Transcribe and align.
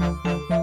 Thank 0.00 0.50
you. 0.50 0.59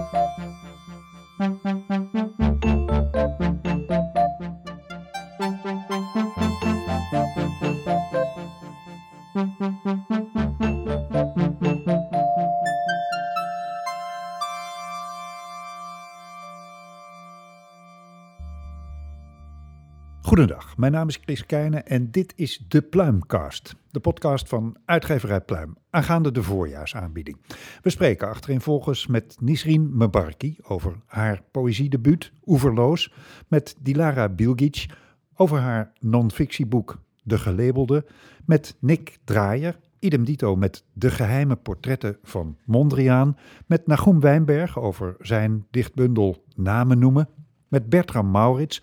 Goedendag, 20.38 20.76
mijn 20.76 20.92
naam 20.92 21.08
is 21.08 21.18
Chris 21.22 21.46
Keijnen 21.46 21.86
en 21.86 22.10
dit 22.10 22.32
is 22.36 22.64
de 22.68 22.82
Pluimcast, 22.82 23.74
de 23.90 24.00
podcast 24.00 24.48
van 24.48 24.76
uitgeverij 24.84 25.40
Pluim, 25.40 25.76
aangaande 25.90 26.32
de 26.32 26.42
voorjaarsaanbieding. 26.42 27.36
We 27.82 27.90
spreken 27.90 28.28
achtereenvolgens 28.28 29.06
met 29.06 29.36
Nisrin 29.40 29.96
Mebarki 29.96 30.56
over 30.62 31.00
haar 31.06 31.42
poëziedebuut 31.50 32.32
Oeverloos, 32.46 33.12
met 33.48 33.76
Dilara 33.80 34.28
Bilgic 34.28 34.86
over 35.34 35.58
haar 35.58 35.92
non-fictieboek 36.00 36.98
De 37.22 37.38
Gelabelde, 37.38 38.06
met 38.44 38.76
Nick 38.80 39.18
Draaier, 39.24 39.78
idem 39.98 40.24
dito 40.24 40.56
met 40.56 40.84
De 40.92 41.10
geheime 41.10 41.56
portretten 41.56 42.18
van 42.22 42.56
Mondriaan, 42.64 43.36
met 43.66 43.86
Nagum 43.86 44.20
Wijnberg 44.20 44.78
over 44.78 45.16
zijn 45.20 45.66
dichtbundel 45.70 46.44
Namen 46.54 46.98
noemen, 46.98 47.28
met 47.68 47.88
Bertram 47.88 48.30
Maurits 48.30 48.82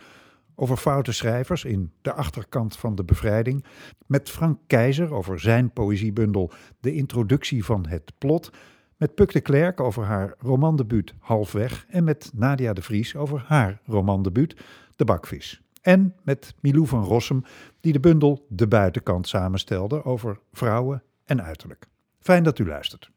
over 0.55 0.77
foute 0.77 1.11
schrijvers 1.11 1.65
in 1.65 1.91
De 2.01 2.13
Achterkant 2.13 2.77
van 2.77 2.95
de 2.95 3.03
Bevrijding, 3.03 3.65
met 4.05 4.29
Frank 4.29 4.59
Keizer 4.67 5.13
over 5.13 5.39
zijn 5.39 5.71
poëziebundel 5.71 6.51
De 6.79 6.93
Introductie 6.93 7.65
van 7.65 7.85
het 7.87 8.11
Plot, 8.17 8.51
met 8.97 9.15
Puk 9.15 9.31
de 9.31 9.41
Klerk 9.41 9.79
over 9.79 10.03
haar 10.03 10.35
romandebuut 10.37 11.13
Halfweg 11.19 11.85
en 11.89 12.03
met 12.03 12.31
Nadia 12.33 12.73
de 12.73 12.81
Vries 12.81 13.15
over 13.15 13.43
haar 13.47 13.81
romandebuut 13.85 14.55
De 14.95 15.05
Bakvis. 15.05 15.61
En 15.81 16.15
met 16.23 16.55
Milou 16.61 16.87
van 16.87 17.03
Rossum, 17.03 17.43
die 17.79 17.93
de 17.93 17.99
bundel 17.99 18.45
De 18.49 18.67
Buitenkant 18.67 19.27
samenstelde 19.27 20.03
over 20.03 20.39
vrouwen 20.53 21.03
en 21.25 21.43
uiterlijk. 21.43 21.87
Fijn 22.19 22.43
dat 22.43 22.59
u 22.59 22.65
luistert. 22.67 23.13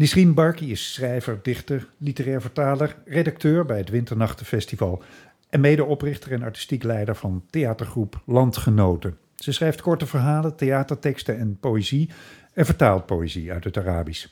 Nisrien 0.00 0.34
Barki 0.34 0.70
is 0.70 0.92
schrijver, 0.92 1.38
dichter, 1.42 1.88
literair 1.98 2.40
vertaler, 2.40 2.96
redacteur 3.04 3.64
bij 3.64 3.78
het 3.78 3.88
Winternachtenfestival 3.88 5.02
en 5.50 5.60
medeoprichter 5.60 6.32
en 6.32 6.42
artistiek 6.42 6.82
leider 6.82 7.16
van 7.16 7.44
theatergroep 7.50 8.22
Landgenoten. 8.26 9.18
Ze 9.34 9.52
schrijft 9.52 9.80
korte 9.80 10.06
verhalen, 10.06 10.56
theaterteksten 10.56 11.38
en 11.38 11.58
poëzie 11.60 12.10
en 12.52 12.64
vertaalt 12.64 13.06
poëzie 13.06 13.52
uit 13.52 13.64
het 13.64 13.76
Arabisch. 13.76 14.26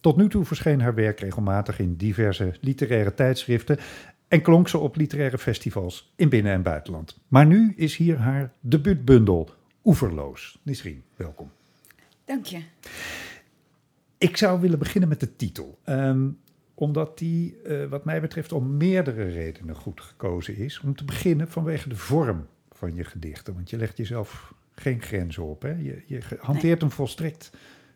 Tot 0.00 0.16
nu 0.16 0.28
toe 0.28 0.44
verscheen 0.44 0.80
haar 0.80 0.94
werk 0.94 1.20
regelmatig 1.20 1.78
in 1.78 1.96
diverse 1.96 2.54
literaire 2.60 3.14
tijdschriften 3.14 3.78
en 4.28 4.42
klonk 4.42 4.68
ze 4.68 4.78
op 4.78 4.96
literaire 4.96 5.38
festivals 5.38 6.12
in 6.16 6.28
binnen- 6.28 6.52
en 6.52 6.62
buitenland. 6.62 7.18
Maar 7.28 7.46
nu 7.46 7.72
is 7.76 7.96
hier 7.96 8.18
haar 8.18 8.52
debuutbundel 8.60 9.50
Oeverloos. 9.84 10.58
Nisrien, 10.62 11.02
welkom. 11.16 11.50
Dank 12.24 12.46
je. 12.46 12.62
Ik 14.18 14.36
zou 14.36 14.60
willen 14.60 14.78
beginnen 14.78 15.08
met 15.08 15.20
de 15.20 15.36
titel. 15.36 15.78
Ehm, 15.84 16.28
omdat 16.74 17.18
die, 17.18 17.56
uh, 17.66 17.86
wat 17.86 18.04
mij 18.04 18.20
betreft, 18.20 18.52
om 18.52 18.76
meerdere 18.76 19.24
redenen 19.24 19.76
goed 19.76 20.00
gekozen 20.00 20.56
is. 20.56 20.80
Om 20.80 20.96
te 20.96 21.04
beginnen 21.04 21.48
vanwege 21.48 21.88
de 21.88 21.96
vorm 21.96 22.46
van 22.70 22.94
je 22.94 23.04
gedichten. 23.04 23.54
Want 23.54 23.70
je 23.70 23.76
legt 23.76 23.96
jezelf 23.96 24.54
geen 24.74 25.02
grenzen 25.02 25.42
op. 25.42 25.62
Hè? 25.62 25.70
Je, 25.70 26.02
je 26.06 26.22
hanteert 26.38 26.82
een 26.82 26.90
volstrekt 26.90 27.50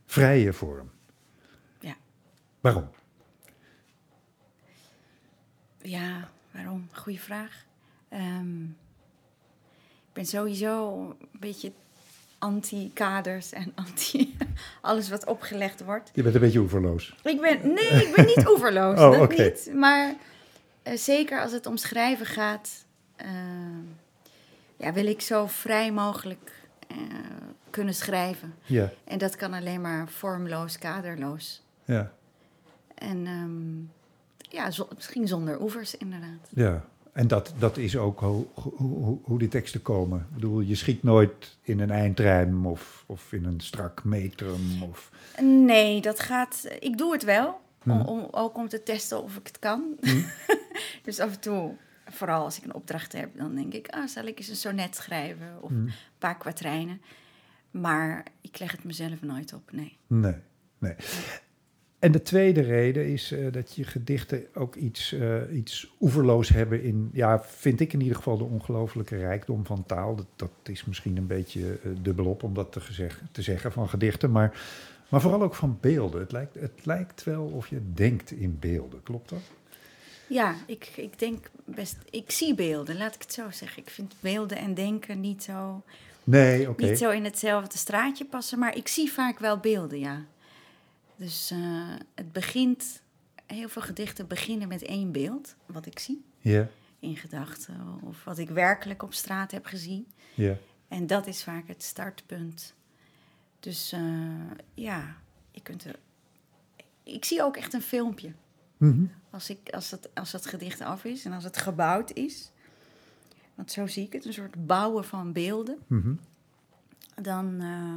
vrije 0.05 0.53
vorm. 0.53 0.91
Ja. 1.81 1.97
Waarom? 2.61 2.89
Ja, 5.83 6.31
waarom? 6.51 6.89
Goeie 6.93 7.21
vraag. 7.21 7.67
Um, 8.13 8.77
ik 10.09 10.15
ben 10.15 10.27
sowieso 10.27 11.01
een 11.33 11.41
beetje 11.41 11.73
anti-kaders 12.39 13.53
en 13.53 13.73
anti 13.75 14.37
alles 14.81 15.09
wat 15.09 15.27
opgelegd 15.27 15.85
wordt. 15.85 16.11
Je 16.15 16.23
bent 16.23 16.35
een 16.35 16.41
beetje 16.41 16.59
oeverloos. 16.59 17.15
Ik 17.23 17.41
ben, 17.41 17.73
nee, 17.75 18.07
ik 18.07 18.13
ben 18.15 18.27
niet 18.27 18.49
oeverloos. 18.49 18.99
oh, 19.01 19.11
dat 19.11 19.21
okay. 19.21 19.47
niet. 19.47 19.71
Maar 19.75 20.15
uh, 20.85 20.97
zeker 20.97 21.41
als 21.41 21.53
het 21.53 21.67
om 21.67 21.77
schrijven 21.77 22.27
gaat, 22.27 22.85
uh, 23.23 23.29
ja, 24.77 24.93
wil 24.93 25.07
ik 25.07 25.21
zo 25.21 25.47
vrij 25.47 25.93
mogelijk 25.93 26.53
uh, 26.93 26.97
kunnen 27.71 27.95
schrijven. 27.95 28.55
Ja. 28.65 28.91
En 29.05 29.19
dat 29.19 29.37
kan 29.37 29.53
alleen 29.53 29.81
maar 29.81 30.09
vormloos, 30.09 30.79
kaderloos. 30.79 31.63
Ja. 31.85 32.13
En 32.95 33.27
um, 33.27 33.91
ja, 34.39 34.71
zo, 34.71 34.89
misschien 34.95 35.29
zonder 35.29 35.61
oevers 35.61 35.97
inderdaad. 35.97 36.49
Ja. 36.49 36.85
En 37.19 37.29
dat, 37.29 37.53
dat 37.59 37.77
is 37.77 37.97
ook 37.97 38.21
hoe, 38.21 38.47
hoe, 38.55 39.19
hoe 39.23 39.39
die 39.39 39.49
teksten 39.49 39.83
komen. 39.83 40.19
Ik 40.19 40.35
bedoel, 40.35 40.61
je 40.61 40.75
schiet 40.75 41.03
nooit 41.03 41.59
in 41.63 41.81
een 41.81 41.91
eindrijm 41.91 42.67
of, 42.67 43.05
of 43.07 43.33
in 43.33 43.45
een 43.45 43.61
strak 43.61 44.05
metrum. 44.05 44.83
Of... 44.83 45.11
Nee, 45.43 46.01
dat 46.01 46.21
gaat. 46.21 46.69
Ik 46.81 46.99
doe 46.99 47.13
het 47.13 47.25
wel. 47.25 47.61
Hm. 47.83 47.91
Om, 47.91 48.01
om, 48.01 48.29
ook 48.31 48.57
om 48.57 48.69
te 48.69 48.83
testen 48.83 49.23
of 49.23 49.37
ik 49.37 49.47
het 49.47 49.59
kan. 49.59 49.97
Hm. 50.01 50.23
dus 51.05 51.21
af 51.21 51.33
en 51.33 51.41
toe, 51.41 51.75
vooral 52.05 52.45
als 52.45 52.59
ik 52.59 52.65
een 52.65 52.75
opdracht 52.75 53.13
heb, 53.13 53.31
dan 53.37 53.55
denk 53.55 53.73
ik: 53.75 53.89
ah, 53.89 54.07
zal 54.07 54.25
ik 54.25 54.39
eens 54.39 54.49
een 54.49 54.57
sonnet 54.57 54.97
schrijven 54.97 55.59
of 55.61 55.71
Hm. 55.71 55.77
een 55.77 55.93
paar 56.19 56.37
kwartrijnen. 56.37 57.01
Maar 57.71 58.27
ik 58.41 58.59
leg 58.59 58.73
het 58.73 58.85
mezelf 58.85 59.23
nooit 59.23 59.53
op, 59.53 59.73
nee. 59.73 59.99
Nee, 60.07 60.37
nee. 60.79 60.95
En 61.99 62.13
de 62.13 62.23
tweede 62.23 62.61
reden 62.61 63.07
is 63.07 63.33
uh, 63.33 63.53
dat 63.53 63.75
je 63.75 63.85
gedichten 63.85 64.47
ook 64.55 64.75
iets, 64.75 65.13
uh, 65.13 65.57
iets 65.57 65.95
oeverloos 66.01 66.49
hebben 66.49 66.83
in, 66.83 67.11
ja, 67.13 67.43
vind 67.43 67.81
ik 67.81 67.93
in 67.93 68.01
ieder 68.01 68.17
geval 68.17 68.39
de 68.39 68.45
ongelooflijke 68.45 69.17
rijkdom 69.17 69.67
van 69.67 69.87
taal. 69.87 70.17
Dat, 70.17 70.27
dat 70.37 70.51
is 70.63 70.85
misschien 70.85 71.17
een 71.17 71.27
beetje 71.27 71.61
uh, 71.61 71.93
dubbelop 72.03 72.43
om 72.43 72.55
dat 72.55 72.73
te, 72.73 72.81
gezegd, 72.81 73.21
te 73.33 73.43
zeggen 73.43 73.73
van 73.73 73.89
gedichten, 73.89 74.31
maar, 74.31 74.61
maar 75.09 75.21
vooral 75.21 75.43
ook 75.43 75.55
van 75.55 75.79
beelden. 75.81 76.21
Het 76.21 76.33
lijkt, 76.33 76.55
het 76.55 76.81
lijkt 76.87 77.25
wel 77.25 77.45
of 77.45 77.69
je 77.69 77.81
denkt 77.95 78.31
in 78.31 78.57
beelden, 78.61 79.03
klopt 79.03 79.29
dat? 79.29 79.43
Ja, 80.27 80.55
ik, 80.67 80.93
ik 80.97 81.19
denk 81.19 81.51
best, 81.65 81.97
ik 82.11 82.31
zie 82.31 82.55
beelden, 82.55 82.97
laat 82.97 83.15
ik 83.15 83.23
het 83.23 83.33
zo 83.33 83.51
zeggen. 83.51 83.83
Ik 83.83 83.91
vind 83.91 84.15
beelden 84.21 84.59
en 84.59 84.75
denken 84.75 85.21
niet 85.21 85.43
zo, 85.43 85.83
nee, 86.25 86.69
okay. 86.69 86.89
niet 86.89 86.99
zo 86.99 87.11
in 87.11 87.25
hetzelfde 87.25 87.79
straatje 87.79 88.25
passen, 88.25 88.59
maar 88.59 88.77
ik 88.77 88.89
zie 88.89 89.13
vaak 89.13 89.39
wel 89.39 89.59
beelden, 89.59 89.99
ja. 89.99 90.25
Dus 91.19 91.53
uh, 91.53 91.95
het 92.15 92.33
begint, 92.33 93.03
heel 93.47 93.69
veel 93.69 93.83
gedichten 93.83 94.27
beginnen 94.27 94.69
met 94.69 94.83
één 94.83 95.13
beeld, 95.13 95.57
wat 95.67 95.87
ik 95.87 95.99
zie. 95.99 96.25
Yeah. 96.39 96.67
In 96.99 97.17
gedachten, 97.17 98.01
of 98.03 98.25
wat 98.25 98.39
ik 98.39 98.49
werkelijk 98.49 99.03
op 99.03 99.15
straat 99.15 99.51
heb 99.51 99.67
gezien. 99.67 100.07
Yeah. 100.35 100.57
En 100.89 101.07
dat 101.07 101.27
is 101.27 101.43
vaak 101.43 101.69
het 101.69 101.83
startpunt. 101.83 102.75
Dus 103.61 103.93
uh, 103.93 104.51
ja, 104.75 105.17
je 105.51 105.61
kunt 105.63 105.85
er. 105.85 105.99
Ik 107.03 107.25
zie 107.25 107.43
ook 107.43 107.57
echt 107.57 107.73
een 107.73 107.83
filmpje. 107.83 108.33
Mm 108.77 108.93
-hmm. 108.93 109.11
Als, 109.31 109.51
ik, 109.51 109.71
als, 109.71 109.91
het, 109.91 110.09
als 110.15 110.33
het 110.33 110.47
gedicht 110.47 110.81
af 110.81 111.05
is 111.05 111.25
en 111.25 111.33
als 111.33 111.45
het 111.45 111.57
gebouwd 111.57 112.13
is. 112.13 112.51
Want 113.55 113.73
zo 113.73 113.87
zie 113.87 114.05
ik 114.05 114.13
het, 114.13 114.25
een 114.25 114.33
soort 114.33 114.67
bouwen 114.67 115.05
van 115.05 115.33
beelden. 115.33 115.79
Mm 115.87 116.01
-hmm. 116.03 116.21
Dan, 117.23 117.63
uh, 117.63 117.95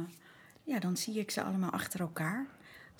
ja, 0.62 0.78
dan 0.78 0.96
zie 0.96 1.18
ik 1.18 1.30
ze 1.30 1.42
allemaal 1.42 1.70
achter 1.70 2.00
elkaar 2.00 2.46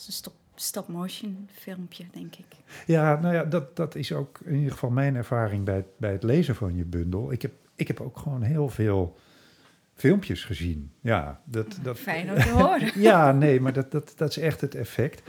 een 0.07 0.13
stop, 0.13 0.35
stop-motion 0.55 1.49
filmpje, 1.53 2.05
denk 2.13 2.37
ik. 2.37 2.45
Ja, 2.87 3.21
nou 3.21 3.35
ja, 3.35 3.45
dat, 3.45 3.77
dat 3.77 3.95
is 3.95 4.13
ook 4.13 4.41
in 4.45 4.55
ieder 4.55 4.73
geval 4.73 4.91
mijn 4.91 5.15
ervaring 5.17 5.65
bij, 5.65 5.85
bij 5.97 6.13
het 6.13 6.23
lezen 6.23 6.55
van 6.55 6.77
je 6.77 6.85
bundel. 6.85 7.33
Ik 7.33 7.43
heb, 7.43 7.53
ik 7.75 7.87
heb 7.89 8.01
ook 8.01 8.19
gewoon 8.19 8.43
heel 8.43 8.69
veel 8.69 9.19
filmpjes 9.95 10.45
gezien. 10.45 10.91
Ja, 11.01 11.41
dat, 11.45 11.79
dat, 11.83 11.99
Fijn 11.99 12.31
om 12.31 12.37
te 12.37 12.49
horen. 12.59 13.01
ja, 13.01 13.33
nee, 13.33 13.61
maar 13.61 13.73
dat, 13.73 13.91
dat, 13.91 14.13
dat 14.17 14.31
is 14.31 14.37
echt 14.39 14.61
het 14.61 14.75
effect. 14.75 15.23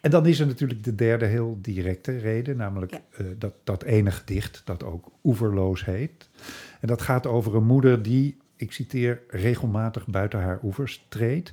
En 0.00 0.10
dan 0.10 0.26
is 0.26 0.40
er 0.40 0.46
natuurlijk 0.46 0.84
de 0.84 0.94
derde 0.94 1.26
heel 1.26 1.58
directe 1.60 2.16
reden, 2.18 2.56
namelijk 2.56 2.92
Ja. 2.92 3.00
eh, 3.16 3.26
dat, 3.38 3.54
dat 3.64 3.82
ene 3.82 4.10
gedicht 4.10 4.62
dat 4.64 4.84
ook 4.84 5.10
Oeverloos 5.24 5.84
heet. 5.84 6.28
En 6.80 6.88
dat 6.88 7.02
gaat 7.02 7.26
over 7.26 7.54
een 7.54 7.64
moeder 7.66 8.02
die, 8.02 8.36
ik 8.56 8.72
citeer, 8.72 9.22
regelmatig 9.28 10.06
buiten 10.06 10.40
haar 10.40 10.60
oevers 10.62 11.06
treedt. 11.08 11.52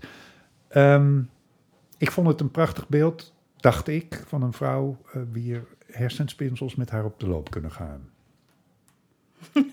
Ehm, 0.67 1.19
ik 1.99 2.11
vond 2.11 2.27
het 2.27 2.41
een 2.41 2.51
prachtig 2.51 2.87
beeld, 2.87 3.33
dacht 3.57 3.87
ik, 3.87 4.23
van 4.27 4.41
een 4.41 4.53
vrouw 4.53 4.97
uh, 5.15 5.21
wier 5.31 5.67
hersenspinsels 5.85 6.75
met 6.75 6.89
haar 6.89 7.05
op 7.05 7.19
de 7.19 7.27
loop 7.27 7.51
kunnen 7.51 7.71
gaan. 7.71 8.09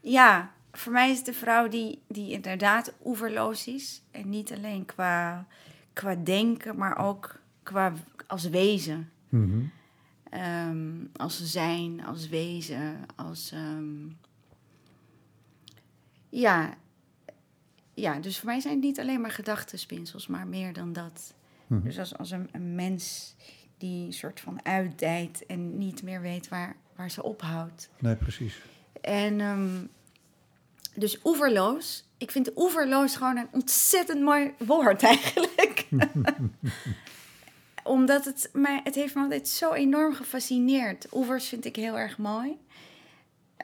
Ja, 0.00 0.52
voor 0.72 0.92
mij 0.92 1.10
is 1.10 1.16
het 1.16 1.26
de 1.26 1.32
vrouw 1.32 1.68
die, 1.68 2.02
die 2.06 2.32
inderdaad 2.32 2.94
oeverloos 3.04 3.66
is. 3.66 4.02
En 4.10 4.28
niet 4.28 4.52
alleen 4.52 4.84
qua, 4.84 5.46
qua 5.92 6.14
denken, 6.14 6.76
maar 6.76 6.98
ook 6.98 7.40
qua 7.62 7.92
als 8.26 8.48
wezen. 8.48 9.10
Mhm. 9.28 9.60
Ehm, 10.30 10.90
als 11.16 11.44
zijn, 11.44 12.04
als 12.04 12.28
wezen, 12.28 13.06
als... 13.16 13.52
ehm, 13.52 14.08
ja, 16.28 16.74
ja, 18.00 18.18
dus 18.18 18.38
voor 18.38 18.48
mij 18.48 18.60
zijn 18.60 18.74
het 18.74 18.82
niet 18.82 19.00
alleen 19.00 19.20
maar 19.20 19.30
gedachtenspinsels, 19.30 20.26
maar 20.26 20.46
meer 20.46 20.72
dan 20.72 20.92
dat. 20.92 21.34
Mhm. 21.66 21.82
Dus 21.82 21.98
als, 21.98 22.18
als 22.18 22.30
een, 22.30 22.48
een 22.52 22.74
mens 22.74 23.34
die 23.78 24.06
een 24.06 24.12
soort 24.12 24.40
van 24.40 24.64
uitdijt 24.64 25.46
en 25.46 25.78
niet 25.78 26.02
meer 26.02 26.20
weet 26.20 26.48
waar, 26.48 26.76
waar 26.96 27.10
ze 27.10 27.22
ophoudt. 27.22 27.90
Nee, 27.98 28.16
precies. 28.16 28.60
En 29.00 29.40
ehm, 29.40 29.86
dus 30.94 31.18
oeverloos. 31.24 32.04
Ik 32.18 32.30
vind 32.30 32.50
oeverloos 32.56 33.16
gewoon 33.16 33.36
een 33.36 33.48
ontzettend 33.52 34.22
mooi 34.22 34.52
woord 34.58 35.02
eigenlijk. 35.02 35.88
Omdat 37.84 38.24
het 38.24 38.50
mij, 38.52 38.80
het 38.84 38.94
heeft 38.94 39.14
me 39.14 39.22
altijd 39.22 39.48
zo 39.48 39.72
enorm 39.72 40.14
gefascineerd. 40.14 41.06
Oevers 41.12 41.48
vind 41.48 41.64
ik 41.64 41.76
heel 41.76 41.98
erg 41.98 42.18
mooi. 42.18 42.58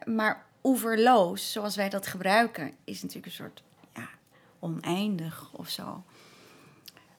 Maar 0.05 0.47
oeverloos, 0.63 1.53
zoals 1.53 1.77
wij 1.77 1.89
dat 1.89 2.07
gebruiken, 2.07 2.73
is 2.85 3.03
natuurlijk 3.03 3.27
een 3.27 3.33
soort 3.33 3.63
oneindig 4.65 5.53
of 5.53 5.69
zo. 5.69 6.05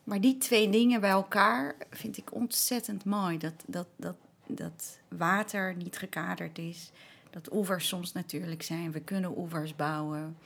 Maar 0.04 0.22
die 0.22 0.38
twee 0.38 0.70
dingen 0.70 1.02
bij 1.02 1.10
elkaar 1.10 1.76
vind 1.90 2.18
ik 2.18 2.34
ontzettend 2.34 3.06
mooi. 3.06 3.38
Dat, 3.38 3.54
dat, 3.66 3.88
dat, 3.96 4.16
dat 4.48 5.00
water 5.08 5.76
niet 5.76 5.98
gekaderd 5.98 6.58
is. 6.58 6.92
Dat 7.30 7.54
oevers 7.54 7.88
soms 7.88 8.12
natuurlijk 8.12 8.64
zijn. 8.64 8.92
We 8.92 9.00
kunnen 9.00 9.38
oevers 9.38 9.76
bouwen. 9.76 10.38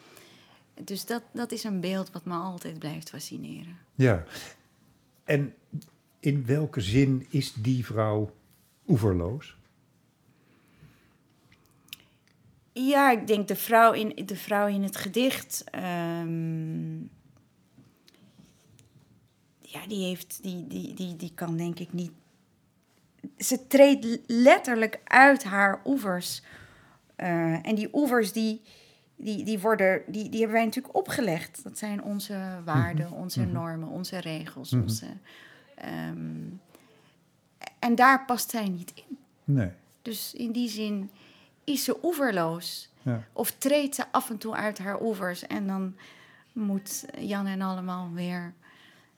Dus 0.84 1.06
dat, 1.06 1.24
dat 1.32 1.52
is 1.52 1.64
een 1.64 1.80
beeld 1.80 2.12
wat 2.12 2.26
me 2.26 2.34
altijd 2.34 2.80
blijft 2.80 3.10
fascineren. 3.10 3.78
Ja. 3.96 4.24
En 5.24 5.54
in 6.20 6.46
welke 6.46 6.82
zin 6.82 7.26
is 7.30 7.54
die 7.54 7.86
vrouw 7.86 8.32
oeverloos? 8.88 9.58
Ja, 12.88 13.12
ik 13.12 13.28
denk 13.28 13.48
de 13.48 13.56
vrouw 13.56 13.94
in, 13.94 14.26
de 14.26 14.36
vrouw 14.36 14.68
in 14.68 14.84
het 14.84 14.96
gedicht. 14.96 15.64
ehm, 15.72 16.98
ja, 19.62 19.88
die 19.88 20.04
heeft. 20.06 20.40
Die, 20.42 20.68
die, 20.68 20.94
die, 20.94 21.16
die 21.16 21.32
kan 21.36 21.58
denk 21.58 21.80
ik 21.80 21.94
niet. 21.94 22.12
Ze 23.38 23.68
treedt 23.68 24.20
letterlijk 24.28 25.00
uit 25.04 25.44
haar 25.44 25.82
oevers. 25.86 26.42
Eh, 27.16 27.68
en 27.68 27.76
die 27.76 27.90
oevers 27.94 28.32
die, 28.32 28.62
die, 29.16 29.44
die, 29.44 29.60
worden, 29.60 30.02
die, 30.08 30.30
die 30.30 30.40
hebben 30.40 30.58
wij 30.58 30.66
natuurlijk 30.66 30.96
opgelegd. 30.96 31.64
Dat 31.64 31.78
zijn 31.78 32.04
onze 32.04 32.62
waarden, 32.66 33.12
onze 33.12 33.46
normen, 33.46 33.88
onze 33.88 34.18
regels. 34.20 34.72
Mhm. 34.72 34.82
Onze, 34.82 35.06
ehm, 35.76 36.48
en 37.80 37.96
daar 37.96 38.26
past 38.26 38.50
zij 38.50 38.68
niet 38.68 38.94
in. 38.96 39.18
Nee. 39.44 39.72
Dus 40.02 40.34
in 40.34 40.52
die 40.52 40.70
zin 40.70 41.10
is 41.70 41.84
ze 41.84 41.98
oeverloos. 42.04 42.90
Ja. 43.02 43.24
Of 43.34 43.52
treedt 43.52 43.96
ze 43.96 44.04
af 44.12 44.30
en 44.30 44.38
toe 44.38 44.56
uit 44.56 44.78
haar 44.80 45.02
oevers 45.02 45.48
en 45.48 45.68
dan 45.68 45.96
moet 46.54 47.06
Jan 47.20 47.46
en 47.46 47.62
allemaal 47.62 48.10
weer 48.14 48.54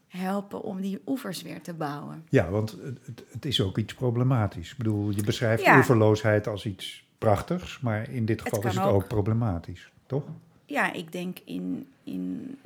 helpen 0.07 0.62
om 0.62 0.81
die 0.81 1.01
oevers 1.06 1.42
weer 1.42 1.62
te 1.62 1.74
bouwen. 1.74 2.25
Ja, 2.30 2.50
want 2.50 2.71
het, 2.71 3.24
het- 3.31 3.45
is 3.45 3.62
ook 3.62 3.77
iets 3.77 3.94
problematisch. 3.94 4.71
Ik 4.71 4.77
bedoel, 4.77 5.09
je 5.09 5.24
beschrijft 5.24 5.63
Ja. 5.63 5.77
oeverloosheid 5.77 6.48
als 6.48 6.65
iets 6.65 7.06
prachtigs, 7.18 7.80
maar 7.80 8.09
in 8.09 8.25
dit 8.25 8.42
geval 8.42 8.63
is 8.63 8.75
het 8.75 8.83
ook. 8.83 8.94
ook 8.94 9.07
problematisch, 9.07 9.92
toch? 10.06 10.24
Ja, 10.65 10.94
ik 10.94 11.12
denk 11.12 11.39
in, 11.45 11.88
in, 12.03 12.57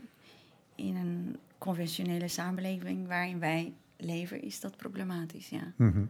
in 0.75 0.95
een 0.95 1.37
conventionele 1.57 2.27
samenleving 2.27 3.07
waarin 3.07 3.39
wij 3.39 3.73
leven, 3.97 4.41
is 4.41 4.59
dat 4.59 4.77
problematisch, 4.77 5.49
ja. 5.49 5.71
Mhm. 5.75 6.03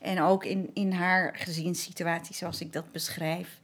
En 0.00 0.20
ook 0.20 0.44
in, 0.44 0.70
in 0.74 0.92
haar 0.92 1.34
gezinssituatie, 1.36 2.34
zoals 2.34 2.60
ik 2.60 2.72
dat 2.72 2.92
beschrijf 2.92 3.58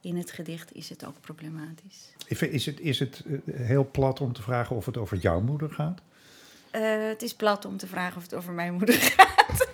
in 0.00 0.16
het 0.16 0.30
gedicht, 0.30 0.74
is 0.74 0.88
het 0.88 1.06
ook 1.06 1.20
problematisch. 1.20 2.14
Is 2.28 2.66
het, 2.66 2.80
is 2.80 2.98
het 2.98 3.22
eh, 3.26 3.54
heel 3.56 3.88
plat 3.90 4.20
om 4.20 4.32
te 4.32 4.42
vragen 4.42 4.76
of 4.76 4.86
het 4.86 4.96
over 4.96 5.16
jouw 5.16 5.40
moeder 5.40 5.70
gaat? 5.70 6.00
Eh, 6.70 6.82
het 7.08 7.22
is 7.22 7.34
plat 7.34 7.64
om 7.64 7.76
te 7.76 7.86
vragen 7.86 8.16
of 8.16 8.22
het 8.22 8.34
over 8.34 8.52
mijn 8.52 8.74
moeder 8.74 8.94
gaat. 9.16 9.68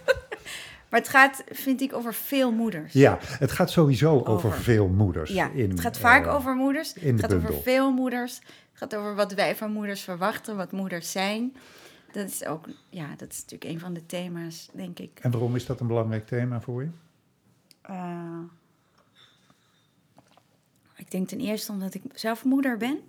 maar 0.89 1.01
het 1.01 1.09
gaat, 1.09 1.45
vind 1.51 1.81
ik, 1.81 1.93
over 1.93 2.15
veel 2.15 2.53
moeders. 2.53 2.93
Ja, 2.93 3.19
het 3.23 3.53
gaat 3.53 3.71
sowieso 3.71 4.19
over, 4.19 4.31
Over. 4.31 4.53
veel 4.53 4.89
moeders. 4.89 5.31
Ja, 5.31 5.51
in, 5.51 5.71
het 5.71 5.81
gaat 5.81 5.99
vaak 5.99 6.27
eh, 6.27 6.35
over 6.35 6.55
moeders. 6.55 6.93
in 6.93 7.13
Het 7.13 7.21
gaat 7.21 7.35
over 7.35 7.55
veel 7.63 7.93
moeders. 7.93 8.35
Het 8.39 8.91
gaat 8.91 8.95
over 8.95 9.15
wat 9.15 9.33
wij 9.33 9.57
van 9.57 9.73
moeders 9.73 10.01
verwachten, 10.01 10.57
wat 10.57 10.73
moeders 10.73 11.13
zijn. 11.13 11.57
Dat 12.13 12.29
is 12.29 12.45
ook, 12.45 12.69
ja, 12.91 13.15
dat 13.17 13.33
is 13.33 13.41
natuurlijk 13.41 13.71
een 13.71 13.81
van 13.81 13.95
de 13.95 14.07
thema's, 14.07 14.69
denk 14.73 14.99
ik. 14.99 15.19
En 15.23 15.31
waarom 15.31 15.57
is 15.57 15.67
dat 15.67 15.81
een 15.81 15.87
belangrijk 15.87 16.27
thema 16.27 16.61
voor 16.61 16.83
je? 16.83 16.89
Eh, 17.81 18.41
ik 20.97 21.11
denk 21.11 21.29
ten 21.29 21.41
eerste 21.41 21.73
omdat 21.73 21.95
ik 21.95 22.03
zelf 22.15 22.45
moeder 22.45 22.77
ben. 22.77 23.01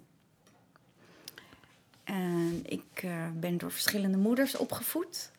En 2.04 2.62
ik 2.66 2.84
eh, 2.94 3.28
ben 3.40 3.58
door 3.58 3.72
verschillende 3.72 4.18
moeders 4.18 4.58
opgevoed. 4.58 5.32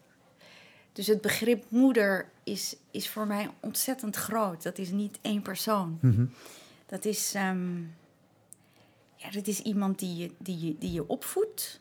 Dus 0.92 1.06
het 1.06 1.20
begrip 1.20 1.64
moeder 1.68 2.28
is, 2.42 2.76
is 2.90 3.08
voor 3.08 3.26
mij 3.26 3.50
ontzettend 3.60 4.16
groot. 4.16 4.62
Dat 4.62 4.78
is 4.78 4.90
niet 4.90 5.18
één 5.22 5.42
persoon. 5.42 5.98
Mhm. 6.00 6.24
Dat 6.86 7.04
is, 7.04 7.34
ehm, 7.34 7.80
ja, 9.16 9.30
dat 9.32 9.46
is 9.46 9.60
iemand 9.60 9.98
die 9.98 10.16
je, 10.16 10.30
die 10.38 10.66
je, 10.66 10.78
die 10.78 10.92
je 10.92 11.08
opvoedt. 11.08 11.79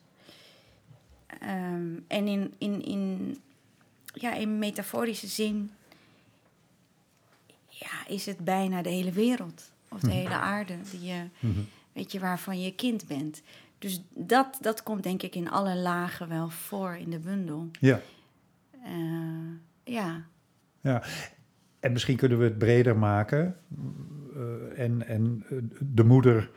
Ehm, 1.39 1.85
en 2.07 2.27
in, 2.27 2.53
in, 2.57 2.83
in, 2.85 3.37
ja, 4.13 4.33
in 4.33 4.59
metaforische 4.59 5.27
zin 5.27 5.71
ja, 7.67 8.07
is 8.07 8.25
het 8.25 8.37
bijna 8.37 8.81
de 8.81 8.89
hele 8.89 9.11
wereld. 9.11 9.71
Of 9.89 9.99
de 9.99 10.11
hele 10.11 10.35
aarde, 10.35 10.73
die 10.91 11.01
je, 11.01 11.23
Mhm. 11.39 11.59
weet 11.93 12.11
je, 12.11 12.19
waarvan 12.19 12.61
je 12.61 12.75
kind 12.75 13.07
bent. 13.07 13.41
Dus 13.79 14.01
dat, 14.15 14.57
dat 14.61 14.83
komt 14.83 15.03
denk 15.03 15.21
ik 15.23 15.35
in 15.35 15.49
alle 15.49 15.75
lagen 15.75 16.27
wel 16.29 16.49
voor 16.49 16.95
in 16.95 17.09
de 17.09 17.19
bundel. 17.19 17.69
Ja, 17.79 18.01
Eh, 18.83 18.93
ja, 19.83 20.23
ja. 20.81 21.03
En 21.79 21.91
misschien 21.91 22.17
kunnen 22.17 22.37
we 22.37 22.43
het 22.43 22.57
breder 22.57 22.97
maken 22.97 23.57
eh, 24.35 24.79
en, 24.83 25.07
en 25.07 25.43
eh, 25.49 25.57
de 25.79 26.03
moeder 26.03 26.49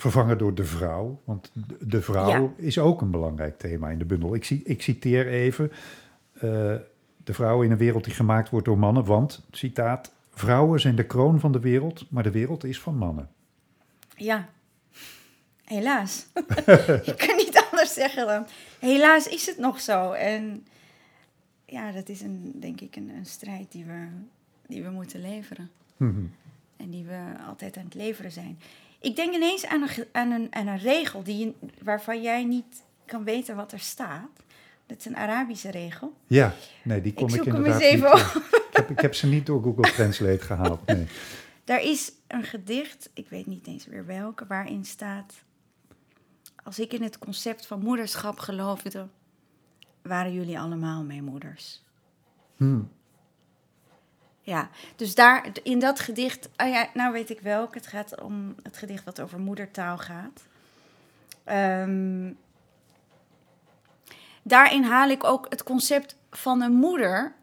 vervangen 0.00 0.38
door 0.38 0.54
de 0.54 0.64
vrouw. 0.64 1.20
Want 1.24 1.52
de- 1.80 2.02
vrouw 2.02 2.28
Ja. 2.28 2.50
is 2.56 2.78
ook 2.78 3.00
een 3.00 3.10
belangrijk 3.10 3.58
thema 3.58 3.88
in 3.90 3.98
de 3.98 4.04
bundel. 4.04 4.34
Ik, 4.34 4.50
ik 4.50 4.82
citeer 4.82 5.26
even 5.28 5.72
eh, 6.34 6.40
de 7.24 7.32
vrouw 7.34 7.62
in 7.62 7.70
een 7.70 7.76
wereld 7.78 8.04
die 8.04 8.14
gemaakt 8.14 8.50
wordt 8.50 8.66
door 8.66 8.78
mannen. 8.78 9.04
Want, 9.04 9.44
citaat, 9.50 10.12
vrouwen 10.30 10.80
zijn 10.80 10.96
de 10.96 11.06
kroon 11.06 11.40
van 11.40 11.52
de 11.52 11.60
wereld, 11.60 12.06
maar 12.10 12.22
de 12.22 12.30
wereld 12.30 12.64
is 12.64 12.80
van 12.80 12.96
mannen. 12.96 13.28
Ja, 14.16 14.48
helaas. 15.64 16.26
ik 17.04 17.14
kan 17.16 17.36
niet 17.36 17.66
anders 17.70 17.94
zeggen 17.94 18.26
dan. 18.26 18.46
Helaas 18.78 19.28
is 19.28 19.46
het 19.46 19.58
nog 19.58 19.80
zo. 19.80 20.12
En 20.12 20.66
ja, 21.64 21.92
dat 21.92 22.08
is 22.08 22.20
een, 22.20 22.52
denk 22.60 22.80
ik 22.80 22.96
een, 22.96 23.08
een 23.16 23.26
strijd 23.26 23.72
die 23.72 23.84
we, 23.84 24.06
die 24.66 24.82
we 24.82 24.90
moeten 24.90 25.20
leveren. 25.20 25.70
Mhm. 25.96 26.20
En 26.80 26.90
die 26.90 27.04
we 27.04 27.18
altijd 27.46 27.76
aan 27.76 27.84
het 27.84 27.94
leveren 27.94 28.32
zijn. 28.32 28.60
Ik 29.00 29.16
denk 29.16 29.34
ineens 29.34 29.66
aan 29.66 29.82
een, 29.82 30.06
aan 30.12 30.30
een, 30.30 30.46
aan 30.50 30.66
een 30.66 30.78
regel 30.78 31.22
die, 31.22 31.56
waarvan 31.82 32.22
jij 32.22 32.44
niet 32.44 32.82
kan 33.06 33.24
weten 33.24 33.56
wat 33.56 33.72
er 33.72 33.78
staat. 33.78 34.30
Dat 34.86 34.98
is 34.98 35.04
een 35.04 35.16
Arabische 35.16 35.70
regel. 35.70 36.12
Ja, 36.26 36.54
nee, 36.82 37.00
die 37.00 37.12
kom 37.12 37.28
Ik 37.28 37.34
ik, 37.34 37.44
inderdaad 37.44 37.80
eens 37.80 37.82
even 37.82 38.10
niet... 38.10 38.34
ik, 38.44 38.68
heb, 38.72 38.90
ik 38.90 39.00
heb 39.00 39.14
ze 39.14 39.26
niet 39.26 39.46
door 39.46 39.62
Google 39.62 39.92
Translate 39.92 40.40
gehaald, 40.44 40.86
nee. 40.86 41.06
Daar 41.64 41.82
is 41.82 42.12
een 42.26 42.44
gedicht, 42.44 43.10
ik 43.14 43.28
weet 43.28 43.46
niet 43.46 43.66
eens 43.66 43.86
meer 43.86 44.06
welke, 44.06 44.46
waarin 44.46 44.84
staat... 44.84 45.34
Als 46.64 46.78
ik 46.78 46.92
in 46.92 47.02
het 47.02 47.18
concept 47.18 47.66
van 47.66 47.80
moederschap 47.80 48.38
geloofde, 48.38 49.08
waren 50.02 50.32
jullie 50.32 50.58
allemaal 50.58 51.04
mijn 51.04 51.24
moeders. 51.24 51.82
Hmm. 52.56 52.90
Ja, 54.42 54.70
dus 54.96 55.14
daar, 55.14 55.46
in 55.62 55.78
dat 55.78 56.00
gedicht, 56.00 56.48
oh 56.56 56.68
ja, 56.68 56.90
nou 56.94 57.12
weet 57.12 57.30
ik 57.30 57.40
welk. 57.40 57.74
Het 57.74 57.86
gaat 57.86 58.20
om 58.20 58.54
het 58.62 58.76
gedicht 58.76 59.04
wat 59.04 59.20
over 59.20 59.38
moedertaal 59.38 59.98
gaat. 59.98 60.42
Ehm, 61.44 62.32
daarin 64.42 64.82
haal 64.82 65.08
ik 65.08 65.24
ook 65.24 65.46
het 65.48 65.62
concept 65.62 66.16
van 66.30 66.62
een 66.62 66.72
moeder. 66.72 67.34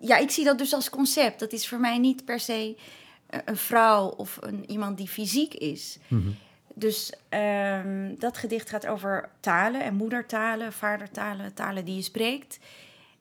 Ja, 0.00 0.16
ik 0.16 0.30
zie 0.30 0.44
dat 0.44 0.58
dus 0.58 0.74
als 0.74 0.90
concept. 0.90 1.38
Dat 1.38 1.52
is 1.52 1.68
voor 1.68 1.80
mij 1.80 1.98
niet 1.98 2.24
per 2.24 2.40
se 2.40 2.76
eh, 3.26 3.40
een 3.44 3.56
vrouw 3.56 4.08
of 4.08 4.38
een, 4.40 4.70
iemand 4.70 4.96
die 4.96 5.08
fysiek 5.08 5.54
is. 5.54 5.98
Mhm. 6.08 6.30
Dus 6.74 7.12
ehm, 7.28 8.14
dat 8.18 8.36
gedicht 8.36 8.68
gaat 8.68 8.86
over 8.86 9.28
talen 9.40 9.82
en 9.82 9.94
moedertalen, 9.94 10.72
vadertalen, 10.72 11.54
talen 11.54 11.84
die 11.84 11.96
je 11.96 12.02
spreekt. 12.02 12.58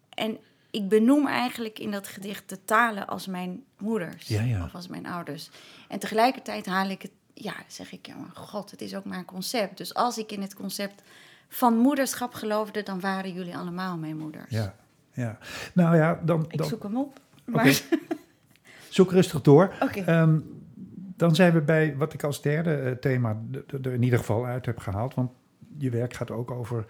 En 0.09 0.37
ik 0.75 0.89
benoem 0.89 1.27
eigenlijk 1.27 1.79
in 1.79 1.91
dat 1.91 2.07
gedicht 2.07 2.49
de 2.49 2.65
talen 2.65 3.07
als 3.07 3.27
mijn 3.27 3.63
moeders 3.77 4.27
Ja, 4.27 4.41
ja. 4.41 4.63
of 4.63 4.75
als 4.75 4.87
mijn 4.87 5.05
ouders. 5.05 5.49
En 5.87 5.99
tegelijkertijd 5.99 6.65
haal 6.65 6.89
ik 6.89 7.01
het, 7.01 7.11
ja, 7.33 7.53
zeg 7.67 7.91
ik, 7.91 8.05
ja, 8.05 8.15
maar 8.15 8.31
god, 8.33 8.71
het 8.71 8.81
is 8.81 8.95
ook 8.95 9.05
maar 9.05 9.17
een 9.17 9.25
concept. 9.25 9.77
Dus 9.77 9.93
als 9.93 10.17
ik 10.17 10.31
in 10.31 10.41
het 10.41 10.53
concept 10.53 11.01
van 11.47 11.77
moederschap 11.77 12.33
geloofde, 12.33 12.83
dan 12.83 12.99
waren 12.99 13.33
jullie 13.33 13.57
allemaal 13.57 13.97
mijn 13.97 14.17
moeders. 14.17 14.49
Ja, 14.49 14.75
ja. 15.13 15.37
Nou 15.73 15.95
ja, 15.95 16.19
dan, 16.23 16.45
Ik 16.49 16.57
dan 16.57 16.67
zoek 16.67 16.83
hem 16.83 16.97
op. 16.97 17.19
Maar 17.45 17.81
zoek 18.89 19.11
rustig 19.11 19.41
door. 19.41 19.73
Oké. 19.79 19.99
Ehm, 19.99 20.39
dan 21.17 21.35
zijn 21.35 21.53
we 21.53 21.61
bij 21.61 21.97
wat 21.97 22.13
ik 22.13 22.23
als 22.23 22.41
derde 22.41 22.75
eh, 22.75 22.91
thema 22.91 23.41
er 23.81 23.93
in 23.93 24.03
ieder 24.03 24.19
geval 24.19 24.45
uit 24.45 24.65
heb 24.65 24.77
gehaald. 24.77 25.13
Want 25.13 25.31
je 25.77 25.89
werk 25.89 26.13
gaat 26.13 26.31
ook 26.31 26.51
over 26.51 26.85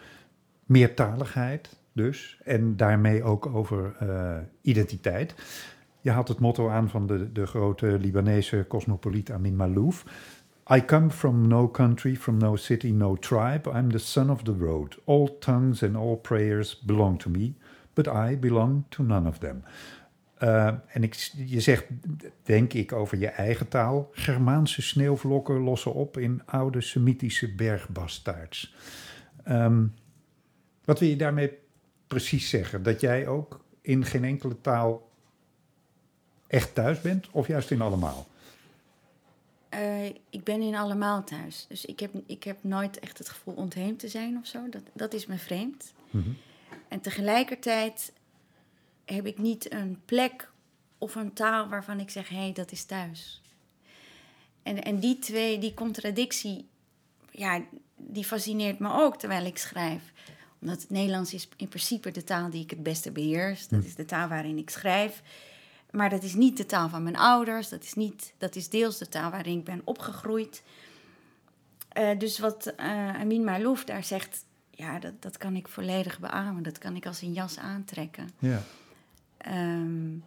meertaligheid, 0.65 1.69
dus. 1.95 2.39
En 2.43 2.75
daarmee 2.75 3.23
ook 3.23 3.45
over 3.45 3.95
uh, 4.03 4.37
identiteit. 4.61 5.35
Je 6.01 6.11
haalt 6.11 6.27
het 6.27 6.39
motto 6.39 6.69
aan 6.69 6.89
van 6.89 7.07
de, 7.07 7.31
de 7.31 7.45
grote 7.45 7.99
Libanese 7.99 8.65
cosmopoliet 8.67 9.31
Amin 9.31 9.55
Malouf. 9.55 10.05
I 10.75 10.85
come 10.85 11.09
from 11.09 11.47
no 11.47 11.69
country, 11.69 12.15
from 12.15 12.37
no 12.37 12.55
city, 12.55 12.91
no 12.91 13.15
tribe. 13.15 13.69
I'm 13.69 13.91
the 13.91 13.97
son 13.97 14.29
of 14.29 14.41
the 14.41 14.55
road. 14.57 14.97
All 15.03 15.37
tongues 15.39 15.83
and 15.83 15.95
all 15.95 16.15
prayers 16.15 16.79
belong 16.85 17.19
to 17.19 17.29
me, 17.29 17.53
but 17.93 18.07
I 18.07 18.37
belong 18.39 18.83
to 18.89 19.03
none 19.03 19.27
of 19.27 19.37
them. 19.37 19.63
Uh, 20.43 20.67
en 20.87 21.03
ik, 21.03 21.13
je 21.45 21.59
zegt, 21.59 21.85
denk 22.43 22.73
ik, 22.73 22.91
over 22.91 23.17
je 23.17 23.27
eigen 23.27 23.67
taal. 23.67 24.09
Germaanse 24.11 24.81
sneeuwvlokken 24.81 25.59
lossen 25.59 25.93
op 25.93 26.17
in 26.17 26.41
oude 26.45 26.81
Semitische 26.81 27.55
bergbastaards. 27.55 28.75
Um, 29.49 29.93
wat 30.83 30.99
wil 30.99 31.09
je 31.09 31.15
daarmee 31.15 31.51
precies 32.07 32.49
zeggen? 32.49 32.83
Dat 32.83 33.01
jij 33.01 33.27
ook 33.27 33.63
in 33.81 34.05
geen 34.05 34.23
enkele 34.23 34.61
taal 34.61 35.09
echt 36.47 36.73
thuis 36.75 37.01
bent, 37.01 37.27
of 37.31 37.47
juist 37.47 37.71
in 37.71 37.81
allemaal? 37.81 38.27
Uh, 39.73 40.05
ik 40.05 40.43
ben 40.43 40.61
in 40.61 40.75
allemaal 40.75 41.23
thuis. 41.23 41.65
Dus 41.69 41.85
ik 41.85 41.99
heb, 41.99 42.11
ik 42.25 42.43
heb 42.43 42.57
nooit 42.61 42.99
echt 42.99 43.17
het 43.17 43.29
gevoel 43.29 43.53
ontheemd 43.53 43.99
te 43.99 44.07
zijn 44.07 44.37
of 44.37 44.47
zo. 44.47 44.69
Dat, 44.69 44.81
dat 44.93 45.13
is 45.13 45.25
me 45.25 45.37
vreemd. 45.37 45.93
Mm 46.09 46.21
-hmm. 46.23 46.37
En 46.87 47.01
tegelijkertijd 47.01 48.13
heb 49.05 49.25
ik 49.25 49.37
niet 49.37 49.73
een 49.73 50.01
plek 50.05 50.51
of 50.97 51.15
een 51.15 51.33
taal 51.33 51.67
waarvan 51.67 51.99
ik 51.99 52.09
zeg: 52.09 52.29
hé, 52.29 52.35
hey, 52.35 52.53
dat 52.53 52.71
is 52.71 52.83
thuis. 52.83 53.41
En, 54.63 54.83
en 54.83 54.99
die 54.99 55.19
twee, 55.19 55.59
die 55.59 55.73
contradictie, 55.73 56.67
ja, 57.31 57.61
die 57.95 58.23
fascineert 58.23 58.79
me 58.79 58.91
ook 58.91 59.17
terwijl 59.17 59.45
ik 59.45 59.57
schrijf. 59.57 60.13
Omdat 60.65 60.81
het 60.81 60.91
Nederlands 60.91 61.33
is 61.33 61.47
in 61.55 61.67
principe 61.67 62.11
de 62.11 62.23
taal 62.23 62.49
die 62.49 62.63
ik 62.63 62.69
het 62.69 62.83
beste 62.83 63.11
beheers. 63.11 63.67
Dat 63.67 63.79
hm. 63.79 63.85
is 63.85 63.95
de 63.95 64.05
taal 64.05 64.27
waarin 64.27 64.57
ik 64.57 64.69
schrijf. 64.69 65.21
Maar 65.91 66.09
dat 66.09 66.23
is 66.23 66.33
niet 66.33 66.57
de 66.57 66.65
taal 66.65 66.89
van 66.89 67.03
mijn 67.03 67.17
ouders. 67.17 67.69
Dat 67.69 67.83
is, 67.83 67.93
niet, 67.93 68.33
dat 68.37 68.55
is 68.55 68.69
deels 68.69 68.97
de 68.97 69.09
taal 69.09 69.31
waarin 69.31 69.57
ik 69.57 69.63
ben 69.63 69.81
opgegroeid. 69.83 70.63
Uh, 71.97 72.19
dus 72.19 72.39
wat 72.39 72.73
uh, 72.79 73.19
Amin 73.19 73.43
Malouf 73.43 73.83
daar 73.83 74.03
zegt, 74.03 74.45
ja, 74.69 74.99
dat, 74.99 75.21
dat 75.21 75.37
kan 75.37 75.55
ik 75.55 75.67
volledig 75.67 76.19
beamen. 76.19 76.63
Dat 76.63 76.77
kan 76.77 76.95
ik 76.95 77.05
als 77.05 77.21
een 77.21 77.33
jas 77.33 77.57
aantrekken. 77.57 78.29
Ja. 78.39 78.61
Um, 79.47 80.23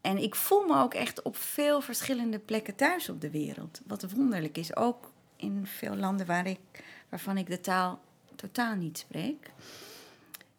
en 0.00 0.18
ik 0.18 0.34
voel 0.34 0.66
me 0.66 0.76
ook 0.76 0.94
echt 0.94 1.22
op 1.22 1.36
veel 1.36 1.80
verschillende 1.80 2.38
plekken 2.38 2.74
thuis 2.74 3.08
op 3.08 3.20
de 3.20 3.30
wereld. 3.30 3.80
Wat 3.86 4.12
wonderlijk 4.12 4.58
is, 4.58 4.76
ook 4.76 5.10
in 5.36 5.66
veel 5.66 5.96
landen 5.96 6.26
waar 6.26 6.46
ik, 6.46 6.84
waarvan 7.08 7.36
ik 7.36 7.46
de 7.46 7.60
taal 7.60 8.00
totaal 8.35 8.75
niet 8.75 8.97
spreek. 8.97 9.51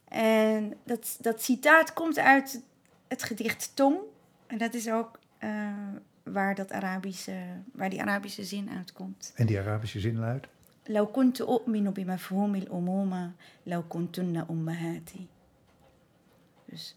En 0.08 0.74
dat, 0.84 1.16
dat 1.20 1.42
citaat 1.42 1.92
komt 1.92 2.18
uit 2.18 2.62
het 3.08 3.22
gedicht 3.22 3.70
Tong. 3.74 3.96
En 4.46 4.58
dat 4.58 4.74
is 4.74 4.90
ook 4.90 5.18
uh, 5.40 5.68
waar, 6.22 6.54
dat 6.54 6.72
Arabische, 6.72 7.42
waar 7.72 7.90
die 7.90 8.00
Arabische 8.00 8.44
zin 8.44 8.70
uitkomt. 8.70 9.32
En 9.34 9.46
die 9.46 9.58
Arabische 9.58 10.00
zin 10.00 10.18
luidt? 10.18 10.48
لو 10.88 11.06
كنت 11.06 11.40
أؤمن 11.40 11.90
بمفهوم 11.90 12.54
الأمومة 12.54 13.32
لو 13.66 13.82
كنتن 13.82 14.36
أمهاتي. 14.50 15.26
Dus 16.64 16.96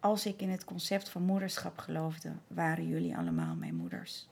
als 0.00 0.26
ik 0.26 0.40
in 0.40 0.50
het 0.50 0.64
concept 0.64 1.08
van 1.08 1.22
moederschap 1.22 1.78
geloofde, 1.78 2.32
waren 2.46 2.88
jullie 2.88 3.16
allemaal 3.16 3.54
mijn 3.54 3.74
moeders. 3.74 4.28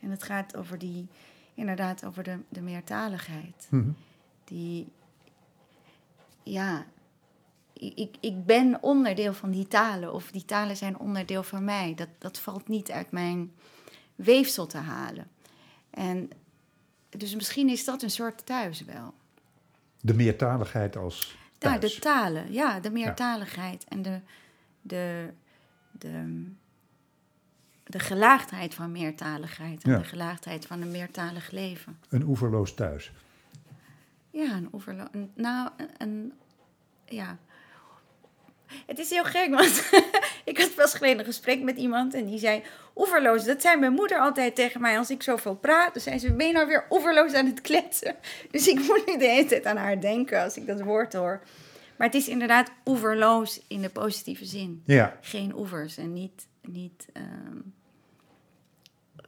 En 0.00 0.10
het 0.10 0.22
gaat 0.22 0.56
over 0.56 0.78
die, 0.78 1.06
inderdaad, 1.59 2.05
over 2.05 2.23
de, 2.23 2.39
de 2.49 2.61
meertaligheid. 2.61 3.67
Mm 3.69 3.95
Die, 4.43 4.91
ja, 6.43 6.85
ik, 7.73 8.15
ik 8.19 8.45
ben 8.45 8.77
onderdeel 8.81 9.33
van 9.33 9.51
die 9.51 9.67
talen, 9.67 10.13
of 10.13 10.31
die 10.31 10.45
talen 10.45 10.77
zijn 10.77 10.99
onderdeel 10.99 11.43
van 11.43 11.63
mij. 11.63 11.93
Dat, 11.95 12.09
dat 12.17 12.39
valt 12.39 12.67
niet 12.67 12.91
uit 12.91 13.11
mijn 13.11 13.51
weefsel 14.15 14.67
te 14.67 14.77
halen. 14.77 15.27
En 15.89 16.29
dus 17.09 17.35
misschien 17.35 17.69
is 17.69 17.85
dat 17.85 18.01
een 18.01 18.11
soort 18.11 18.45
thuis 18.45 18.83
wel. 18.83 19.13
De 20.01 20.13
meertaligheid 20.13 20.97
als 20.97 21.37
thuis. 21.57 21.73
Ja, 21.73 21.79
de 21.79 21.99
talen, 21.99 22.51
ja, 22.51 22.79
de 22.79 22.91
meertaligheid 22.91 23.85
en 23.87 24.01
de, 24.01 24.19
de, 24.81 25.33
de, 25.91 26.45
de 27.89 27.99
gelaagdheid 27.99 28.73
van 28.73 28.91
meertaligheid 28.91 29.83
en 29.83 29.97
de 29.97 30.03
gelaagdheid 30.03 30.65
van 30.65 30.81
een 30.81 30.91
meertalig 30.91 31.51
leven. 31.51 31.99
Een 32.09 32.23
oeverloos 32.23 32.73
thuis. 32.73 33.11
Ja, 34.31 34.55
een 34.55 34.69
oeverloos. 34.73 35.07
Nou, 35.33 35.69
een, 35.97 36.33
ja. 37.05 37.37
Het 38.85 38.99
is 38.99 39.09
heel 39.09 39.23
gek, 39.23 39.49
want 39.49 39.89
ik 40.51 40.57
had 40.57 40.75
pas 40.75 40.93
geleden 40.93 41.19
een 41.19 41.25
gesprek 41.25 41.61
met 41.61 41.77
iemand 41.77 42.13
en 42.13 42.25
die 42.25 42.39
zei: 42.39 42.63
Oeverloos, 42.95 43.45
dat 43.45 43.61
zei 43.61 43.77
mijn 43.77 43.93
moeder 43.93 44.19
altijd 44.19 44.55
tegen 44.55 44.81
mij 44.81 44.97
als 44.97 45.09
ik 45.09 45.23
zoveel 45.23 45.55
praat. 45.55 45.93
Dan 45.93 46.03
zei 46.03 46.19
ze: 46.19 46.33
Ben 46.33 46.47
je 46.47 46.53
nou 46.53 46.67
weer 46.67 46.85
oeverloos 46.89 47.33
aan 47.33 47.45
het 47.45 47.61
kletsen? 47.61 48.15
Dus 48.51 48.67
ik 48.67 48.79
moet 48.79 49.03
nu 49.05 49.17
de 49.17 49.27
hele 49.27 49.47
tijd 49.47 49.65
aan 49.65 49.77
haar 49.77 50.01
denken 50.01 50.43
als 50.43 50.57
ik 50.57 50.67
dat 50.67 50.81
woord 50.81 51.13
hoor. 51.13 51.41
Maar 51.97 52.07
het 52.07 52.15
is 52.15 52.27
inderdaad 52.27 52.71
oeverloos 52.85 53.61
in 53.67 53.81
de 53.81 53.89
positieve 53.89 54.45
zin. 54.45 54.83
Ja. 54.85 55.17
Geen 55.21 55.55
oevers 55.55 55.97
en 55.97 56.13
niet, 56.13 56.47
niet 56.61 57.05
ehm, 57.13 57.57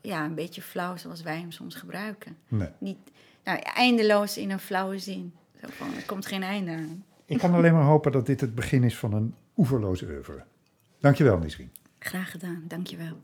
ja, 0.01 0.25
een 0.25 0.35
beetje 0.35 0.61
flauw 0.61 0.97
zoals 0.97 1.21
wij 1.21 1.37
hem 1.37 1.51
soms 1.51 1.75
gebruiken. 1.75 2.37
Nee. 2.47 2.69
Niet, 2.79 2.97
nou, 3.43 3.59
eindeloos 3.59 4.37
in 4.37 4.51
een 4.51 4.59
flauwe 4.59 4.99
zin. 4.99 5.33
Zo 5.61 5.67
van, 5.69 5.95
er 5.95 6.05
komt 6.05 6.25
geen 6.25 6.43
einde 6.43 6.71
aan. 6.71 7.05
Ik 7.25 7.37
kan 7.37 7.53
alleen 7.53 7.73
maar 7.73 7.83
hopen 7.83 8.11
dat 8.11 8.25
dit 8.25 8.41
het 8.41 8.55
begin 8.55 8.83
is 8.83 8.97
van 8.97 9.13
een 9.13 9.35
oeverloos 9.57 10.01
oeuvre. 10.01 10.43
Dankjewel, 10.99 11.37
Nisrien. 11.37 11.71
Graag 11.99 12.31
gedaan, 12.31 12.63
dankjewel. 12.67 13.21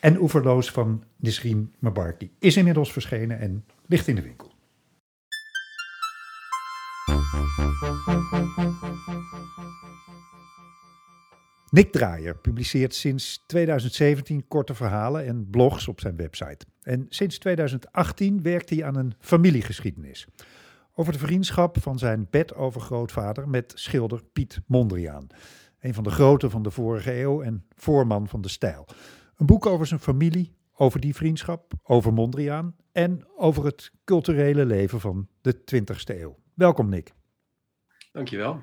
En 0.00 0.20
Oeverloos 0.20 0.70
van 0.70 1.04
Nisrien 1.16 1.72
Mabarki 1.78 2.30
is 2.38 2.56
inmiddels 2.56 2.92
verschenen 2.92 3.38
en 3.38 3.64
ligt 3.86 4.06
in 4.06 4.14
de 4.14 4.22
winkel. 4.22 4.52
Nick 11.70 11.92
Draaier 11.92 12.36
publiceert 12.36 12.94
sinds 12.94 13.44
2017 13.46 14.48
korte 14.48 14.74
verhalen 14.74 15.26
en 15.26 15.50
blogs 15.50 15.88
op 15.88 16.00
zijn 16.00 16.16
website. 16.16 16.66
En 16.82 17.06
sinds 17.08 17.38
2018 17.38 18.42
werkt 18.42 18.70
hij 18.70 18.84
aan 18.84 18.96
een 18.96 19.14
familiegeschiedenis. 19.20 20.26
Over 20.94 21.12
de 21.12 21.18
vriendschap 21.18 21.76
van 21.80 21.98
zijn 21.98 22.26
bedovergrootvader 22.30 23.48
met 23.48 23.72
schilder 23.74 24.22
Piet 24.32 24.60
Mondriaan. 24.66 25.26
Een 25.80 25.94
van 25.94 26.04
de 26.04 26.10
groten 26.10 26.50
van 26.50 26.62
de 26.62 26.70
vorige 26.70 27.20
eeuw 27.20 27.42
en 27.42 27.64
voorman 27.74 28.28
van 28.28 28.40
de 28.40 28.48
stijl. 28.48 28.86
Een 29.36 29.46
boek 29.46 29.66
over 29.66 29.86
zijn 29.86 30.00
familie, 30.00 30.56
over 30.74 31.00
die 31.00 31.14
vriendschap, 31.14 31.72
over 31.82 32.12
Mondriaan 32.12 32.76
en 32.92 33.26
over 33.36 33.64
het 33.64 33.90
culturele 34.04 34.66
leven 34.66 35.00
van 35.00 35.28
de 35.40 35.54
20ste 35.54 36.20
eeuw. 36.20 36.38
Welkom 36.54 36.88
Nick. 36.88 37.12
Dankjewel. 38.12 38.62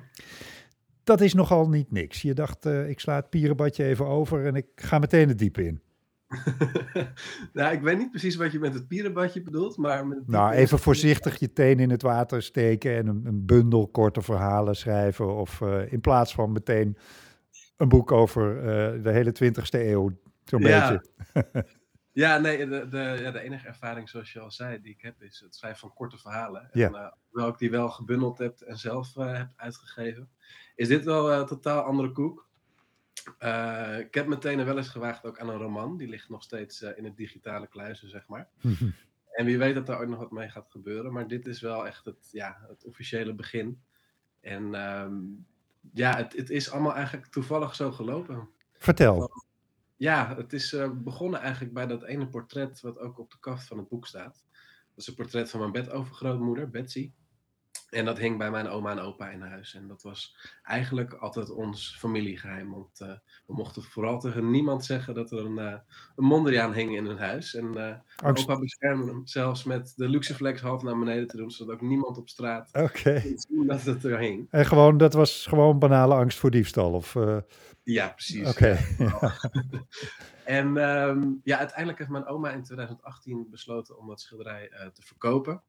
Dat 1.06 1.20
is 1.20 1.34
nogal 1.34 1.68
niet 1.68 1.92
niks. 1.92 2.22
Je 2.22 2.34
dacht, 2.34 2.66
uh, 2.66 2.88
ik 2.88 3.00
sla 3.00 3.14
het 3.14 3.30
pierenbadje 3.30 3.84
even 3.84 4.06
over 4.06 4.46
en 4.46 4.54
ik 4.54 4.66
ga 4.74 4.98
meteen 4.98 5.28
het 5.28 5.38
diepe 5.38 5.64
in. 5.64 5.80
nou, 7.52 7.74
ik 7.74 7.80
weet 7.80 7.98
niet 7.98 8.10
precies 8.10 8.36
wat 8.36 8.52
je 8.52 8.58
met 8.58 8.74
het 8.74 8.88
pierenbadje 8.88 9.42
bedoelt, 9.42 9.76
maar... 9.76 10.06
Met 10.06 10.28
nou, 10.28 10.52
even 10.52 10.78
voorzichtig 10.78 11.38
je 11.38 11.52
teen 11.52 11.78
in 11.78 11.90
het 11.90 12.02
water 12.02 12.42
steken 12.42 12.96
en 12.96 13.06
een, 13.06 13.22
een 13.26 13.46
bundel 13.46 13.88
korte 13.88 14.22
verhalen 14.22 14.76
schrijven. 14.76 15.36
Of 15.36 15.60
uh, 15.60 15.92
in 15.92 16.00
plaats 16.00 16.34
van 16.34 16.52
meteen 16.52 16.96
een 17.76 17.88
boek 17.88 18.12
over 18.12 18.56
uh, 18.56 19.02
de 19.02 19.10
hele 19.10 19.34
20ste 19.44 19.80
eeuw, 19.80 20.10
zo'n 20.44 20.60
ja. 20.60 20.90
beetje. 20.90 21.64
Ja, 22.12 22.38
nee, 22.38 22.68
de, 22.68 22.88
de, 22.88 23.18
ja, 23.20 23.30
de 23.30 23.40
enige 23.40 23.66
ervaring, 23.66 24.08
zoals 24.08 24.32
je 24.32 24.40
al 24.40 24.50
zei, 24.50 24.80
die 24.80 24.92
ik 24.92 25.00
heb, 25.00 25.22
is 25.22 25.40
het 25.40 25.54
schrijven 25.54 25.80
van 25.80 25.92
korte 25.94 26.18
verhalen. 26.18 26.68
Ja. 26.72 26.86
En 26.86 26.94
uh, 26.94 27.06
hoewel 27.28 27.48
ik 27.48 27.58
die 27.58 27.70
wel 27.70 27.88
gebundeld 27.88 28.38
heb 28.38 28.60
en 28.60 28.76
zelf 28.76 29.14
heb 29.14 29.48
uitgegeven, 29.56 30.28
is 30.76 30.88
dit 30.88 31.04
wel 31.04 31.32
een 31.32 31.40
uh, 31.40 31.46
totaal 31.46 31.82
andere 31.82 32.12
koek. 32.12 32.48
ik 34.00 34.14
heb 34.14 34.26
meteen 34.26 34.64
wel 34.64 34.76
eens 34.76 34.88
gewaagd 34.88 35.24
ook 35.24 35.38
aan 35.38 35.48
een 35.48 35.58
roman. 35.58 35.96
Die 35.96 36.08
ligt 36.08 36.28
nog 36.28 36.42
steeds 36.42 36.82
in 36.82 37.04
het 37.04 37.16
digitale 37.16 37.66
kluizen, 37.66 38.08
zeg 38.08 38.26
maar. 38.28 38.48
en 39.36 39.44
wie 39.44 39.58
weet 39.58 39.74
dat 39.74 39.88
er 39.88 39.98
ook 39.98 40.08
nog 40.08 40.18
wat 40.18 40.30
mee 40.30 40.48
gaat 40.48 40.70
gebeuren. 40.70 41.12
Maar 41.12 41.28
dit 41.28 41.46
is 41.46 41.60
wel 41.60 41.86
echt 41.86 42.04
het, 42.04 42.28
ja, 42.32 42.66
het 42.68 42.84
officiële 42.84 43.34
begin. 43.34 43.80
En 44.40 44.74
um, 44.74 45.46
ja, 45.92 46.16
het, 46.16 46.36
het 46.36 46.50
is 46.50 46.70
allemaal 46.70 46.94
eigenlijk 46.94 47.26
toevallig 47.26 47.74
zo 47.74 47.92
gelopen. 47.92 48.48
Vertel. 48.72 49.30
Ja, 49.96 50.36
het 50.36 50.52
is 50.52 50.72
uh, 50.72 50.90
begonnen 50.94 51.40
eigenlijk 51.40 51.74
bij 51.74 51.86
dat 51.86 52.02
ene 52.02 52.28
portret 52.28 52.80
wat 52.80 52.98
ook 52.98 53.18
op 53.18 53.30
de 53.30 53.36
kaft 53.40 53.66
van 53.66 53.78
het 53.78 53.88
boek 53.88 54.06
staat. 54.06 54.44
Dat 54.88 55.04
is 55.04 55.06
een 55.06 55.14
portret 55.14 55.50
van 55.50 55.60
mijn 55.60 55.72
bedovergrootmoeder, 55.72 56.70
Betsy. 56.70 57.12
En 57.90 58.04
dat 58.04 58.18
hing 58.18 58.38
bij 58.38 58.50
mijn 58.50 58.68
oma 58.68 58.90
en 58.90 58.98
opa 58.98 59.28
in 59.28 59.40
huis. 59.40 59.74
En 59.74 59.88
dat 59.88 60.02
was 60.02 60.36
eigenlijk 60.62 61.12
altijd 61.12 61.50
ons 61.50 61.96
familiegeheim. 61.98 62.70
Want 62.70 63.00
uh, 63.00 63.08
we 63.46 63.54
mochten 63.54 63.82
vooral 63.82 64.20
tegen 64.20 64.50
niemand 64.50 64.84
zeggen 64.84 65.14
dat 65.14 65.30
er 65.30 65.38
een, 65.38 65.58
uh, 65.58 65.74
een 66.16 66.24
Mondriaan 66.24 66.72
hing 66.72 66.96
in 66.96 67.06
hun 67.06 67.18
huis. 67.18 67.54
En 67.54 67.72
uh, 67.76 67.94
opa 68.24 68.58
beschermde 68.58 69.06
hem 69.06 69.26
zelfs 69.26 69.64
met 69.64 69.92
de 69.96 70.08
Luxeflex 70.08 70.60
half 70.60 70.82
naar 70.82 70.98
beneden 70.98 71.26
te 71.26 71.36
doen. 71.36 71.50
Zodat 71.50 71.74
ook 71.74 71.80
niemand 71.80 72.18
op 72.18 72.28
straat 72.28 72.70
okay. 72.72 73.34
zien 73.36 73.66
dat 73.66 73.82
het 73.82 74.04
er 74.04 74.18
hing. 74.18 74.46
En 74.50 74.66
gewoon, 74.66 74.96
dat 74.96 75.12
was 75.12 75.46
gewoon 75.46 75.78
banale 75.78 76.14
angst 76.14 76.38
voor 76.38 76.50
diefstal? 76.50 76.92
Of, 76.92 77.16
Ja, 77.82 78.08
precies. 78.08 78.48
Oké. 78.48 78.78
Okay. 78.98 79.30
en 80.58 80.76
um, 80.76 81.40
ja, 81.44 81.58
uiteindelijk 81.58 81.98
heeft 81.98 82.10
mijn 82.10 82.26
oma 82.26 82.50
in 82.50 82.62
2018 82.62 83.46
besloten 83.50 83.98
om 83.98 84.08
dat 84.08 84.20
schilderij 84.20 84.70
te 84.92 85.02
verkopen. 85.02 85.62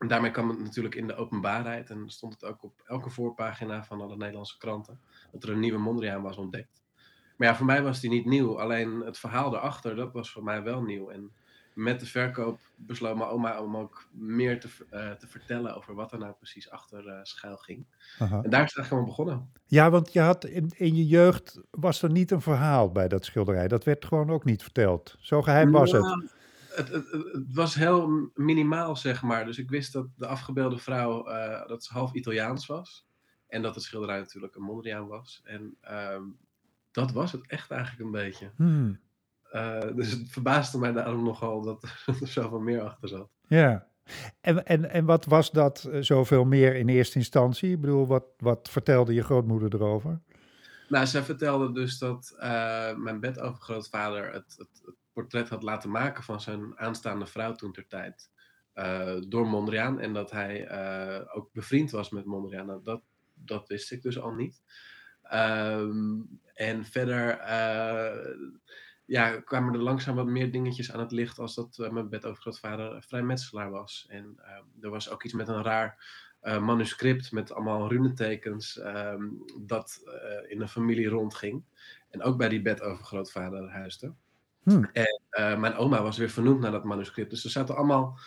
En 0.00 0.08
daarmee 0.08 0.30
kwam 0.30 0.48
het 0.48 0.58
natuurlijk 0.58 0.94
in 0.94 1.06
de 1.06 1.14
openbaarheid 1.14 1.90
en 1.90 2.10
stond 2.10 2.32
het 2.32 2.44
ook 2.44 2.62
op 2.62 2.82
elke 2.86 3.10
voorpagina 3.10 3.84
van 3.84 4.00
alle 4.00 4.16
Nederlandse 4.16 4.58
kranten 4.58 5.00
dat 5.32 5.42
er 5.42 5.50
een 5.50 5.60
nieuwe 5.60 5.78
Mondriaan 5.78 6.22
was 6.22 6.36
ontdekt. 6.36 6.82
Maar 7.36 7.48
ja, 7.48 7.54
voor 7.54 7.66
mij 7.66 7.82
was 7.82 8.00
die 8.00 8.10
niet 8.10 8.24
nieuw, 8.24 8.60
alleen 8.60 9.00
het 9.00 9.18
verhaal 9.18 9.54
erachter, 9.54 9.96
dat 9.96 10.12
was 10.12 10.30
voor 10.30 10.44
mij 10.44 10.62
wel 10.62 10.82
nieuw. 10.82 11.10
En 11.10 11.32
met 11.72 12.00
de 12.00 12.06
verkoop 12.06 12.60
besloot 12.76 13.16
mijn 13.16 13.28
oma 13.28 13.62
om 13.62 13.76
ook 13.76 14.08
meer 14.12 14.60
te, 14.60 14.68
uh, 14.92 15.10
te 15.10 15.26
vertellen 15.26 15.76
over 15.76 15.94
wat 15.94 16.12
er 16.12 16.18
nou 16.18 16.32
precies 16.32 16.70
achter 16.70 17.06
uh, 17.06 17.18
schuil 17.22 17.56
ging. 17.56 17.86
Aha. 18.18 18.42
En 18.42 18.50
daar 18.50 18.64
is 18.64 18.74
het 18.74 18.76
eigenlijk 18.76 18.86
gewoon 18.86 19.04
begonnen. 19.04 19.52
Ja, 19.66 19.90
want 19.90 20.12
je 20.12 20.20
had 20.20 20.44
in, 20.44 20.70
in 20.76 20.96
je 20.96 21.06
jeugd 21.06 21.60
was 21.70 22.02
er 22.02 22.10
niet 22.10 22.30
een 22.30 22.40
verhaal 22.40 22.92
bij 22.92 23.08
dat 23.08 23.24
schilderij. 23.24 23.68
Dat 23.68 23.84
werd 23.84 24.04
gewoon 24.04 24.30
ook 24.30 24.44
niet 24.44 24.62
verteld. 24.62 25.16
Zo 25.18 25.42
geheim 25.42 25.70
was 25.70 25.92
het. 25.92 26.02
Nou, 26.02 26.22
het, 26.22 26.32
het, 26.88 27.10
het, 27.32 27.54
was 27.54 27.74
heel 27.74 28.30
minimaal, 28.34 28.96
zeg 28.96 29.22
maar. 29.22 29.44
Dus 29.44 29.58
ik 29.58 29.70
wist 29.70 29.92
dat 29.92 30.06
de 30.16 30.26
afgebeelde 30.26 30.78
vrouw 30.78 31.28
uh, 31.28 31.66
dat 31.66 31.84
ze 31.84 31.92
half 31.92 32.12
Italiaans 32.12 32.66
was. 32.66 33.08
En 33.48 33.62
dat 33.62 33.74
het 33.74 33.84
schilderij 33.84 34.18
natuurlijk 34.18 34.54
een 34.54 34.62
Mondriaan 34.62 35.06
was. 35.06 35.40
En 35.44 35.76
uh, 35.84 36.20
dat 36.90 37.12
was 37.12 37.32
het 37.32 37.46
echt 37.46 37.70
eigenlijk 37.70 38.02
een 38.02 38.10
beetje. 38.10 38.50
Hmm. 38.56 39.00
Uh, 39.52 39.80
dus 39.94 40.10
het 40.10 40.28
verbaasde 40.28 40.78
mij 40.78 40.92
daarom 40.92 41.24
nogal 41.24 41.62
dat 41.62 41.82
er 42.20 42.28
zoveel 42.28 42.60
meer 42.60 42.80
achter 42.80 43.08
zat. 43.08 43.28
Ja. 43.46 43.88
En, 44.40 44.66
en, 44.66 44.90
en 44.90 45.04
wat 45.04 45.24
was 45.24 45.50
dat 45.50 45.88
uh, 45.88 46.02
zoveel 46.02 46.44
meer 46.44 46.74
in 46.74 46.88
eerste 46.88 47.18
instantie? 47.18 47.70
Ik 47.70 47.80
bedoel, 47.80 48.06
wat, 48.06 48.24
wat 48.38 48.68
vertelde 48.70 49.14
je 49.14 49.22
grootmoeder 49.22 49.74
erover? 49.74 50.20
Nou, 50.88 51.06
zij 51.06 51.22
vertelde 51.22 51.72
dus 51.72 51.98
dat 51.98 52.34
uh, 52.36 52.96
mijn 52.96 53.20
bedovergrootvader 53.20 54.32
het, 54.32 54.54
het, 54.58 54.82
het 54.84 54.94
portret 55.12 55.48
had 55.48 55.62
laten 55.62 55.90
maken 55.90 56.22
van 56.22 56.40
zijn 56.40 56.78
aanstaande 56.78 57.26
vrouw 57.26 57.54
toen 57.54 57.72
ter 57.72 57.86
tijd. 57.86 58.30
Uh, 58.74 59.16
door 59.28 59.46
Mondriaan. 59.46 60.00
En 60.00 60.12
dat 60.12 60.30
hij 60.30 60.70
uh, 60.70 61.36
ook 61.36 61.52
bevriend 61.52 61.90
was 61.90 62.10
met 62.10 62.24
Mondriaan. 62.24 62.66
Nou, 62.66 62.80
dat, 62.82 63.02
dat 63.34 63.68
wist 63.68 63.92
ik 63.92 64.02
dus 64.02 64.20
al 64.20 64.32
niet. 64.32 64.62
Um, 65.34 66.40
en 66.54 66.84
verder 66.84 67.40
uh, 67.40 68.36
ja, 69.04 69.40
kwamen 69.40 69.74
er 69.74 69.80
langzaam 69.80 70.14
wat 70.14 70.26
meer 70.26 70.52
dingetjes 70.52 70.92
aan 70.92 71.00
het 71.00 71.12
licht 71.12 71.38
als 71.38 71.54
dat 71.54 71.88
mijn 71.90 72.08
bedovergrootvader 72.08 73.02
vrijmetselaar 73.02 73.70
was. 73.70 74.06
En 74.08 74.40
er 74.80 74.90
was 74.90 75.10
ook 75.10 75.24
iets 75.24 75.34
met 75.34 75.48
een 75.48 75.62
raar 75.62 76.18
manuscript 76.40 77.32
met 77.32 77.52
allemaal 77.52 77.88
runetekens 77.88 78.76
um, 78.76 79.44
dat 79.60 80.02
in 80.48 80.60
een 80.60 80.68
familie 80.68 81.08
rondging. 81.08 81.64
En 82.10 82.22
ook 82.22 82.36
bij 82.36 82.48
die 82.48 82.62
bedovergrootvader 82.62 83.70
huisde. 83.70 84.14
Hmm. 84.62 84.88
En 84.92 85.20
uh, 85.30 85.58
mijn 85.58 85.74
oma 85.74 86.02
was 86.02 86.18
weer 86.18 86.30
vernoemd 86.30 86.60
naar 86.60 86.70
dat 86.70 86.84
manuscript. 86.84 87.30
Dus 87.30 87.44
er 87.44 87.50
zaten 87.50 87.76
allemaal 87.76 88.18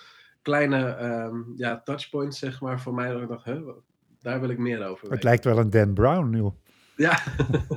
kleine 0.42 0.98
um, 1.02 1.54
ja, 1.56 1.82
touchpoints, 1.84 2.40
zeg 2.40 2.62
maar, 2.62 2.80
voor 2.82 2.94
mij. 2.94 3.12
Dat 3.12 3.22
ik 3.22 3.28
dacht, 3.28 3.46
huh, 3.46 3.70
daar 4.22 4.40
wil 4.40 4.50
ik 4.50 4.58
meer 4.58 4.86
over 4.86 5.02
weten. 5.02 5.12
Het 5.12 5.24
lijkt 5.24 5.46
wel 5.46 5.58
een 5.58 5.70
Dan 5.70 5.94
Brown 5.94 6.30
nu. 6.30 6.50
Ja, 6.96 7.20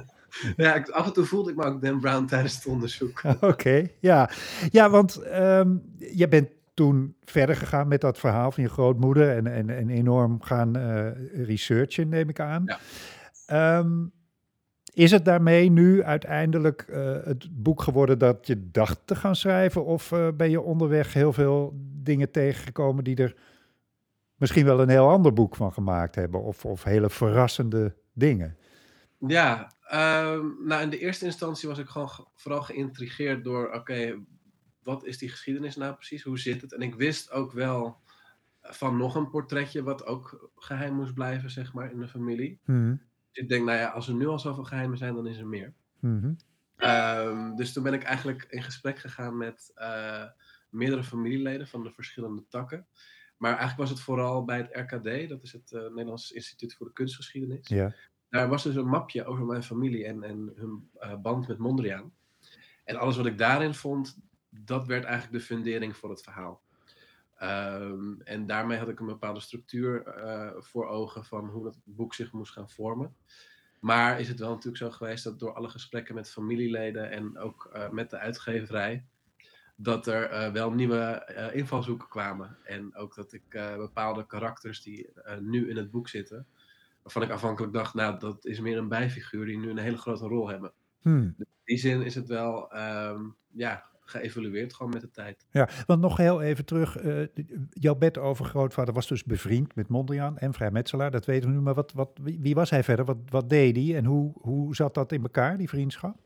ja 0.56 0.86
af 0.90 1.06
en 1.06 1.12
toe 1.12 1.24
voelde 1.24 1.50
ik 1.50 1.56
me 1.56 1.64
ook 1.64 1.82
Dan 1.82 2.00
Brown 2.00 2.24
tijdens 2.24 2.54
het 2.54 2.66
onderzoek. 2.66 3.22
Oké, 3.34 3.46
okay, 3.46 3.96
ja. 4.00 4.30
Ja, 4.70 4.90
want 4.90 5.26
um, 5.26 5.94
je 5.98 6.28
bent 6.28 6.48
toen 6.74 7.16
verder 7.24 7.56
gegaan 7.56 7.88
met 7.88 8.00
dat 8.00 8.18
verhaal 8.18 8.52
van 8.52 8.62
je 8.62 8.68
grootmoeder 8.68 9.36
en, 9.36 9.46
en, 9.46 9.70
en 9.70 9.90
enorm 9.90 10.42
gaan 10.42 10.76
uh, 10.76 11.08
researchen, 11.46 12.08
neem 12.08 12.28
ik 12.28 12.40
aan. 12.40 12.64
Ja. 13.46 13.78
Um, 13.78 14.12
is 14.96 15.10
het 15.10 15.24
daarmee 15.24 15.70
nu 15.70 16.02
uiteindelijk 16.02 16.86
uh, 16.88 17.16
het 17.24 17.48
boek 17.50 17.82
geworden 17.82 18.18
dat 18.18 18.46
je 18.46 18.70
dacht 18.70 19.00
te 19.04 19.14
gaan 19.14 19.36
schrijven? 19.36 19.84
Of 19.84 20.12
uh, 20.12 20.28
ben 20.36 20.50
je 20.50 20.60
onderweg 20.60 21.12
heel 21.12 21.32
veel 21.32 21.72
dingen 22.02 22.30
tegengekomen 22.30 23.04
die 23.04 23.16
er 23.16 23.36
misschien 24.36 24.64
wel 24.64 24.80
een 24.80 24.88
heel 24.88 25.08
ander 25.08 25.32
boek 25.32 25.56
van 25.56 25.72
gemaakt 25.72 26.14
hebben? 26.14 26.42
Of, 26.42 26.64
of 26.64 26.84
hele 26.84 27.10
verrassende 27.10 27.94
dingen? 28.12 28.56
Ja, 29.18 29.72
uh, 29.84 30.40
nou 30.64 30.82
in 30.82 30.90
de 30.90 30.98
eerste 30.98 31.24
instantie 31.24 31.68
was 31.68 31.78
ik 31.78 31.88
gewoon 31.88 32.08
ge 32.08 32.24
vooral 32.34 32.62
geïntrigeerd 32.62 33.44
door, 33.44 33.66
oké, 33.66 33.76
okay, 33.76 34.18
wat 34.82 35.04
is 35.04 35.18
die 35.18 35.28
geschiedenis 35.28 35.76
nou 35.76 35.94
precies? 35.94 36.22
Hoe 36.22 36.38
zit 36.38 36.60
het? 36.60 36.72
En 36.72 36.82
ik 36.82 36.94
wist 36.94 37.30
ook 37.30 37.52
wel 37.52 37.96
van 38.62 38.96
nog 38.96 39.14
een 39.14 39.30
portretje 39.30 39.82
wat 39.82 40.06
ook 40.06 40.50
geheim 40.56 40.94
moest 40.94 41.14
blijven, 41.14 41.50
zeg 41.50 41.72
maar, 41.72 41.90
in 41.90 42.00
de 42.00 42.08
familie. 42.08 42.60
Hmm. 42.64 43.00
Ik 43.36 43.48
denk, 43.48 43.64
nou 43.64 43.78
ja, 43.78 43.88
als 43.88 44.08
er 44.08 44.14
nu 44.14 44.26
al 44.26 44.38
zoveel 44.38 44.64
geheimen 44.64 44.98
zijn, 44.98 45.14
dan 45.14 45.26
is 45.26 45.38
er 45.38 45.46
meer. 45.46 45.74
Mm-hmm. 46.00 46.36
Um, 46.76 47.56
dus 47.56 47.72
toen 47.72 47.82
ben 47.82 47.94
ik 47.94 48.02
eigenlijk 48.02 48.46
in 48.48 48.62
gesprek 48.62 48.98
gegaan 48.98 49.36
met 49.36 49.72
uh, 49.76 50.24
meerdere 50.70 51.04
familieleden 51.04 51.68
van 51.68 51.82
de 51.82 51.90
verschillende 51.90 52.44
takken. 52.48 52.86
Maar 53.36 53.50
eigenlijk 53.50 53.80
was 53.80 53.90
het 53.90 54.00
vooral 54.00 54.44
bij 54.44 54.56
het 54.58 54.68
RKD, 54.72 55.28
dat 55.28 55.42
is 55.42 55.52
het 55.52 55.72
uh, 55.72 55.80
Nederlands 55.80 56.32
Instituut 56.32 56.74
voor 56.74 56.86
de 56.86 56.92
Kunstgeschiedenis. 56.92 57.68
Ja. 57.68 57.94
Daar 58.28 58.48
was 58.48 58.62
dus 58.62 58.74
een 58.74 58.88
mapje 58.88 59.24
over 59.24 59.44
mijn 59.44 59.62
familie 59.62 60.04
en, 60.04 60.22
en 60.22 60.52
hun 60.56 60.90
uh, 61.00 61.16
band 61.16 61.48
met 61.48 61.58
Mondriaan. 61.58 62.12
En 62.84 62.96
alles 62.96 63.16
wat 63.16 63.26
ik 63.26 63.38
daarin 63.38 63.74
vond, 63.74 64.18
dat 64.48 64.86
werd 64.86 65.04
eigenlijk 65.04 65.38
de 65.38 65.54
fundering 65.54 65.96
voor 65.96 66.10
het 66.10 66.22
verhaal. 66.22 66.62
Um, 67.42 68.20
en 68.22 68.46
daarmee 68.46 68.78
had 68.78 68.88
ik 68.88 69.00
een 69.00 69.06
bepaalde 69.06 69.40
structuur 69.40 70.18
uh, 70.18 70.50
voor 70.56 70.86
ogen 70.86 71.24
van 71.24 71.48
hoe 71.48 71.64
dat 71.64 71.78
boek 71.84 72.14
zich 72.14 72.32
moest 72.32 72.52
gaan 72.52 72.70
vormen. 72.70 73.16
Maar 73.80 74.20
is 74.20 74.28
het 74.28 74.38
wel 74.38 74.50
natuurlijk 74.50 74.76
zo 74.76 74.90
geweest 74.90 75.24
dat 75.24 75.38
door 75.38 75.54
alle 75.54 75.68
gesprekken 75.68 76.14
met 76.14 76.30
familieleden 76.30 77.10
en 77.10 77.38
ook 77.38 77.70
uh, 77.74 77.88
met 77.90 78.10
de 78.10 78.18
uitgeverij, 78.18 79.04
dat 79.76 80.06
er 80.06 80.32
uh, 80.32 80.52
wel 80.52 80.70
nieuwe 80.70 81.30
invalshoeken 81.52 82.08
kwamen. 82.08 82.56
En 82.64 82.96
ook 82.96 83.14
dat 83.14 83.32
ik 83.32 83.48
bepaalde 83.76 84.26
karakters 84.26 84.82
die 84.82 85.12
nu 85.40 85.70
in 85.70 85.76
het 85.76 85.90
boek 85.90 86.08
zitten, 86.08 86.46
waarvan 87.02 87.22
ik 87.22 87.30
afhankelijk 87.30 87.72
dacht, 87.72 87.94
nou 87.94 88.18
dat 88.18 88.44
is 88.44 88.60
meer 88.60 88.78
een 88.78 88.88
bijfiguur 88.88 89.46
die 89.46 89.58
nu 89.58 89.70
een 89.70 89.78
hele 89.78 89.98
grote 89.98 90.26
rol 90.26 90.48
hebben. 90.48 90.72
Hmm. 91.00 91.34
Dus 91.36 91.46
in 91.46 91.62
die 91.64 91.78
zin 91.78 92.02
is 92.02 92.14
het 92.14 92.28
wel, 92.28 92.76
um, 92.76 93.36
ja, 93.50 93.84
geëvolueerd 94.08 94.74
gewoon 94.74 94.92
met 94.92 95.00
de 95.00 95.10
tijd. 95.10 95.46
Ja, 95.50 95.68
want 95.86 96.00
nog 96.00 96.16
heel 96.16 96.42
even 96.42 96.64
terug. 96.64 97.02
Uh, 97.02 97.26
jouw 97.70 97.94
bedovergrootvader 97.94 98.94
was 98.94 99.08
dus 99.08 99.24
bevriend 99.24 99.74
met 99.74 99.88
Mondriaan 99.88 100.38
en 100.38 100.54
vrijmetselaar, 100.54 101.10
dat 101.10 101.24
weten 101.24 101.48
we 101.48 101.54
nu. 101.54 101.60
Maar 101.60 101.74
wat, 101.74 101.92
wat, 101.92 102.10
wie, 102.22 102.54
was 102.54 102.70
hij 102.70 102.84
verder? 102.84 103.04
Wat, 103.04 103.16
wat 103.28 103.50
deed 103.50 103.76
hij 103.76 103.96
en 103.96 104.04
hoe, 104.04 104.32
hoe 104.40 104.74
zat 104.74 104.94
dat 104.94 105.12
in 105.12 105.22
elkaar, 105.22 105.56
die 105.56 105.68
vriendschap? 105.68 106.16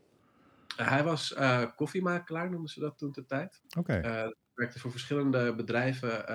Uh, 0.79 0.89
hij 0.89 1.03
was 1.03 1.35
uh, 1.37 1.63
koffiemakelaar, 1.75 2.49
noemden 2.49 2.69
ze 2.69 2.79
dat 2.79 2.97
toen 2.97 3.11
de 3.11 3.25
tijd. 3.25 3.61
Oké. 3.77 3.95
Okay. 3.95 4.33
werkte 4.53 4.79
voor 4.79 4.91
verschillende 4.91 5.55
bedrijven 5.55 6.25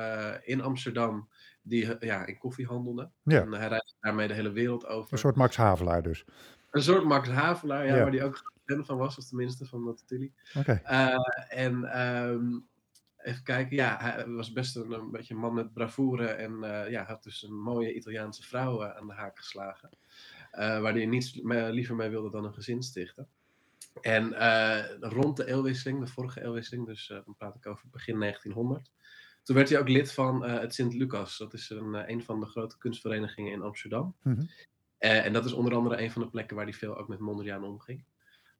in 0.45 0.61
Amsterdam 0.61 1.29
die 1.63 1.97
ja, 2.01 2.27
in 2.27 2.39
koffie 2.39 2.67
handelden. 2.67 3.13
Ja. 3.23 3.41
En 3.41 3.53
hij 3.53 3.69
reisde 3.69 3.95
daarmee 4.01 4.29
de 4.29 4.35
hele 4.35 4.53
wereld 4.53 4.87
over. 4.87 5.13
Een 5.13 5.19
soort 5.19 5.37
Max 5.37 5.57
Havelaar 5.57 6.03
dus. 6.03 6.25
Een 6.71 6.83
soort 6.83 7.05
Max 7.05 7.29
Havelaar, 7.29 7.87
ja, 7.87 7.95
ja. 7.95 8.03
waar 8.03 8.11
die 8.11 8.25
ook 8.25 8.55
fan 8.67 8.85
van 8.85 8.97
was, 8.97 9.19
of 9.19 9.25
tenminste 9.25 9.67
van 9.67 9.85
dat 9.85 10.03
Tilly. 10.07 10.33
Okay. 10.55 10.83
Uh, 10.85 11.63
en 11.65 12.07
um, 12.07 12.67
even 13.27 13.43
kijken, 13.43 13.77
ja, 13.77 13.97
hij 14.01 14.29
was 14.29 14.53
best 14.53 14.77
een, 14.77 14.93
een 14.93 15.11
beetje 15.11 15.35
een 15.35 15.41
man 15.41 15.55
met 15.55 15.73
bravoure 15.73 16.27
en 16.27 16.53
uh, 16.53 16.91
ja, 16.91 17.05
had 17.05 17.23
dus 17.23 17.43
een 17.43 17.61
mooie 17.61 17.95
Italiaanse 17.95 18.43
vrouw 18.43 18.83
uh, 18.83 18.97
aan 18.97 19.07
de 19.07 19.13
haak 19.13 19.39
geslagen. 19.39 19.91
waar 20.51 20.93
hij 20.93 21.07
niets 21.07 21.41
liever 21.71 21.97
mee 21.97 22.09
wilde 22.09 22.31
dan 22.31 22.45
een 22.45 22.55
gezin 22.55 22.83
stichten. 22.83 23.29
En 24.01 24.35
rond 25.01 25.37
de 25.37 25.47
eeuwwisseling, 25.47 26.01
de 26.01 26.07
vorige 26.07 26.43
eeuwwisseling, 26.43 26.87
dus 26.87 27.07
dan 27.07 27.35
praat 27.39 27.57
ik 27.57 27.67
over 27.67 27.89
begin 27.91 28.21
1900. 28.21 28.91
Toen 29.43 29.57
werd 29.57 29.69
hij 29.69 29.79
ook 29.79 29.89
lid 29.89 30.13
van 30.13 30.45
het 30.45 30.75
Sint-Lucas. 30.75 31.39
Dat 31.39 31.53
is 31.53 31.71
een, 31.71 32.11
een 32.11 32.23
van 32.23 32.41
de 32.41 32.47
grote 32.47 32.79
kunstverenigingen 32.79 33.53
in 33.53 33.63
Amsterdam. 33.63 34.17
Mm-hmm. 34.23 34.49
en 34.99 35.33
dat 35.33 35.45
is 35.45 35.53
onder 35.53 35.75
andere 35.75 36.03
een 36.03 36.11
van 36.11 36.23
de 36.23 36.29
plekken 36.29 36.57
waar 36.57 36.65
hij 36.65 36.75
veel 36.75 36.97
ook 36.97 37.09
met 37.09 37.19
Mondriaan 37.19 37.65
omging. 37.65 38.05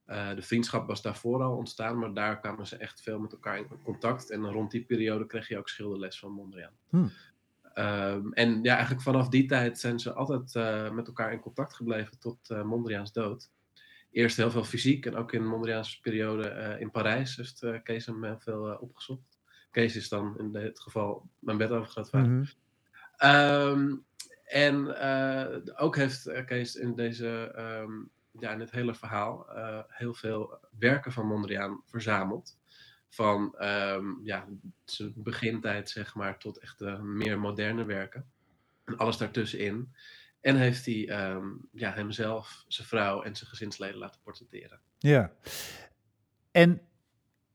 Uh, 0.07 0.35
de 0.35 0.41
vriendschap 0.41 0.87
was 0.87 1.01
daarvoor 1.01 1.41
al 1.41 1.55
ontstaan, 1.55 1.99
maar 1.99 2.13
daar 2.13 2.39
kwamen 2.39 2.67
ze 2.67 2.77
echt 2.77 3.01
veel 3.01 3.19
met 3.19 3.31
elkaar 3.31 3.57
in 3.57 3.67
contact. 3.83 4.31
En 4.31 4.51
rond 4.51 4.71
die 4.71 4.85
periode 4.85 5.25
kreeg 5.25 5.47
je 5.47 5.57
ook 5.57 5.69
schilderles 5.69 6.19
van 6.19 6.31
Mondriaan. 6.31 6.73
Hmm. 6.89 7.11
Um, 7.75 8.33
en 8.33 8.63
ja, 8.63 8.73
eigenlijk 8.73 9.01
vanaf 9.01 9.29
die 9.29 9.45
tijd 9.45 9.79
zijn 9.79 9.99
ze 9.99 10.13
altijd 10.13 10.55
uh, 10.55 10.91
met 10.91 11.07
elkaar 11.07 11.31
in 11.31 11.39
contact 11.39 11.73
gebleven 11.73 12.19
tot 12.19 12.49
uh, 12.49 12.63
Mondriaans 12.63 13.11
dood. 13.11 13.49
Eerst 14.11 14.37
heel 14.37 14.51
veel 14.51 14.63
fysiek 14.63 15.05
en 15.05 15.15
ook 15.15 15.33
in 15.33 15.47
Mondriaans 15.47 15.99
periode 15.99 16.77
in 16.79 16.91
Parijs 16.91 17.35
heeft 17.35 17.81
Kees 17.83 18.05
hem 18.05 18.23
heel 18.23 18.39
veel 18.39 18.77
opgezocht. 18.79 19.39
Kees 19.71 19.95
is 19.95 20.09
dan 20.09 20.37
in 20.37 20.51
dit 20.51 20.79
geval 20.79 21.29
mijn 21.39 21.57
bedovergrootvader. 21.57 22.29
Mm-hmm. 22.29 23.79
Um, 23.79 24.05
En 24.43 24.97
ook 25.77 25.95
heeft 25.95 26.43
Kees 26.45 26.75
in, 26.75 26.95
deze, 26.95 27.51
ehm, 27.55 27.91
ja, 28.39 28.51
in 28.51 28.59
het 28.59 28.71
hele 28.71 28.95
verhaal 28.95 29.45
heel 29.87 30.13
veel 30.13 30.59
werken 30.79 31.11
van 31.11 31.27
Mondriaan 31.27 31.81
verzameld. 31.85 32.57
Van 33.09 33.55
um, 33.61 34.19
ja, 34.23 34.47
zijn 34.85 35.13
begintijd, 35.15 35.89
zeg 35.89 36.15
maar, 36.15 36.39
tot 36.39 36.59
echt 36.59 36.79
meer 37.01 37.39
moderne 37.39 37.85
werken. 37.85 38.25
En 38.85 38.97
alles 38.97 39.17
daartussenin. 39.17 39.93
En 40.41 40.55
heeft 40.55 40.85
hij 40.85 41.09
ehm, 41.09 41.47
ja, 41.71 41.93
hemzelf, 41.93 42.63
zijn 42.67 42.87
vrouw 42.87 43.21
en 43.21 43.35
zijn 43.35 43.49
gezinsleden 43.49 43.97
laten 43.97 44.21
portretteren. 44.23 44.79
Ja. 44.97 45.31
En 46.51 46.81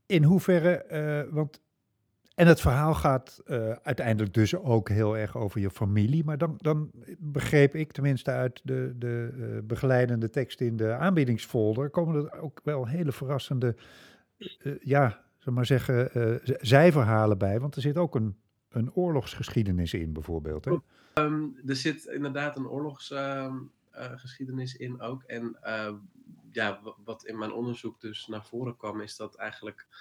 in 0.07 0.25
hoeverre, 0.25 0.87
uh, 1.27 1.35
want. 1.35 1.61
En 2.35 2.47
het 2.47 2.61
verhaal 2.61 2.95
gaat 2.95 3.43
uh, 3.47 3.73
uiteindelijk 3.83 4.35
dus 4.35 4.55
ook 4.55 4.89
heel 4.89 5.17
erg 5.17 5.37
over 5.37 5.61
je 5.61 5.71
familie. 5.71 6.25
Maar 6.25 6.39
dan, 6.39 6.55
dan 6.59 6.91
begreep 7.19 7.75
ik, 7.75 7.93
tenminste 7.93 8.31
uit 8.31 8.61
de, 8.65 8.93
de 8.97 9.31
uh, 9.35 9.59
begeleidende 9.65 10.31
tekst 10.31 10.61
in 10.61 10.77
de 10.77 10.93
aanbiedingsfolder, 10.93 11.91
komen 11.91 12.15
er 12.15 12.41
ook 12.41 12.61
wel 12.65 12.87
hele 12.87 13.13
verrassende, 13.13 13.77
ja, 14.81 15.25
zal 15.39 15.53
maar 15.53 15.67
zeggen, 15.67 16.11
zijverhalen 16.61 17.39
bij. 17.39 17.61
Want 17.61 17.77
er 17.77 17.83
zit 17.83 17.97
ook 17.97 18.15
een, 18.15 18.37
een 18.69 18.95
oorlogsgeschiedenis 18.95 19.95
in, 19.95 20.13
bijvoorbeeld. 20.13 20.65
Hè? 20.65 20.77
Um, 21.15 21.57
er 21.67 21.77
zit 21.77 22.05
inderdaad 22.05 22.57
een 22.57 22.69
oorlogsgeschiedenis 22.69 24.75
uh, 24.75 24.87
in 24.87 25.01
ook. 25.01 25.23
En 25.23 25.57
uh, 25.65 25.93
ja, 26.51 26.81
wat 27.05 27.25
in 27.25 27.39
mijn 27.39 27.53
onderzoek 27.53 28.01
dus 28.01 28.27
naar 28.27 28.45
voren 28.45 28.77
kwam, 28.77 29.01
is 29.01 29.17
dat 29.17 29.35
eigenlijk 29.35 29.87
uh, 29.91 29.97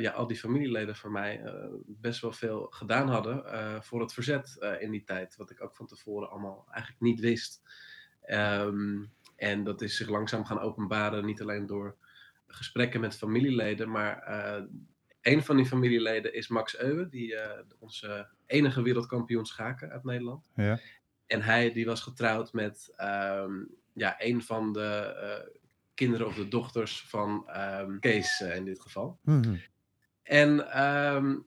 ja, 0.00 0.10
al 0.10 0.26
die 0.26 0.36
familieleden 0.36 0.96
van 0.96 1.12
mij 1.12 1.42
best 1.86 2.20
wel 2.20 2.32
veel 2.32 2.66
gedaan 2.70 3.08
hadden 3.08 3.44
voor 3.84 4.00
het 4.00 4.12
verzet 4.12 4.76
in 4.78 4.90
die 4.90 5.04
tijd. 5.04 5.36
Wat 5.36 5.50
ik 5.50 5.62
ook 5.62 5.76
van 5.76 5.86
tevoren 5.86 6.30
allemaal 6.30 6.66
eigenlijk 6.70 7.02
niet 7.02 7.20
wist. 7.20 7.62
Um, 8.30 9.12
en 9.36 9.64
dat 9.64 9.80
is 9.82 9.96
zich 9.96 10.08
langzaam 10.08 10.44
gaan 10.44 10.60
openbaren, 10.60 11.24
niet 11.24 11.40
alleen 11.40 11.66
door 11.66 11.96
gesprekken 12.46 13.00
met 13.00 13.16
familieleden, 13.16 13.90
maar 13.90 14.22
een 15.20 15.42
van 15.42 15.56
die 15.56 15.66
familieleden 15.66 16.34
is 16.34 16.48
Max 16.48 16.78
Euwe, 16.78 17.08
die, 17.08 17.32
uh, 17.32 17.50
onze 17.78 18.28
enige 18.46 18.82
wereldkampioen 18.82 19.46
schaken 19.46 19.90
uit 19.90 20.04
Nederland. 20.04 20.50
Ja. 20.54 20.78
En 21.26 21.42
hij 21.42 21.72
die 21.72 21.86
was 21.86 22.00
getrouwd 22.00 22.52
met 22.52 22.94
um, 22.98 23.74
ja, 23.92 24.14
een 24.18 24.42
van 24.42 24.72
de 24.72 25.12
uh, 25.16 25.59
kinderen 26.00 26.26
of 26.26 26.34
de 26.34 26.48
dochters 26.48 27.04
van 27.08 27.50
um, 27.56 28.00
Kees 28.00 28.40
uh, 28.40 28.56
in 28.56 28.64
dit 28.64 28.80
geval. 28.80 29.18
Mm 29.22 29.42
-hmm. 29.42 29.60
En 30.22 30.82
um, 31.14 31.44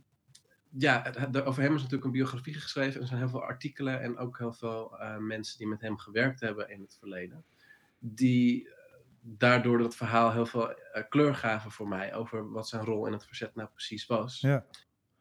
ja, 0.70 1.14
over 1.46 1.64
hem 1.64 1.74
is 1.74 1.82
natuurlijk 1.82 2.04
een 2.04 2.12
biografie 2.12 2.54
geschreven. 2.54 3.02
Er 3.02 3.08
zijn 3.08 3.20
heel 3.20 3.30
veel 3.30 3.44
artikelen 3.44 4.02
en 4.02 4.18
ook 4.18 4.38
heel 4.38 4.54
veel 4.54 4.98
mensen 5.20 5.58
die 5.58 5.68
met 5.68 5.82
hem 5.82 5.98
gewerkt 5.98 6.40
hebben 6.40 6.70
in 6.70 6.82
het 6.82 6.96
verleden. 7.00 7.46
Die 8.00 8.70
daardoor 9.22 9.78
dat 9.78 9.96
verhaal 9.96 10.32
heel 10.32 10.46
veel 10.46 10.70
uh, 10.70 10.76
kleur 11.10 11.36
gaven 11.36 11.72
voor 11.72 11.88
mij 11.88 12.14
over 12.14 12.52
wat 12.52 12.68
zijn 12.68 12.86
rol 12.86 13.06
in 13.06 13.14
het 13.14 13.26
verzet 13.26 13.56
nou 13.56 13.70
precies 13.70 14.06
was. 14.06 14.40
Ja. 14.40 14.66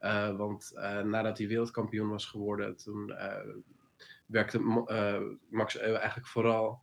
Uh, 0.00 0.36
want 0.36 0.70
nadat 1.04 1.38
hij 1.38 1.48
wereldkampioen 1.48 2.08
was 2.08 2.26
geworden, 2.26 2.76
toen 2.76 3.14
werkte 4.26 4.58
Max 5.50 5.78
Euwe 5.78 5.98
eigenlijk 5.98 6.28
vooral 6.28 6.82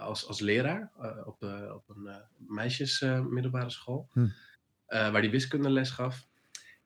als, 0.00 0.26
als 0.26 0.40
leraar 0.40 0.92
op, 1.24 1.42
op 1.74 1.88
een 1.88 2.08
meisjesmiddelbare 2.36 3.70
school, 3.70 4.08
hm. 4.12 4.28
waar 4.86 5.20
hij 5.20 5.30
wiskundeles 5.30 5.90
gaf. 5.90 6.26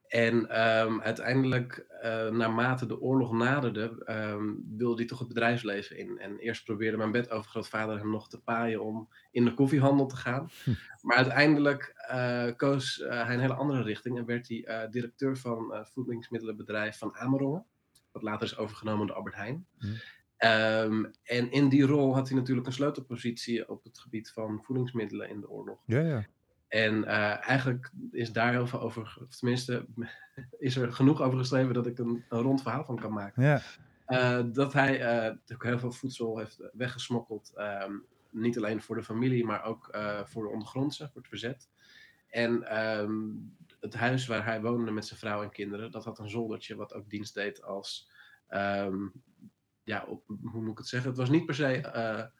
En 0.06 0.34
um, 0.34 1.02
uiteindelijk, 1.02 1.86
naarmate 2.30 2.86
de 2.86 3.00
oorlog 3.00 3.32
naderde, 3.32 4.02
um, 4.06 4.64
wilde 4.76 4.96
hij 4.96 5.06
toch 5.06 5.18
het 5.18 5.28
bedrijfsleven 5.28 5.98
in. 5.98 6.18
En 6.18 6.38
eerst 6.38 6.64
probeerde 6.64 6.96
mijn 6.96 7.12
bedovergrootvader 7.12 7.98
hem 7.98 8.10
nog 8.10 8.28
te 8.28 8.40
paaien 8.40 8.82
om 8.82 9.08
in 9.30 9.44
de 9.44 9.54
koffiehandel 9.54 10.06
te 10.06 10.16
gaan. 10.16 10.50
Hm. 10.64 10.70
Maar 11.00 11.16
uiteindelijk 11.16 11.94
koos 12.56 12.96
hij 13.08 13.34
een 13.34 13.40
hele 13.40 13.54
andere 13.54 13.82
richting 13.82 14.18
en 14.18 14.24
werd 14.24 14.48
hij 14.48 14.88
directeur 14.90 15.36
van 15.36 15.74
het 15.74 15.90
voedingsmiddelenbedrijf 15.90 16.98
van 16.98 17.14
Amerongen. 17.14 17.66
Wat 18.12 18.22
later 18.22 18.46
is 18.46 18.56
overgenomen 18.56 19.06
door 19.06 19.16
Albert 19.16 19.34
Heijn. 19.34 19.66
Hm. 19.78 19.86
Um, 20.44 21.10
en 21.22 21.50
in 21.50 21.68
die 21.68 21.86
rol 21.86 22.14
had 22.14 22.28
hij 22.28 22.38
natuurlijk 22.38 22.66
een 22.66 22.72
sleutelpositie 22.72 23.68
op 23.68 23.84
het 23.84 23.98
gebied 23.98 24.30
van 24.30 24.60
voedingsmiddelen 24.62 25.28
in 25.28 25.40
de 25.40 25.50
oorlog. 25.50 25.78
Ja, 25.86 26.00
ja. 26.00 26.26
En 26.68 26.94
uh, 26.94 27.48
eigenlijk 27.48 27.90
is 28.10 28.32
daar 28.32 28.52
heel 28.52 28.66
veel 28.66 28.80
over, 28.80 29.18
of 29.22 29.36
tenminste 29.36 29.86
is 30.58 30.76
er 30.76 30.92
genoeg 30.92 31.20
over 31.22 31.38
geschreven 31.38 31.74
dat 31.74 31.86
ik 31.86 31.98
een, 31.98 32.24
een 32.28 32.40
rond 32.40 32.62
verhaal 32.62 32.84
van 32.84 33.00
kan 33.00 33.12
maken. 33.12 33.42
Ja. 33.42 33.60
Uh, 34.06 34.52
dat 34.52 34.72
hij 34.72 35.24
uh, 35.26 35.58
heel 35.58 35.78
veel 35.78 35.92
voedsel 35.92 36.38
heeft 36.38 36.60
weggesmokkeld. 36.72 37.52
Um, 37.56 38.04
niet 38.30 38.56
alleen 38.56 38.82
voor 38.82 38.96
de 38.96 39.02
familie, 39.02 39.44
maar 39.44 39.64
ook 39.64 39.96
voor 40.24 40.42
de 40.42 40.50
ondergrondse, 40.50 41.04
voor 41.04 41.20
het 41.20 41.28
verzet. 41.28 41.68
En 42.28 42.80
um, 43.00 43.56
het 43.80 43.94
huis 43.94 44.26
waar 44.26 44.44
hij 44.44 44.60
woonde 44.60 44.90
met 44.90 45.06
zijn 45.06 45.18
vrouw 45.18 45.42
en 45.42 45.50
kinderen, 45.50 45.90
dat 45.90 46.04
had 46.04 46.18
een 46.18 46.30
zoldertje 46.30 46.74
wat 46.74 46.94
ook 46.94 47.10
dienst 47.10 47.34
deed 47.34 47.62
als, 47.62 48.10
um, 48.50 49.12
ja, 49.84 50.04
op, 50.04 50.24
hoe 50.26 50.62
moet 50.62 50.72
ik 50.72 50.78
het 50.78 50.88
zeggen? 50.88 51.10
Het 51.10 51.18
was 51.18 51.30
niet 51.30 51.46
per 51.46 51.54
se 51.54 52.30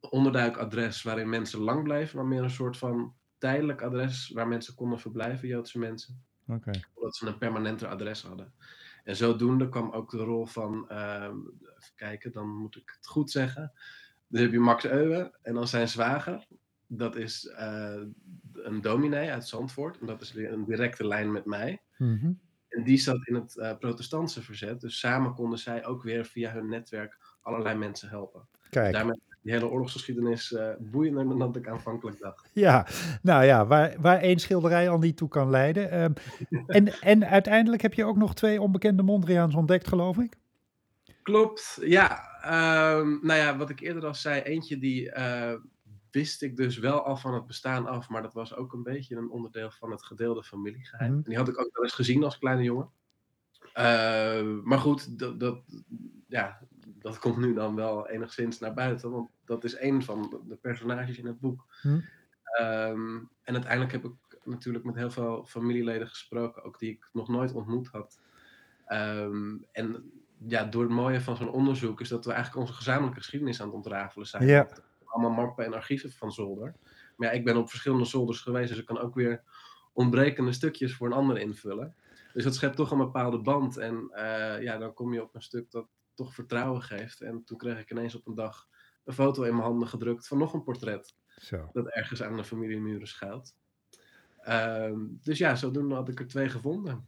onderduikadres 0.00 1.02
waarin 1.02 1.28
mensen 1.28 1.60
lang 1.60 1.82
bleven, 1.82 2.16
maar 2.16 2.26
meer 2.26 2.42
een 2.42 2.50
soort 2.50 2.76
van 2.76 3.14
tijdelijk 3.38 3.82
adres 3.82 4.30
waar 4.30 4.48
mensen 4.48 4.74
konden 4.74 5.00
verblijven, 5.00 5.48
Joodse 5.48 5.78
mensen. 5.78 6.22
Okay. 6.46 6.84
Omdat 6.94 7.16
ze 7.16 7.26
een 7.26 7.38
permanenter 7.38 7.88
adres 7.88 8.22
hadden. 8.22 8.52
En 9.04 9.16
zodoende 9.16 9.68
kwam 9.68 9.90
ook 9.90 10.10
de 10.10 10.16
rol 10.16 10.46
van, 10.46 10.88
uh, 10.92 11.28
even 11.78 11.94
kijken, 11.96 12.32
dan 12.32 12.48
moet 12.48 12.76
ik 12.76 12.92
het 12.96 13.06
goed 13.06 13.30
zeggen. 13.30 13.72
Dan 14.26 14.42
heb 14.42 14.52
je 14.52 14.60
Max 14.60 14.86
Euwe 14.86 15.38
en 15.42 15.54
dan 15.54 15.68
zijn 15.68 15.88
zwager. 15.88 16.46
Dat 16.86 17.16
is 17.16 17.44
uh, 17.44 18.02
een 18.52 18.80
dominee 18.80 19.30
uit 19.30 19.48
Zandvoort. 19.48 19.98
En 19.98 20.06
dat 20.06 20.20
is 20.20 20.32
weer 20.32 20.52
een 20.52 20.64
directe 20.64 21.06
lijn 21.06 21.32
met 21.32 21.44
mij. 21.44 21.82
Mm 21.96 22.18
-hmm. 22.18 22.40
En 22.78 22.84
die 22.84 22.98
zat 22.98 23.26
in 23.26 23.34
het 23.34 23.56
uh, 23.56 23.78
protestantse 23.78 24.42
verzet. 24.42 24.80
Dus 24.80 24.98
samen 24.98 25.34
konden 25.34 25.58
zij 25.58 25.86
ook 25.86 26.02
weer 26.02 26.24
via 26.24 26.52
hun 26.52 26.68
netwerk 26.68 27.18
allerlei 27.42 27.78
mensen 27.78 28.08
helpen. 28.08 28.48
Kijk. 28.70 28.92
Daarmee 28.92 29.20
die 29.42 29.52
hele 29.52 29.68
oorlogsgeschiedenis 29.68 30.50
uh, 30.50 30.68
boeiender 30.78 31.38
dan 31.38 31.56
ik 31.56 31.68
aanvankelijk 31.68 32.18
dacht. 32.18 32.50
Ja, 32.64 32.86
nou 33.22 33.44
ja, 33.44 33.66
waar, 33.66 33.94
waar 34.00 34.20
één 34.20 34.38
schilderij 34.38 34.88
al 34.88 34.98
niet 34.98 35.16
toe 35.16 35.28
kan 35.28 35.50
leiden. 35.50 36.02
Um, 36.02 36.12
en, 36.66 37.00
en 37.00 37.26
uiteindelijk 37.26 37.82
heb 37.82 37.94
je 37.94 38.04
ook 38.04 38.16
nog 38.16 38.34
twee 38.34 38.60
onbekende 38.60 39.02
Mondriaans 39.02 39.54
ontdekt, 39.54 39.88
geloof 39.88 40.18
ik? 40.18 40.36
Klopt, 41.22 41.78
ja. 41.80 42.26
Um, 42.96 43.18
nou 43.22 43.38
ja, 43.38 43.56
wat 43.56 43.70
ik 43.70 43.80
eerder 43.80 44.06
al 44.06 44.14
zei, 44.14 44.40
eentje 44.40 44.78
die 44.78 45.16
uh, 45.16 45.52
wist 46.10 46.42
ik 46.42 46.56
dus 46.56 46.78
wel 46.78 47.02
al 47.02 47.16
van 47.16 47.34
het 47.34 47.46
bestaan 47.46 47.86
af, 47.86 48.08
maar 48.08 48.22
dat 48.22 48.32
was 48.32 48.54
ook 48.54 48.72
een 48.72 48.82
beetje 48.82 49.16
een 49.16 49.30
onderdeel 49.30 49.70
van 49.70 49.90
het 49.90 50.02
gedeelde 50.02 50.42
familiegeheim. 50.42 51.10
Mm. 51.10 51.16
En 51.16 51.22
die 51.24 51.36
had 51.36 51.48
ik 51.48 51.60
ook 51.60 51.70
wel 51.72 51.84
eens 51.84 51.94
gezien 51.94 52.24
als 52.24 52.38
kleine 52.38 52.62
jongen. 52.62 52.90
Uh, 53.78 54.62
maar 54.62 54.78
goed, 54.78 55.18
dat, 55.18 55.40
dat, 55.40 55.60
ja, 56.28 56.58
dat 56.86 57.18
komt 57.18 57.36
nu 57.36 57.54
dan 57.54 57.74
wel 57.74 58.08
enigszins 58.08 58.58
naar 58.58 58.74
buiten, 58.74 59.10
want 59.10 59.30
dat 59.44 59.64
is 59.64 59.80
een 59.80 60.02
van 60.02 60.42
de 60.48 60.56
personages 60.56 61.18
in 61.18 61.26
het 61.26 61.40
boek. 61.40 61.66
Hm. 61.82 62.00
Um, 62.60 63.28
en 63.42 63.54
uiteindelijk 63.54 63.92
heb 63.92 64.04
ik 64.04 64.12
natuurlijk 64.44 64.84
met 64.84 64.94
heel 64.94 65.10
veel 65.10 65.44
familieleden 65.44 66.08
gesproken, 66.08 66.64
ook 66.64 66.78
die 66.78 66.90
ik 66.90 67.08
nog 67.12 67.28
nooit 67.28 67.52
ontmoet 67.52 67.88
had. 67.88 68.20
Um, 68.88 69.64
en 69.72 70.12
ja, 70.46 70.64
door 70.64 70.82
het 70.82 70.92
mooie 70.92 71.20
van 71.20 71.36
zo'n 71.36 71.50
onderzoek 71.50 72.00
is 72.00 72.08
dat 72.08 72.24
we 72.24 72.32
eigenlijk 72.32 72.60
onze 72.60 72.76
gezamenlijke 72.76 73.18
geschiedenis 73.18 73.60
aan 73.60 73.66
het 73.66 73.76
ontrafelen 73.76 74.26
zijn. 74.26 74.46
Ja. 74.46 74.68
Allemaal 75.08 75.44
mappen 75.44 75.64
en 75.64 75.74
archieven 75.74 76.12
van 76.12 76.32
zolder. 76.32 76.74
Maar 77.16 77.28
ja, 77.28 77.34
ik 77.34 77.44
ben 77.44 77.56
op 77.56 77.68
verschillende 77.68 78.04
zolders 78.04 78.40
geweest, 78.40 78.68
dus 78.68 78.78
ik 78.78 78.86
kan 78.86 78.98
ook 78.98 79.14
weer 79.14 79.42
ontbrekende 79.92 80.52
stukjes 80.52 80.94
voor 80.94 81.06
een 81.06 81.12
ander 81.12 81.38
invullen. 81.38 81.94
Dus 82.32 82.44
dat 82.44 82.54
schept 82.54 82.76
toch 82.76 82.90
een 82.90 82.98
bepaalde 82.98 83.38
band. 83.38 83.76
En 83.76 84.10
uh, 84.12 84.62
ja, 84.62 84.78
dan 84.78 84.94
kom 84.94 85.12
je 85.12 85.22
op 85.22 85.34
een 85.34 85.42
stuk 85.42 85.70
dat 85.70 85.88
toch 86.14 86.34
vertrouwen 86.34 86.82
geeft. 86.82 87.20
En 87.20 87.44
toen 87.44 87.58
kreeg 87.58 87.78
ik 87.78 87.90
ineens 87.90 88.14
op 88.14 88.26
een 88.26 88.34
dag 88.34 88.68
een 89.04 89.14
foto 89.14 89.42
in 89.42 89.52
mijn 89.52 89.66
handen 89.66 89.88
gedrukt 89.88 90.28
van 90.28 90.38
nog 90.38 90.52
een 90.54 90.62
portret. 90.62 91.16
Zo. 91.36 91.70
Dat 91.72 91.86
ergens 91.86 92.22
aan 92.22 92.36
de 92.36 92.44
familiemuren 92.44 93.08
schuilt. 93.08 93.54
Um, 94.50 95.18
dus 95.22 95.38
ja, 95.38 95.54
zodoende 95.54 95.94
had 95.94 96.08
ik 96.08 96.18
er 96.18 96.26
twee 96.26 96.48
gevonden. 96.48 97.04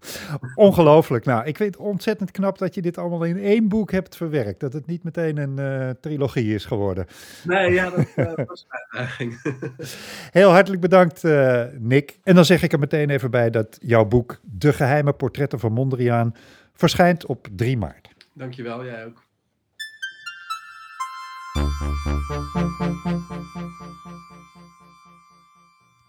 Ongelooflijk. 0.54 1.24
Nou, 1.24 1.44
ik 1.44 1.56
vind 1.56 1.74
het 1.74 1.84
ontzettend 1.84 2.30
knap 2.30 2.58
dat 2.58 2.74
je 2.74 2.82
dit 2.82 2.98
allemaal 2.98 3.24
in 3.24 3.38
één 3.38 3.68
boek 3.68 3.90
hebt 3.90 4.16
verwerkt. 4.16 4.60
Dat 4.60 4.72
het 4.72 4.86
niet 4.86 5.02
meteen 5.02 5.36
een 5.36 5.60
uh, 5.60 5.90
trilogie 6.00 6.54
is 6.54 6.64
geworden. 6.64 7.06
Nee, 7.44 7.72
ja, 7.72 7.90
dat 7.90 8.06
uh, 8.16 8.46
was 8.46 8.66
een 8.68 8.78
uitdaging. 8.78 9.42
Heel 10.38 10.50
hartelijk 10.50 10.82
bedankt, 10.82 11.24
uh, 11.24 11.64
Nick. 11.78 12.18
En 12.22 12.34
dan 12.34 12.44
zeg 12.44 12.62
ik 12.62 12.72
er 12.72 12.78
meteen 12.78 13.10
even 13.10 13.30
bij 13.30 13.50
dat 13.50 13.78
jouw 13.80 14.04
boek 14.04 14.40
De 14.42 14.72
geheime 14.72 15.12
portretten 15.12 15.58
van 15.58 15.72
Mondriaan 15.72 16.34
verschijnt 16.72 17.26
op 17.26 17.48
3 17.56 17.76
maart. 17.76 18.08
Dankjewel, 18.32 18.84
jij 18.84 19.04
ook. 19.04 19.22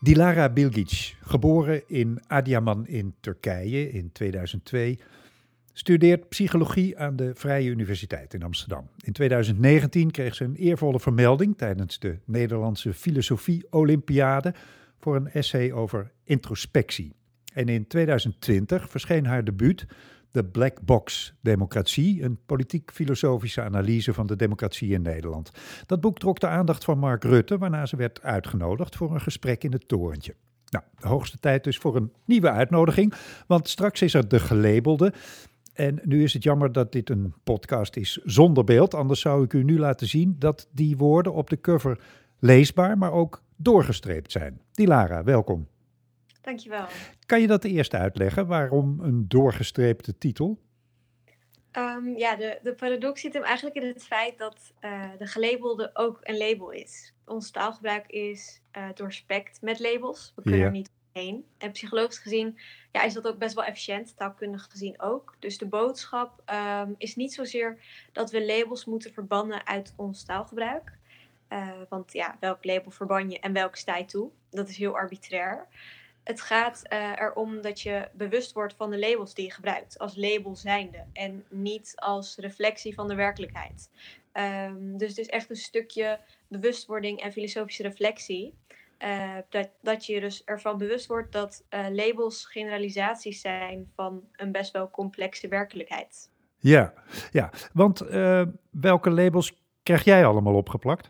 Dilara 0.05 0.49
Bilgic, 0.49 1.15
geboren 1.21 1.81
in 1.87 2.19
Adiyaman 2.27 2.87
in 2.87 3.13
Turkije 3.19 3.91
in 3.91 4.11
2002, 4.11 4.97
studeert 5.73 6.29
psychologie 6.29 6.97
aan 6.97 7.15
de 7.15 7.31
Vrije 7.35 7.69
Universiteit 7.69 8.33
in 8.33 8.43
Amsterdam. 8.43 8.89
In 9.03 9.13
2019 9.13 10.11
kreeg 10.11 10.35
ze 10.35 10.43
een 10.43 10.55
eervolle 10.55 10.99
vermelding 10.99 11.57
tijdens 11.57 11.99
de 11.99 12.17
Nederlandse 12.25 12.93
Filosofie 12.93 13.67
Olympiade 13.69 14.53
voor 14.99 15.15
een 15.15 15.31
essay 15.31 15.71
over 15.71 16.11
introspectie. 16.23 17.13
En 17.53 17.67
in 17.67 17.87
2020 17.87 18.89
verscheen 18.89 19.25
haar 19.25 19.43
debuut 19.43 19.85
The 20.36 20.43
Black 20.43 20.82
Box 20.82 21.34
Democratie, 21.41 22.24
een 22.24 22.38
politiek-filosofische 22.45 23.62
analyse 23.62 24.13
van 24.13 24.28
de 24.28 24.36
democratie 24.36 24.89
in 24.89 25.02
Nederland. 25.02 25.52
Dat 25.86 26.02
boek 26.02 26.19
trok 26.19 26.39
de 26.39 26.48
aandacht 26.48 26.84
van 26.84 26.98
Mark 26.98 27.24
Rutte, 27.24 27.58
waarna 27.58 27.86
ze 27.86 27.95
werd 27.95 28.21
uitgenodigd 28.21 28.95
voor 28.95 29.13
een 29.13 29.21
gesprek 29.21 29.63
in 29.63 29.71
het 29.71 29.88
torentje. 29.88 30.36
Nou, 30.69 30.84
de 31.00 31.08
hoogste 31.08 31.38
tijd 31.39 31.63
dus 31.63 31.78
voor 31.78 31.95
een 31.95 32.12
nieuwe 32.26 32.50
uitnodiging, 32.50 33.13
want 33.48 33.69
straks 33.69 34.02
is 34.02 34.13
er 34.13 34.28
de 34.28 34.39
gelabelde. 34.39 35.13
En 35.74 36.00
nu 36.04 36.24
is 36.24 36.34
het 36.34 36.43
jammer 36.43 36.71
dat 36.71 36.91
dit 36.91 37.10
een 37.10 37.34
podcast 37.43 37.95
is 37.95 38.19
zonder 38.24 38.63
beeld, 38.63 38.93
anders 38.93 39.19
zou 39.19 39.43
ik 39.43 39.54
u 39.54 39.63
nu 39.63 39.80
laten 39.80 40.08
zien 40.08 40.36
dat 40.39 40.67
die 40.71 40.98
woorden 40.98 41.34
op 41.34 41.50
de 41.50 41.62
cover 41.62 42.00
leesbaar, 42.39 42.98
maar 42.98 43.12
ook 43.12 43.41
doorgestreept 43.56 44.32
zijn. 44.32 44.62
Dilara, 44.71 45.24
welkom. 45.24 45.67
Dankjewel. 46.45 46.86
Kan 47.25 47.41
je 47.41 47.47
dat 47.47 47.63
eerst 47.63 47.93
uitleggen? 47.93 48.47
Waarom 48.47 48.99
een 48.99 49.27
doorgestreepte 49.27 50.17
titel? 50.17 50.60
Um, 51.77 52.17
ja, 52.17 52.36
de, 52.36 52.60
de 52.63 52.73
paradox 52.73 53.21
zit 53.21 53.34
hem 53.34 53.43
eigenlijk 53.43 53.75
in 53.75 53.88
het 53.88 54.03
feit 54.03 54.38
dat 54.38 54.73
uh, 54.81 55.10
de 55.17 55.25
gelabelde 55.25 55.89
ook 55.93 56.19
een 56.21 56.38
label 56.38 56.69
is. 56.69 57.13
Ons 57.25 57.51
taalgebruik 57.51 58.08
is 58.08 58.62
uh, 58.77 58.88
doorspekt 58.93 59.62
met 59.62 59.79
labels. 59.79 60.34
We 60.36 60.41
kunnen 60.41 60.62
er 60.62 60.71
niet 60.71 60.91
omheen. 61.13 61.45
En 61.58 61.71
psychologisch 61.71 62.17
gezien 62.17 62.60
ja, 62.91 63.03
is 63.03 63.13
dat 63.13 63.27
ook 63.27 63.38
best 63.38 63.55
wel 63.55 63.63
efficiënt, 63.63 64.17
taalkundig 64.17 64.67
gezien 64.69 65.01
ook. 65.01 65.36
Dus 65.39 65.58
de 65.58 65.67
boodschap 65.67 66.43
um, 66.84 66.95
is 66.97 67.15
niet 67.15 67.34
zozeer 67.34 67.77
dat 68.12 68.31
we 68.31 68.45
labels 68.45 68.86
moeten 68.86 69.13
verbannen 69.13 69.67
uit 69.67 69.93
ons 69.95 70.25
taalgebruik. 70.25 70.97
Uh, 71.49 71.69
want 71.89 72.13
ja, 72.13 72.38
welk 72.39 72.65
label 72.65 72.91
verban 72.91 73.29
je 73.29 73.39
en 73.39 73.53
welke 73.53 73.77
sta 73.77 73.97
je 73.97 74.05
toe? 74.05 74.29
Dat 74.49 74.69
is 74.69 74.77
heel 74.77 74.95
arbitrair. 74.95 75.67
Het 76.25 76.41
gaat 76.41 76.81
uh, 76.93 77.11
erom 77.15 77.61
dat 77.61 77.81
je 77.81 78.07
bewust 78.13 78.53
wordt 78.53 78.73
van 78.73 78.89
de 78.89 78.99
labels 78.99 79.33
die 79.33 79.45
je 79.45 79.51
gebruikt, 79.51 79.99
als 79.99 80.15
label 80.15 80.55
zijnde 80.55 81.05
en 81.13 81.45
niet 81.49 81.93
als 81.95 82.38
reflectie 82.38 82.93
van 82.93 83.07
de 83.07 83.15
werkelijkheid. 83.15 83.89
Um, 84.33 84.97
dus 84.97 85.09
het 85.09 85.17
is 85.17 85.27
echt 85.27 85.49
een 85.49 85.55
stukje 85.55 86.19
bewustwording 86.47 87.21
en 87.21 87.31
filosofische 87.31 87.83
reflectie. 87.83 88.57
Uh, 88.99 89.38
dat, 89.49 89.69
dat 89.81 90.05
je 90.05 90.19
dus 90.19 90.43
ervan 90.43 90.77
bewust 90.77 91.07
wordt 91.07 91.31
dat 91.31 91.65
uh, 91.69 91.85
labels 91.89 92.45
generalisaties 92.45 93.41
zijn 93.41 93.91
van 93.95 94.23
een 94.31 94.51
best 94.51 94.71
wel 94.71 94.89
complexe 94.89 95.47
werkelijkheid. 95.47 96.29
Ja, 96.57 96.93
ja. 97.31 97.51
want 97.73 97.99
welke 98.69 99.09
labels 99.09 99.63
krijg 99.83 100.03
jij 100.03 100.25
allemaal 100.25 100.55
opgeplakt? 100.55 101.09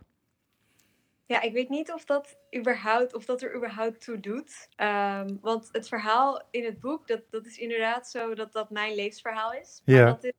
Ja, 1.28 1.42
ik 1.42 1.54
weet 1.54 1.70
niet 1.70 1.92
of 1.92 2.06
dat, 2.06 2.38
überhaupt, 2.56 3.14
of 3.14 3.26
dat 3.26 3.42
er 3.42 3.56
überhaupt 3.56 4.02
toe 4.02 4.20
doet. 4.20 4.68
Um, 4.78 5.40
want 5.42 5.70
het 5.72 5.88
verhaal 5.88 6.48
in 6.52 6.66
het 6.66 6.80
boek, 6.80 7.08
dat, 7.08 7.22
dat 7.30 7.46
is 7.46 7.58
inderdaad 7.58 8.10
zo 8.10 8.36
dat 8.36 8.54
dat 8.54 8.70
mijn 8.70 8.96
levensverhaal 8.96 9.54
is. 9.54 9.82
Maar 9.86 9.96
ja. 9.96 10.06
dat 10.06 10.24
is 10.24 10.34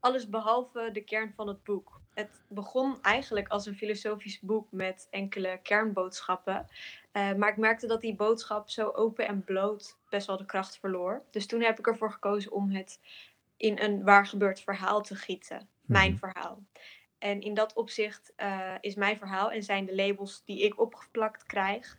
alles 0.00 0.28
behalve 0.28 0.90
de 0.92 1.04
kern 1.04 1.32
van 1.36 1.48
het 1.48 1.64
boek. 1.64 2.00
Het 2.14 2.44
begon 2.48 3.02
eigenlijk 3.02 3.48
als 3.48 3.66
een 3.66 3.76
filosofisch 3.76 4.40
boek 4.40 4.72
met 4.72 5.06
enkele 5.10 5.60
kernboodschappen. 5.62 6.66
Uh, 7.12 7.34
maar 7.34 7.48
ik 7.48 7.56
merkte 7.56 7.86
dat 7.86 8.00
die 8.00 8.14
boodschap 8.14 8.70
zo 8.70 8.90
open 8.90 9.26
en 9.26 9.44
bloot 9.44 9.98
best 10.08 10.26
wel 10.26 10.36
de 10.36 10.44
kracht 10.44 10.78
verloor. 10.78 11.22
Dus 11.30 11.46
toen 11.46 11.62
heb 11.62 11.78
ik 11.78 11.86
ervoor 11.86 12.12
gekozen 12.12 12.52
om 12.52 12.70
het 12.70 13.00
in 13.56 13.78
een 13.78 14.04
waar 14.04 14.26
gebeurd 14.26 14.60
verhaal 14.60 15.02
te 15.02 15.14
gieten. 15.14 15.68
Mijn 15.80 16.10
mm. 16.10 16.18
verhaal. 16.18 16.62
En 17.26 17.40
in 17.40 17.54
dat 17.54 17.72
opzicht 17.74 18.32
uh, 18.36 18.74
is 18.80 18.94
mijn 18.94 19.16
verhaal 19.16 19.50
en 19.50 19.62
zijn 19.62 19.86
de 19.86 19.94
labels 19.94 20.42
die 20.44 20.62
ik 20.62 20.80
opgeplakt 20.80 21.46
krijg. 21.46 21.98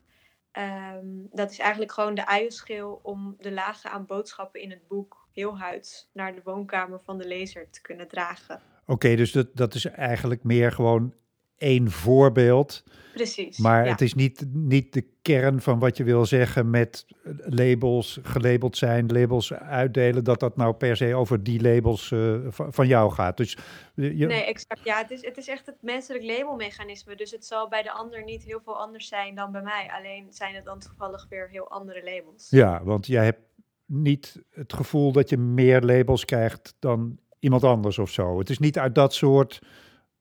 Um, 0.54 1.28
dat 1.32 1.52
is 1.52 1.60
eigenlijk 1.60 1.92
gewoon 1.92 2.16
de 2.16 2.28
uienschil 2.28 3.00
om 3.04 3.36
de 3.40 3.52
lagen 3.52 3.92
aan 3.92 4.06
boodschappen 4.06 4.62
in 4.62 4.70
het 4.70 4.88
boek 4.88 5.28
heel 5.32 5.60
huids 5.60 6.10
naar 6.14 6.36
de 6.36 6.42
woonkamer 6.44 7.00
van 7.04 7.18
de 7.18 7.28
lezer 7.28 7.70
te 7.70 7.82
kunnen 7.82 8.08
dragen. 8.08 8.62
Oké, 8.86 9.16
dus 9.16 9.32
dat, 9.32 9.56
dat 9.56 9.74
is 9.74 9.86
eigenlijk 9.86 10.44
meer 10.44 10.72
gewoon 10.72 11.14
één 11.58 11.92
voorbeeld. 11.92 12.84
Precies. 13.14 13.58
Maar 13.58 13.86
ja. 13.86 13.92
het 13.92 14.02
is 14.02 14.14
niet, 14.14 14.46
niet 14.54 14.94
de 14.94 15.06
kern 15.22 15.62
van 15.62 15.80
wat 15.80 15.98
je 15.98 16.04
wil 16.04 16.26
zeggen 16.26 16.70
met 16.70 17.06
labels, 17.40 18.20
gelabeld 18.24 18.78
zijn, 18.78 19.12
labels 19.12 19.54
uitdelen, 19.54 20.24
dat 20.24 20.40
dat 20.40 20.58
nou 20.58 20.74
per 20.74 20.98
se 20.98 21.16
over 21.16 21.44
die 21.44 21.62
labels 21.62 22.12
uh, 22.12 22.36
van 22.50 22.88
jou 22.88 23.12
gaat. 23.12 23.38
Dus, 23.38 23.58
je... 23.96 24.26
Nee, 24.26 24.46
exact. 24.46 24.84
Ja, 24.84 24.98
het 24.98 25.12
is, 25.12 25.26
het 25.26 25.38
is 25.38 25.48
echt 25.48 25.66
het 25.66 25.78
menselijk 25.82 26.24
labelmechanisme. 26.24 27.16
Dus 27.16 27.32
het 27.32 27.46
zal 27.46 27.68
bij 27.68 27.84
de 27.84 27.92
ander 27.92 28.24
niet 28.24 28.44
heel 28.44 28.62
veel 28.64 28.80
anders 28.80 29.08
zijn 29.08 29.36
dan 29.36 29.52
bij 29.52 29.62
mij. 29.62 29.90
Alleen 29.98 30.26
zijn 30.30 30.56
het 30.56 30.66
dan 30.66 30.80
toevallig 30.80 31.26
weer 31.30 31.50
heel 31.50 31.70
andere 31.70 32.04
labels. 32.04 32.50
Ja, 32.50 32.84
want 32.84 33.08
jij 33.08 33.24
hebt 33.24 33.42
niet 33.86 34.42
het 34.50 34.74
gevoel 34.74 35.12
dat 35.12 35.30
je 35.30 35.38
meer 35.38 35.82
labels 35.82 36.26
krijgt 36.26 36.76
dan 36.80 37.20
iemand 37.40 37.64
anders 37.64 37.98
of 38.00 38.10
zo. 38.10 38.40
Het 38.40 38.50
is 38.50 38.60
niet 38.60 38.80
uit 38.80 38.96
dat 38.96 39.14
soort 39.14 39.60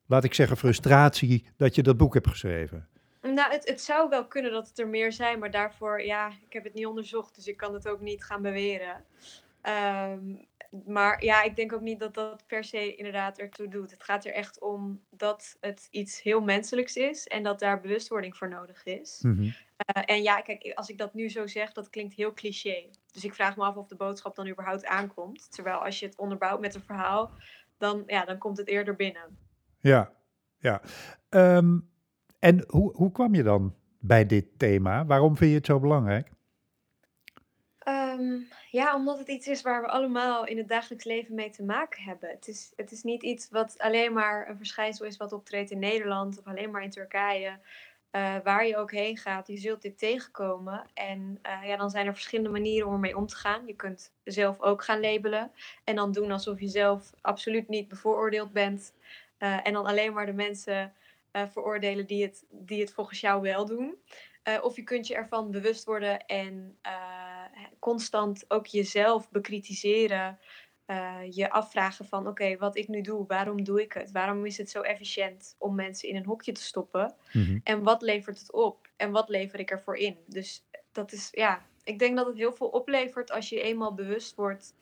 laat 0.07 0.23
ik 0.23 0.33
zeggen, 0.33 0.57
frustratie 0.57 1.45
dat 1.57 1.75
je 1.75 1.83
dat 1.83 1.97
boek 1.97 2.13
hebt 2.13 2.27
geschreven? 2.27 2.87
Nou, 3.21 3.51
het, 3.51 3.67
het 3.67 3.81
zou 3.81 4.09
wel 4.09 4.27
kunnen 4.27 4.51
dat 4.51 4.67
het 4.67 4.79
er 4.79 4.87
meer 4.87 5.11
zijn, 5.11 5.39
maar 5.39 5.51
daarvoor, 5.51 6.01
ja, 6.01 6.27
ik 6.27 6.53
heb 6.53 6.63
het 6.63 6.73
niet 6.73 6.85
onderzocht, 6.85 7.35
dus 7.35 7.47
ik 7.47 7.57
kan 7.57 7.73
het 7.73 7.87
ook 7.87 8.01
niet 8.01 8.23
gaan 8.23 8.41
beweren. 8.41 9.03
Um, 9.63 10.47
maar 10.85 11.23
ja, 11.23 11.43
ik 11.43 11.55
denk 11.55 11.73
ook 11.73 11.81
niet 11.81 11.99
dat 11.99 12.13
dat 12.13 12.43
per 12.47 12.63
se 12.63 12.95
inderdaad 12.95 13.37
ertoe 13.37 13.67
doet. 13.67 13.91
Het 13.91 14.03
gaat 14.03 14.25
er 14.25 14.33
echt 14.33 14.61
om 14.61 15.01
dat 15.09 15.57
het 15.59 15.87
iets 15.91 16.21
heel 16.21 16.41
menselijks 16.41 16.95
is 16.95 17.27
en 17.27 17.43
dat 17.43 17.59
daar 17.59 17.81
bewustwording 17.81 18.37
voor 18.37 18.49
nodig 18.49 18.83
is. 18.83 19.19
Mm 19.21 19.35
-hmm. 19.35 19.43
uh, 19.43 20.03
en 20.05 20.21
ja, 20.21 20.41
kijk, 20.41 20.71
als 20.75 20.89
ik 20.89 20.97
dat 20.97 21.13
nu 21.13 21.29
zo 21.29 21.47
zeg, 21.47 21.71
dat 21.71 21.89
klinkt 21.89 22.13
heel 22.13 22.33
cliché. 22.33 22.89
Dus 23.11 23.23
ik 23.23 23.33
vraag 23.33 23.57
me 23.57 23.63
af 23.63 23.75
of 23.75 23.87
de 23.87 23.95
boodschap 23.95 24.35
dan 24.35 24.47
überhaupt 24.47 24.85
aankomt. 24.85 25.51
Terwijl 25.51 25.77
als 25.77 25.99
je 25.99 26.05
het 26.05 26.17
onderbouwt 26.17 26.59
met 26.59 26.75
een 26.75 26.83
verhaal, 26.83 27.31
dan, 27.77 28.03
ja, 28.07 28.25
dan 28.25 28.37
komt 28.37 28.57
het 28.57 28.67
eerder 28.67 28.95
binnen. 28.95 29.37
Ja, 29.79 30.11
ja. 30.57 30.81
Um, 31.29 31.89
en 32.39 32.63
hoe, 32.67 32.95
hoe 32.95 33.11
kwam 33.11 33.35
je 33.35 33.43
dan 33.43 33.75
bij 33.99 34.25
dit 34.25 34.59
thema? 34.59 35.05
Waarom 35.05 35.37
vind 35.37 35.49
je 35.49 35.57
het 35.57 35.65
zo 35.65 35.79
belangrijk? 35.79 36.31
Um, 37.87 38.47
ja, 38.71 38.95
omdat 38.95 39.19
het 39.19 39.27
iets 39.27 39.47
is 39.47 39.61
waar 39.61 39.81
we 39.81 39.87
allemaal 39.87 40.45
in 40.45 40.57
het 40.57 40.67
dagelijks 40.67 41.05
leven 41.05 41.35
mee 41.35 41.49
te 41.49 41.63
maken 41.63 42.03
hebben. 42.03 42.29
Het 42.29 42.47
is, 42.47 42.73
het 42.75 42.91
is 42.91 43.03
niet 43.03 43.23
iets 43.23 43.49
wat 43.49 43.75
alleen 43.77 44.13
maar 44.13 44.49
een 44.49 44.57
verschijnsel 44.57 45.05
is 45.05 45.17
wat 45.17 45.31
optreedt 45.31 45.71
in 45.71 45.79
Nederland 45.79 46.39
of 46.39 46.47
alleen 46.47 46.71
maar 46.71 46.83
in 46.83 46.89
Turkije. 46.89 47.59
Uh, 48.11 48.35
waar 48.43 48.67
je 48.67 48.77
ook 48.77 48.91
heen 48.91 49.17
gaat, 49.17 49.47
je 49.47 49.57
zult 49.57 49.81
dit 49.81 49.97
tegenkomen. 49.97 50.85
En 50.93 51.39
uh, 51.43 51.67
ja, 51.67 51.77
dan 51.77 51.89
zijn 51.89 52.07
er 52.07 52.13
verschillende 52.13 52.51
manieren 52.51 52.87
om 52.87 52.93
ermee 52.93 53.17
om 53.17 53.27
te 53.27 53.35
gaan. 53.35 53.65
Je 53.65 53.75
kunt 53.75 54.13
zelf 54.23 54.61
ook 54.61 54.83
gaan 54.83 54.99
labelen 54.99 55.51
en 55.83 55.95
dan 55.95 56.11
doen 56.11 56.31
alsof 56.31 56.59
je 56.59 56.67
zelf 56.67 57.13
absoluut 57.21 57.67
niet 57.67 57.87
bevooroordeeld 57.87 58.51
bent. 58.51 58.93
Uh, 59.39 59.67
en 59.67 59.73
dan 59.73 59.85
alleen 59.85 60.13
maar 60.13 60.25
de 60.25 60.33
mensen 60.33 60.93
uh, 61.33 61.47
veroordelen 61.47 62.07
die 62.07 62.23
het, 62.23 62.45
die 62.49 62.81
het 62.81 62.93
volgens 62.93 63.19
jou 63.19 63.41
wel 63.41 63.65
doen. 63.65 63.95
Uh, 64.43 64.63
of 64.63 64.75
je 64.75 64.83
kunt 64.83 65.07
je 65.07 65.15
ervan 65.15 65.51
bewust 65.51 65.85
worden 65.85 66.25
en 66.25 66.77
constant 67.79 68.45
ook 68.47 68.65
jezelf 68.65 69.31
bekritiseren. 69.31 70.39
je 71.29 71.49
afvragen 71.49 72.05
van 72.05 72.19
oké, 72.19 72.29
okay, 72.29 72.57
wat 72.57 72.77
ik 72.77 72.87
nu 72.87 73.01
doe, 73.01 73.25
waarom 73.27 73.63
doe 73.63 73.81
ik 73.81 73.93
het? 73.93 74.11
Waarom 74.11 74.45
is 74.45 74.57
het 74.57 74.69
zo 74.69 74.81
efficiënt 74.81 75.55
om 75.57 75.75
mensen 75.75 76.09
in 76.09 76.15
een 76.15 76.25
hokje 76.25 76.51
te 76.51 76.61
stoppen? 76.61 77.15
Mm 77.31 77.43
-hmm. 77.45 77.61
En 77.63 77.83
wat 77.83 78.01
levert 78.01 78.39
het 78.39 78.51
op? 78.51 78.87
En 78.95 79.11
wat 79.11 79.29
lever 79.29 79.59
ik 79.59 79.71
ervoor 79.71 79.95
in? 79.97 80.17
Dus 80.25 80.63
dat 80.91 81.11
is, 81.11 81.27
ja, 81.31 81.65
ik 81.83 81.99
denk 81.99 82.17
dat 82.17 82.25
het 82.25 82.37
heel 82.37 82.53
veel 82.53 82.67
oplevert 82.67 83.31
als 83.31 83.49
je 83.49 83.61
eenmaal 83.61 83.93
bewust 83.93 84.35
wordt 84.35 84.75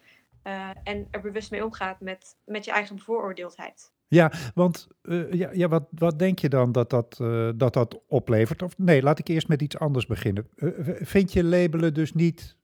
en 0.84 1.08
er 1.12 1.22
bewust 1.22 1.52
mee 1.52 1.66
omgaat 1.66 2.00
met, 2.00 2.38
met 2.46 2.66
je 2.66 2.72
eigen 2.72 2.96
bevooroordeeldheid. 2.96 3.94
Ja, 4.08 4.32
want 4.54 4.88
uh, 5.04 5.34
ja, 5.34 5.50
ja, 5.54 5.68
wat, 5.68 5.88
wat 5.92 6.20
denk 6.20 6.40
je 6.40 6.50
dan 6.50 6.72
dat 6.72 6.90
dat, 6.90 7.18
uh, 7.22 7.50
dat 7.56 7.74
dat 7.74 8.02
oplevert? 8.08 8.62
Of 8.62 8.78
nee, 8.78 9.02
laat 9.02 9.20
ik 9.20 9.28
eerst 9.28 9.48
met 9.48 9.62
iets 9.62 9.78
anders 9.78 10.06
beginnen. 10.06 10.50
Uh, 10.56 10.72
vind 11.02 11.34
je 11.34 11.44
labelen 11.44 11.94
dus 11.94 12.14
niet, 12.14 12.56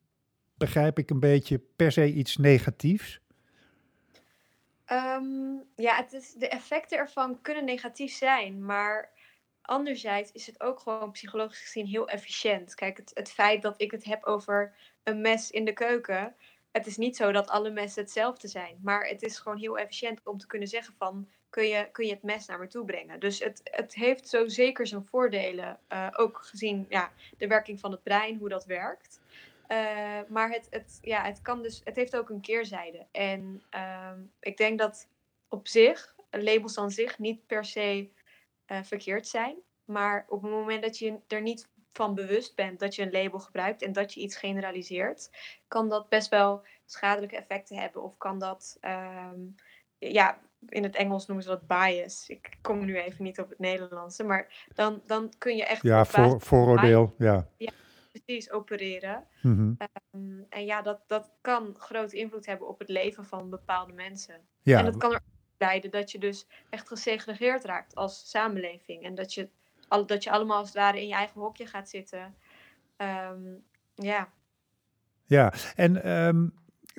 begrijp 0.57 0.97
ik 0.97 1.09
een 1.09 1.19
beetje, 1.19 1.61
per 1.75 1.91
se 1.91 2.13
iets 2.13 2.37
negatiefs? 2.37 3.19
Um, 4.91 5.63
ja, 5.75 5.95
het 5.95 6.13
is, 6.13 6.33
de 6.33 6.47
effecten 6.47 6.97
ervan 6.97 7.41
kunnen 7.41 7.65
negatief 7.65 8.13
zijn, 8.13 8.65
maar 8.65 9.09
anderzijds 9.61 10.31
is 10.31 10.45
het 10.45 10.61
ook 10.61 10.79
gewoon 10.79 11.11
psychologisch 11.11 11.61
gezien 11.61 11.85
heel 11.85 12.07
efficiënt. 12.07 12.75
Kijk, 12.75 12.97
het, 12.97 13.11
het 13.13 13.31
feit 13.31 13.61
dat 13.61 13.81
ik 13.81 13.91
het 13.91 14.03
heb 14.03 14.25
over 14.25 14.73
een 15.03 15.21
mes 15.21 15.51
in 15.51 15.65
de 15.65 15.73
keuken, 15.73 16.35
het 16.71 16.87
is 16.87 16.97
niet 16.97 17.15
zo 17.15 17.31
dat 17.31 17.49
alle 17.49 17.69
messen 17.69 18.01
hetzelfde 18.01 18.47
zijn. 18.47 18.79
Maar 18.81 19.07
het 19.07 19.21
is 19.21 19.39
gewoon 19.39 19.57
heel 19.57 19.77
efficiënt 19.77 20.21
om 20.23 20.37
te 20.37 20.47
kunnen 20.47 20.67
zeggen 20.67 20.93
van... 20.97 21.29
kun 21.49 21.67
je, 21.67 21.89
kun 21.91 22.05
je 22.05 22.13
het 22.13 22.23
mes 22.23 22.45
naar 22.45 22.59
me 22.59 22.67
toe 22.67 22.85
brengen. 22.85 23.19
Dus 23.19 23.39
het, 23.39 23.61
het 23.63 23.95
heeft 23.95 24.27
zo 24.27 24.47
zeker 24.47 24.87
zijn 24.87 25.05
voordelen. 25.05 25.79
Uh, 25.93 26.07
ook 26.11 26.37
gezien 26.41 26.85
ja, 26.89 27.11
de 27.37 27.47
werking 27.47 27.79
van 27.79 27.91
het 27.91 28.03
brein, 28.03 28.37
hoe 28.37 28.49
dat 28.49 28.65
werkt. 28.65 29.21
Eh, 29.67 30.19
maar 30.27 30.49
het, 30.49 30.67
het, 30.69 30.97
ja, 31.01 31.23
het, 31.23 31.41
kan 31.41 31.61
dus, 31.61 31.81
het 31.83 31.95
heeft 31.95 32.17
ook 32.17 32.29
een 32.29 32.41
keerzijde. 32.41 33.05
En 33.11 33.63
ehm, 33.69 34.19
ik 34.39 34.57
denk 34.57 34.79
dat 34.79 35.07
op 35.49 35.67
zich, 35.67 36.15
labels 36.29 36.77
aan 36.77 36.91
zich, 36.91 37.19
niet 37.19 37.45
per 37.47 37.65
se 37.65 38.09
uh, 38.67 38.83
verkeerd 38.83 39.27
zijn. 39.27 39.55
Maar 39.85 40.25
op 40.29 40.41
het 40.41 40.51
moment 40.51 40.83
dat 40.83 40.97
je 40.97 41.19
er 41.27 41.41
niet 41.41 41.69
van 41.93 42.15
bewust 42.15 42.55
bent 42.55 42.79
dat 42.79 42.95
je 42.95 43.01
een 43.01 43.11
label 43.11 43.39
gebruikt 43.39 43.81
en 43.81 43.93
dat 43.93 44.13
je 44.13 44.19
iets 44.19 44.35
generaliseert, 44.35 45.29
kan 45.67 45.89
dat 45.89 46.09
best 46.09 46.29
wel 46.29 46.65
schadelijke 46.85 47.35
effecten 47.35 47.77
hebben. 47.77 48.03
Of 48.03 48.17
kan 48.17 48.39
dat, 48.39 48.77
ehm, 48.81 49.39
ja, 49.97 50.39
in 50.69 50.83
het 50.83 50.95
Engels 50.95 51.27
noemen 51.27 51.45
ze 51.45 51.51
dat 51.51 51.67
bias. 51.67 52.29
Ik 52.29 52.57
kom 52.61 52.85
nu 52.85 52.97
even 52.97 53.23
niet 53.23 53.39
op 53.39 53.49
het 53.49 53.59
Nederlandse, 53.59 54.23
maar 54.23 54.67
dan, 54.73 55.01
dan 55.05 55.33
kun 55.37 55.55
je 55.55 55.65
echt. 55.65 55.81
Ja, 55.83 56.05
voor, 56.05 56.41
vooroordeel, 56.41 57.15
ja. 57.17 57.47
ja. 57.57 57.71
Precies, 58.11 58.51
opereren. 58.51 59.27
Mhm. 59.41 59.73
Ehm, 59.77 60.41
en 60.49 60.65
ja, 60.65 60.81
dat, 60.81 61.03
dat 61.07 61.31
kan 61.41 61.75
grote 61.77 62.17
invloed 62.17 62.45
hebben 62.45 62.67
op 62.67 62.79
het 62.79 62.89
leven 62.89 63.25
van 63.25 63.49
bepaalde 63.49 63.93
mensen. 63.93 64.41
Ja. 64.61 64.79
En 64.79 64.85
dat 64.85 64.97
kan 64.97 65.13
er 65.13 65.21
leiden 65.57 65.91
dat 65.91 66.11
je 66.11 66.19
dus 66.19 66.47
echt 66.69 66.87
gesegregeerd 66.87 67.63
raakt 67.63 67.95
als 67.95 68.29
samenleving. 68.29 69.03
En 69.03 69.15
dat 69.15 69.33
je, 69.33 69.49
dat 70.05 70.23
je 70.23 70.31
allemaal 70.31 70.57
als 70.57 70.73
ware 70.73 71.01
in 71.01 71.07
je 71.07 71.13
eigen 71.13 71.41
hokje 71.41 71.65
gaat 71.65 71.89
zitten. 71.89 72.35
Ehm, 72.97 73.39
ja. 73.95 74.29
Ja, 75.25 75.53
en 75.75 76.03
ehm, 76.03 76.47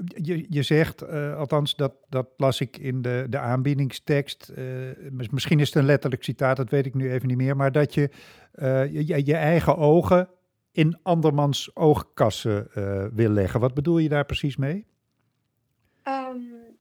je, 0.05 0.46
je 0.48 0.62
zegt, 0.62 1.02
uh, 1.02 1.37
althans 1.37 1.76
dat, 1.76 1.94
dat 2.09 2.28
las 2.37 2.61
ik 2.61 2.76
in 2.76 3.02
de, 3.02 3.26
de 3.28 3.38
aanbiedingstekst, 3.38 4.52
uh, 4.59 4.90
misschien 5.31 5.61
is 5.61 5.66
het 5.66 5.76
een 5.76 5.85
letterlijk 5.85 6.24
citaat, 6.24 6.57
dat 6.57 6.70
weet 6.70 6.87
ik 6.87 6.94
nu 6.94 7.12
even 7.12 7.28
niet 7.28 7.37
meer, 7.37 7.57
maar 7.57 7.72
dat 7.72 7.94
je 7.94 8.11
uh, 8.55 8.92
je, 8.92 9.26
je, 9.26 9.37
eigen 9.37 9.76
ogen 9.76 10.28
in 10.70 10.98
andermans 11.02 11.76
oogkassen 11.76 12.68
wil 13.14 13.31
leggen. 13.31 13.61
Wat 13.61 13.74
bedoel 13.74 13.98
je 13.98 14.09
daar 14.09 14.24
precies 14.24 14.57
mee? 14.57 14.87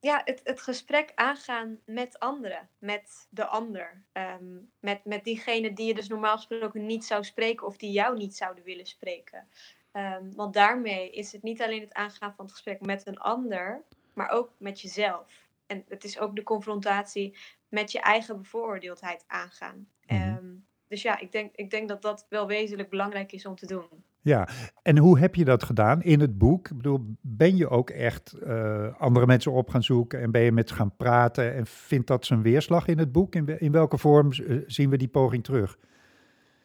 Ja, 0.02 0.22
het, 0.26 0.42
het 0.44 0.62
gesprek 0.62 1.12
aangaan 1.16 1.80
met 1.86 2.20
anderen, 2.20 2.70
met 2.80 3.28
de 3.30 3.46
ander. 3.46 4.04
Um, 4.14 4.72
met, 4.80 5.06
met 5.06 5.24
diegene 5.24 5.74
die 5.74 5.88
je 5.88 5.94
dus 5.94 6.08
normaal 6.08 6.36
gesproken 6.36 6.86
niet 6.86 7.06
zou 7.06 7.24
spreken 7.24 7.68
of 7.68 7.78
die 7.78 7.92
jou 7.92 8.18
niet 8.18 8.36
zouden 8.36 8.64
willen 8.64 8.86
spreken. 8.86 9.48
Um, 9.94 10.36
want 10.36 10.54
daarmee 10.54 11.12
is 11.12 11.32
het 11.32 11.44
niet 11.44 11.62
alleen 11.62 11.82
het 11.82 11.94
aangaan 11.94 12.34
van 12.34 12.46
het 12.46 12.54
gesprek 12.54 12.82
met 12.82 13.08
een 13.08 13.20
ander, 13.20 13.84
maar 14.14 14.30
ook 14.30 14.52
met 14.58 14.82
jezelf. 14.82 15.48
En 15.66 15.86
het 15.88 16.04
is 16.04 16.20
ook 16.20 16.36
de 16.36 16.44
confrontatie 16.44 17.38
met 17.70 17.92
je 17.92 18.00
eigen 18.00 18.38
bevooroordeeldheid 18.38 19.24
aangaan. 19.28 19.88
Mm 20.08 20.70
dus 20.92 21.02
ja, 21.02 21.20
ik 21.20 21.32
denk, 21.32 21.56
ik 21.56 21.70
denk 21.70 21.90
dat 21.90 22.02
dat 22.02 22.26
wel 22.30 22.48
wezenlijk 22.48 22.90
belangrijk 22.90 23.32
is 23.32 23.46
om 23.46 23.56
te 23.56 23.66
doen. 23.66 24.04
Ja, 24.24 24.48
en 24.82 24.98
hoe 24.98 25.20
heb 25.20 25.36
je 25.36 25.46
dat 25.46 25.64
gedaan 25.64 26.02
in 26.02 26.20
het 26.20 26.38
boek? 26.38 26.70
Ik 26.70 26.78
bedoel, 26.78 27.16
ben 27.22 27.56
je 27.56 27.70
ook 27.70 27.90
echt 27.90 28.36
uh, 28.44 29.00
andere 29.00 29.26
mensen 29.26 29.52
op 29.52 29.70
gaan 29.70 29.84
zoeken 29.84 30.22
en 30.22 30.32
ben 30.32 30.42
je 30.42 30.52
met 30.52 30.70
ze 30.70 30.76
gaan 30.76 30.96
praten 30.96 31.54
en 31.54 31.66
vindt 31.66 32.08
dat 32.08 32.26
zijn 32.26 32.42
weerslag 32.42 32.88
in 32.88 32.98
het 32.98 33.12
boek? 33.12 33.36
In, 33.36 33.60
in 33.60 33.72
welke 33.72 33.98
vorm 33.98 34.34
zien 34.68 34.90
we 34.90 34.98
die 34.98 35.08
poging 35.08 35.44
terug? 35.44 35.78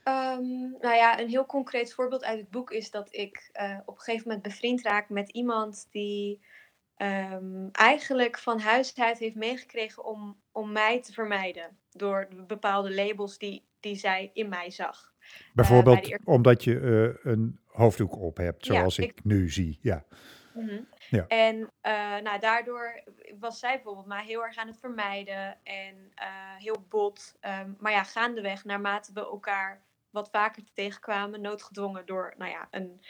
Um, 0.09 0.77
nou 0.81 0.95
ja, 0.95 1.21
een 1.21 1.29
heel 1.29 1.47
concreet 1.47 1.95
voorbeeld 1.95 2.25
uit 2.25 2.38
het 2.38 2.51
boek 2.51 2.71
is 2.71 2.90
dat 2.90 3.09
ik 3.11 3.51
uh, 3.61 3.79
op 3.85 3.95
een 3.95 4.03
gegeven 4.03 4.29
moment 4.29 4.42
bevriend 4.42 4.83
raak 4.83 5.09
met 5.09 5.31
iemand 5.31 5.87
die 5.90 6.40
um, 6.97 7.69
eigenlijk 7.73 8.38
van 8.38 8.59
huis 8.59 8.95
uit 8.97 9.19
heeft 9.19 9.35
meegekregen 9.35 10.05
om, 10.05 10.37
om 10.53 10.73
mij 10.73 11.03
te 11.03 11.12
vermijden. 11.12 11.79
Door 11.90 12.29
bepaalde 12.47 12.95
labels 12.95 13.38
die, 13.38 13.64
die 13.81 13.97
zij 13.97 14.31
in 14.33 14.49
mij 14.49 14.71
zag. 14.71 15.14
Bijvoorbeeld 15.55 16.11
uh, 16.11 16.19
omdat 16.25 16.65
je 16.65 16.75
uh, 16.75 17.33
een 17.33 17.59
hoofddoek 17.67 18.17
op 18.17 18.37
hebt, 18.37 18.67
zoals 18.67 18.97
ja, 18.97 19.05
ik, 19.05 19.11
ik, 19.11 19.25
nu 19.25 19.51
zie. 19.51 19.79
Ja. 19.81 20.05
Mm 20.55 20.69
-hmm. 20.69 20.89
ja. 21.11 21.27
En 21.27 21.57
uh, 21.57 22.17
nou, 22.23 22.39
daardoor 22.41 23.03
was 23.39 23.59
zij 23.59 23.75
bijvoorbeeld 23.75 24.07
mij 24.07 24.25
heel 24.25 24.45
erg 24.45 24.57
aan 24.57 24.67
het 24.67 24.79
vermijden 24.79 25.59
en 25.62 26.12
heel 26.59 26.87
bot. 26.89 27.35
Um, 27.41 27.77
maar 27.79 27.93
ja, 27.93 28.03
gaandeweg, 28.03 28.65
naarmate 28.65 29.12
we 29.12 29.21
elkaar 29.21 29.85
wat 30.11 30.29
vaker 30.31 30.62
tegenkwamen, 30.75 31.41
noodgedwongen 31.41 32.07
door 32.07 32.35
nou 32.39 32.51
ja, 32.51 32.69
een 32.71 33.01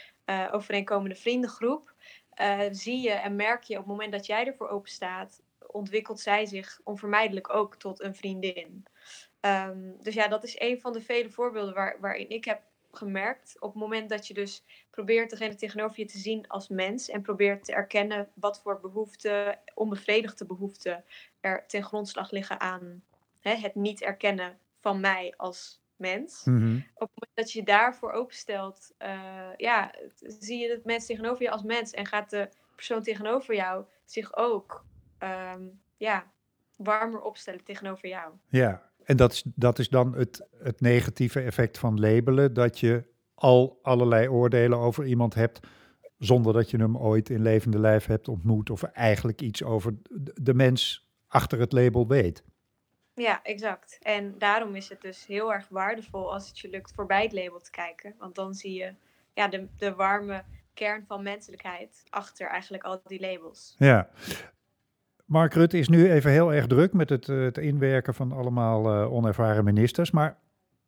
overeenkomende 0.53 1.15
vriendengroep, 1.15 1.95
zie 2.71 3.01
je 3.01 3.11
en 3.11 3.37
merk 3.37 3.63
je 3.63 3.75
op 3.75 3.79
het 3.79 3.91
moment 3.91 4.13
dat 4.13 4.27
jij 4.27 4.47
ervoor 4.47 4.69
open 4.69 4.91
staat, 4.91 5.43
ontwikkelt 5.67 6.21
zij 6.21 6.47
zich 6.47 6.81
onvermijdelijk 6.85 7.55
ook 7.55 7.77
tot 7.77 8.03
een 8.03 8.15
vriendin. 8.15 8.85
Um, 9.47 9.97
dus 10.03 10.15
ja, 10.15 10.29
dat 10.29 10.45
is 10.45 10.61
een 10.61 10.81
van 10.81 10.93
de 10.93 11.01
vele 11.01 11.31
voorbeelden 11.31 11.75
waar, 11.75 11.97
waarin 12.01 12.31
ik 12.31 12.45
heb 12.45 12.63
gemerkt. 12.91 13.57
Op 13.61 13.73
het 13.73 13.83
moment 13.83 14.09
dat 14.09 14.27
je 14.27 14.35
dus 14.35 14.65
probeert 14.91 15.31
degene 15.31 15.55
tegenover 15.55 16.01
je 16.01 16.07
te 16.07 16.19
zien 16.19 16.49
als 16.49 16.69
mens. 16.69 17.09
En 17.09 17.23
probeert 17.23 17.65
te 17.65 17.73
erkennen 17.73 18.29
wat 18.35 18.61
voor 18.61 18.81
behoeften, 18.81 19.59
onbevredigde 19.75 20.47
behoeften 20.47 21.05
er 21.41 21.65
ten 21.67 21.83
grondslag 21.83 22.31
liggen 22.31 22.61
aan 22.61 23.03
hè, 23.41 23.55
het 23.55 23.75
niet 23.75 24.03
erkennen 24.03 24.59
van 24.81 25.01
mij 25.01 25.35
als 25.37 25.81
mens. 25.97 26.45
Mm 26.45 26.57
-hmm. 26.57 26.77
Op 26.77 27.01
het 27.01 27.11
moment 27.19 27.35
dat 27.35 27.53
je 27.53 27.63
daarvoor 27.63 28.13
openstelt, 28.13 28.95
uh, 28.99 29.51
ja, 29.57 29.95
zie 30.41 30.59
je 30.59 30.71
het 30.71 30.85
mens 30.85 31.07
tegenover 31.07 31.43
je 31.43 31.51
als 31.51 31.63
mens. 31.63 31.91
En 31.91 32.07
gaat 32.07 32.31
de 32.31 32.49
persoon 32.75 33.03
tegenover 33.03 33.55
jou 33.55 33.85
zich 34.05 34.37
ook 34.37 34.85
um, 35.19 35.81
ja, 35.97 36.33
warmer 36.77 37.21
opstellen 37.21 37.65
tegenover 37.65 38.09
jou. 38.09 38.33
Ja, 38.49 38.91
en 39.07 39.17
dat 39.17 39.33
is, 39.33 39.43
dat 39.55 39.79
is 39.79 39.89
dan 39.89 40.15
het, 40.15 40.49
het 40.59 40.81
negatieve 40.81 41.41
effect 41.41 41.79
van 41.79 42.01
labelen, 42.01 42.55
dat 42.55 42.81
je 42.81 43.05
al 43.35 43.79
allerlei 43.83 44.29
oordelen 44.29 44.79
over 44.79 45.05
iemand 45.05 45.35
hebt, 45.35 45.67
zonder 46.19 46.53
dat 46.53 46.71
je 46.71 46.77
hem 46.77 46.97
ooit 46.97 47.31
in 47.31 47.43
levende 47.43 47.79
lijf 47.79 48.07
hebt 48.07 48.29
ontmoet, 48.29 48.71
of 48.71 48.83
eigenlijk 48.83 49.41
iets 49.41 49.63
over 49.63 49.95
de 50.35 50.55
mens 50.55 51.09
achter 51.29 51.59
het 51.59 51.73
label 51.73 52.07
weet. 52.07 52.45
Ja, 53.15 53.43
exact. 53.43 53.99
En 54.03 54.39
daarom 54.39 54.75
is 54.75 54.89
het 54.89 55.01
dus 55.01 55.27
heel 55.27 55.53
erg 55.53 55.69
waardevol 55.69 56.33
als 56.33 56.49
het 56.49 56.59
je 56.59 56.69
lukt 56.69 56.93
voorbij 56.95 57.23
het 57.23 57.33
label 57.33 57.61
te 57.61 57.71
kijken. 57.71 58.15
Want 58.19 58.35
dan 58.35 58.55
zie 58.55 58.73
je 58.73 58.95
ja, 59.35 59.49
de, 59.49 59.67
de 59.77 59.95
warme 59.95 60.45
kern 60.75 61.05
van 61.07 61.23
menselijkheid 61.23 62.03
achter 62.11 62.49
eigenlijk 62.49 62.85
al 62.85 63.01
die 63.05 63.21
labels. 63.21 63.75
Ja, 63.79 64.09
Mark 65.27 65.55
Rutte 65.55 65.79
is 65.79 65.89
nu 65.89 66.11
even 66.11 66.31
heel 66.31 66.53
erg 66.53 66.67
druk 66.67 66.93
met 66.93 67.09
het, 67.09 67.29
uh, 67.29 67.45
het 67.45 67.59
inwerken 67.59 68.15
van 68.15 68.33
allemaal 68.33 69.03
uh, 69.03 69.13
onervaren 69.13 69.65
ministers. 69.65 70.11
Maar 70.11 70.39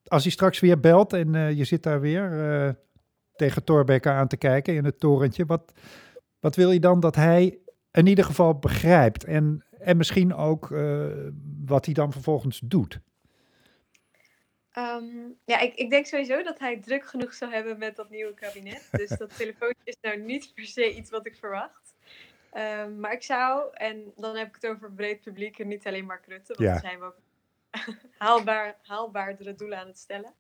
als 0.07 0.23
hij 0.23 0.33
straks 0.33 0.61
weer 0.61 0.81
belt 0.81 1.13
en 1.13 1.35
uh, 1.35 1.53
je 1.53 1.65
zit 1.65 1.83
daar 1.83 2.01
weer 2.01 2.77
tegen 3.37 3.65
Thorbecke 3.65 4.11
aan 4.11 4.29
te 4.29 4.37
kijken 4.37 4.75
in 4.75 4.85
het 4.85 5.01
torentje, 5.01 5.47
wat, 5.47 5.73
wat 6.41 6.57
wil 6.57 6.71
je 6.71 6.81
dan 6.81 7.01
dat 7.01 7.15
hij 7.15 7.59
in 7.93 8.07
ieder 8.07 8.25
geval 8.25 8.59
begrijpt? 8.59 9.25
En, 9.25 9.65
en 9.79 9.97
misschien 9.97 10.35
ook 10.35 10.69
wat 11.65 11.85
hij 11.85 11.95
dan 11.95 12.13
vervolgens 12.13 12.61
doet? 12.65 13.01
Um, 14.79 15.39
ja, 15.45 15.59
ik, 15.61 15.75
ik 15.75 15.91
denk 15.91 16.07
sowieso 16.07 16.43
dat 16.43 16.59
hij 16.59 16.77
druk 16.81 17.07
genoeg 17.07 17.35
zal 17.35 17.51
hebben 17.51 17.79
met 17.79 17.97
dat 17.97 18.11
nieuwe 18.11 18.35
kabinet. 18.35 18.89
Dus 18.91 19.09
dat 19.09 19.37
telefoontje 19.39 19.83
is 19.85 19.97
nou 20.01 20.19
niet 20.19 20.55
per 20.55 20.67
se 20.67 20.97
iets 20.97 21.11
wat 21.11 21.27
ik 21.27 21.37
verwacht. 21.37 21.88
Um, 22.59 23.01
maar 23.01 23.13
ik 23.13 23.23
zou, 23.23 23.71
en 23.73 24.13
dan 24.17 24.37
heb 24.37 24.49
ik 24.49 24.55
het 24.55 24.67
over 24.67 24.93
breed 24.93 25.21
publiek 25.21 25.59
en 25.59 25.69
niet 25.69 25.87
alleen 25.87 26.07
maar 26.07 26.23
Rutte, 26.27 26.55
want 26.55 26.59
ja. 26.59 26.73
dan 26.73 26.81
zijn 26.81 26.99
we 26.99 27.05
ook 27.05 27.21
haalbaar, 28.19 28.79
haalbaardere 28.83 29.55
doelen 29.55 29.79
aan 29.79 29.87
het 29.87 29.99
stellen. 29.99 30.35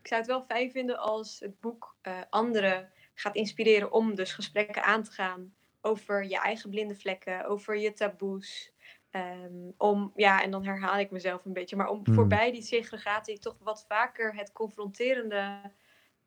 Ik 0.00 0.06
zou 0.06 0.20
het 0.20 0.30
wel 0.30 0.42
fijn 0.42 0.70
vinden 0.70 0.98
als 0.98 1.40
het 1.40 1.60
boek 1.60 1.96
uh, 2.02 2.18
anderen 2.30 2.90
gaat 3.14 3.34
inspireren 3.34 3.92
om 3.92 4.14
dus 4.14 4.32
gesprekken 4.32 4.82
aan 4.82 5.02
te 5.02 5.10
gaan 5.10 5.54
over 5.80 6.24
je 6.24 6.40
eigen 6.40 6.70
blinde 6.70 6.94
vlekken, 6.94 7.44
over 7.44 7.76
je 7.76 7.92
taboes. 7.92 8.72
Um, 9.10 9.74
om, 9.76 10.12
ja, 10.16 10.42
en 10.42 10.50
dan 10.50 10.64
herhaal 10.64 10.98
ik 10.98 11.10
mezelf 11.10 11.44
een 11.44 11.52
beetje, 11.52 11.76
maar 11.76 11.88
om 11.88 12.00
Hmm. 12.04 12.14
voorbij 12.14 12.52
die 12.52 12.62
segregatie 12.62 13.38
toch 13.38 13.56
wat 13.60 13.84
vaker 13.88 14.34
het 14.34 14.52
confronterende, 14.52 15.60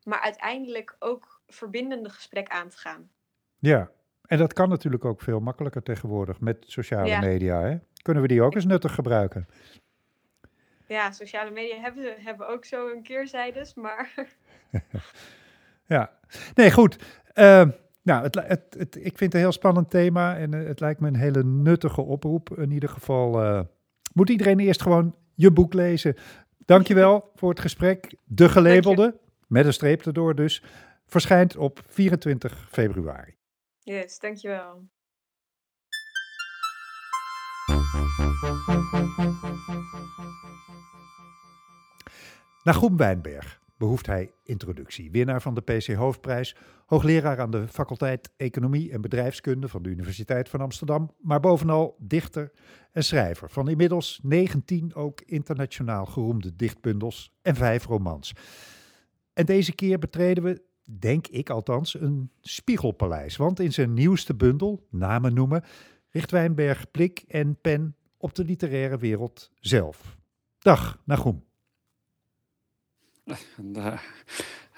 maar 0.04 0.19
uiteindelijk 0.19 0.95
ook 1.00 1.41
verbindende 1.47 2.10
gesprek 2.10 2.47
aan 2.47 2.69
te 2.69 2.78
gaan. 2.78 3.12
Ja, 3.60 3.91
en 4.27 4.37
dat 4.37 4.53
kan 4.53 4.69
natuurlijk 4.69 5.05
ook 5.05 5.21
veel 5.21 5.39
makkelijker 5.39 5.83
tegenwoordig 5.83 6.39
met 6.39 6.57
sociale 6.67 7.07
Ja. 7.07 7.19
media. 7.19 7.61
Hè? 7.61 7.78
Kunnen 8.01 8.21
we 8.21 8.28
die 8.30 8.41
ook 8.41 8.55
eens 8.55 8.65
nuttig 8.65 8.93
gebruiken? 8.93 9.47
Ja, 10.88 11.11
sociale 11.11 11.51
media 11.51 11.80
hebben, 11.82 12.13
hebben 12.17 12.47
ook 12.47 12.65
zo 12.65 12.88
een 12.89 13.03
keerzijdes, 13.03 13.73
maar 13.73 14.13
Ja, 15.88 16.11
nee, 16.55 16.71
goed. 16.71 16.97
Eh, 17.34 17.67
nou, 18.01 18.23
het, 18.23 18.36
het, 18.78 18.95
ik 18.95 19.17
vind 19.17 19.19
het 19.19 19.34
een 19.34 19.39
heel 19.39 19.51
spannend 19.51 19.89
thema 19.89 20.38
en 20.38 20.53
eh, 20.53 20.67
het 20.67 20.80
lijkt 20.80 20.99
me 20.99 21.07
een 21.07 21.15
hele 21.15 21.43
nuttige 21.43 22.01
oproep. 22.01 22.57
In 22.57 22.71
ieder 22.71 22.89
geval 22.89 23.43
eh, 23.43 23.61
moet 24.13 24.30
iedereen 24.30 24.59
eerst 24.59 24.82
gewoon 24.82 25.15
je 25.36 25.51
boek 25.51 25.73
lezen. 25.73 26.15
Dankjewel 26.65 27.30
voor 27.36 27.49
het 27.49 27.59
gesprek. 27.59 28.15
De 28.23 28.49
gelabelde, 28.49 29.17
met 29.47 29.65
een 29.65 29.73
streep 29.73 30.05
erdoor 30.05 30.36
dus, 30.36 30.63
verschijnt 31.05 31.57
op 31.57 31.84
24 31.88 32.67
februari. 32.71 33.36
Yes, 33.88 34.19
dankjewel. 34.19 34.88
Groen 42.63 42.97
Wijnberg. 42.97 43.59
behoeft 43.77 44.05
hij 44.05 44.31
introductie. 44.43 45.11
Winnaar 45.11 45.41
van 45.41 45.53
de 45.53 45.61
PC 45.61 45.93
Hoofdprijs, 45.93 46.55
hoogleraar 46.85 47.39
aan 47.39 47.51
de 47.51 47.67
faculteit 47.67 48.29
Economie 48.38 48.91
en 48.91 49.01
Bedrijfskunde 49.01 49.67
van 49.67 49.83
de 49.83 49.89
Universiteit 49.89 50.49
van 50.49 50.61
Amsterdam, 50.61 51.13
maar 51.21 51.39
bovenal 51.39 51.95
dichter 51.99 52.51
en 52.91 53.03
schrijver 53.03 53.49
van 53.49 53.69
inmiddels 53.69 54.19
19 54.23 54.95
ook 54.95 55.21
internationaal 55.21 56.05
geroemde 56.05 56.55
dichtbundels 56.55 57.33
en 57.41 57.55
vijf 57.55 57.85
romans. 57.85 58.33
En 59.33 59.45
deze 59.45 59.75
keer 59.75 59.99
betreden 59.99 60.43
we, 60.43 60.61
denk 60.88 61.27
ik 61.27 61.49
althans, 61.49 61.99
een 61.99 62.31
spiegelpaleis. 62.41 63.35
Want 63.35 63.59
in 63.59 63.73
zijn 63.73 63.93
nieuwste 63.93 64.35
bundel, 64.35 64.88
Namen 64.89 65.33
noemen, 65.33 65.63
richt 66.09 66.31
Wijnberg 66.31 66.91
blik 66.91 67.23
en 67.27 67.57
pen 67.61 67.95
op 68.17 68.35
de 68.35 68.43
literaire 68.43 68.97
wereld 68.97 69.51
zelf. 69.59 70.17
Dag, 70.59 71.01
Nagum. 71.03 71.43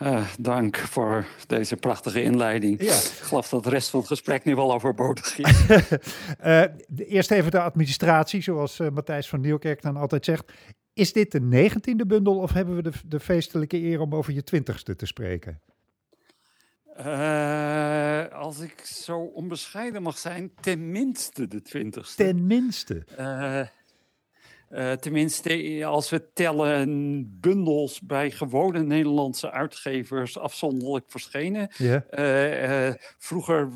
Uh, 0.02 0.28
dank 0.40 0.78
voor 0.78 1.26
deze 1.48 1.76
prachtige 1.76 2.22
inleiding. 2.22 2.82
Ja. 2.82 2.94
Ik 2.94 3.20
geloof 3.22 3.50
dat 3.50 3.64
de 3.64 3.70
rest 3.70 3.90
van 3.90 4.00
het 4.00 4.08
gesprek 4.08 4.44
nu 4.44 4.56
wel 4.56 4.74
overbodig 4.74 5.38
is. 5.38 5.66
uh, 6.46 6.64
eerst 7.16 7.32
even 7.32 7.52
de 7.52 7.62
administratie, 7.62 8.42
zoals 8.42 8.80
uh, 8.80 8.90
Matthijs 8.90 9.30
van 9.30 9.42
Nieuwkerk 9.42 9.82
dan 9.82 9.98
altijd 9.98 10.26
zegt. 10.26 10.52
Is 10.94 11.14
dit 11.14 11.32
de 11.32 11.42
negentiende 11.42 12.06
bundel 12.06 12.38
of 12.38 12.54
hebben 12.54 12.76
we 12.76 12.82
de, 12.82 12.92
de 13.06 13.20
feestelijke 13.20 13.78
eer 13.78 14.00
om 14.00 14.16
over 14.16 14.34
je 14.34 14.44
twintigste 14.44 14.96
te 14.96 15.06
spreken? 15.06 15.62
Als 18.32 18.60
ik 18.60 18.80
zo 18.80 19.20
onbescheiden 19.20 20.02
mag 20.02 20.18
zijn, 20.18 20.52
tenminste 20.62 21.48
de 21.48 21.62
twintigste. 21.62 22.24
Tenminste? 22.24 23.06
Uh, 24.72 24.92
tenminste, 24.92 25.82
als 25.86 26.10
we 26.10 26.34
tellen 26.34 27.40
bundels 27.40 28.02
bij 28.02 28.32
gewone 28.32 28.84
Nederlandse 28.84 29.52
uitgevers 29.52 30.38
afzonderlijk 30.38 31.06
verschenen. 31.08 31.72
Yeah. 31.78 32.90
Uh, 32.90 32.96
vroeger 33.18 33.70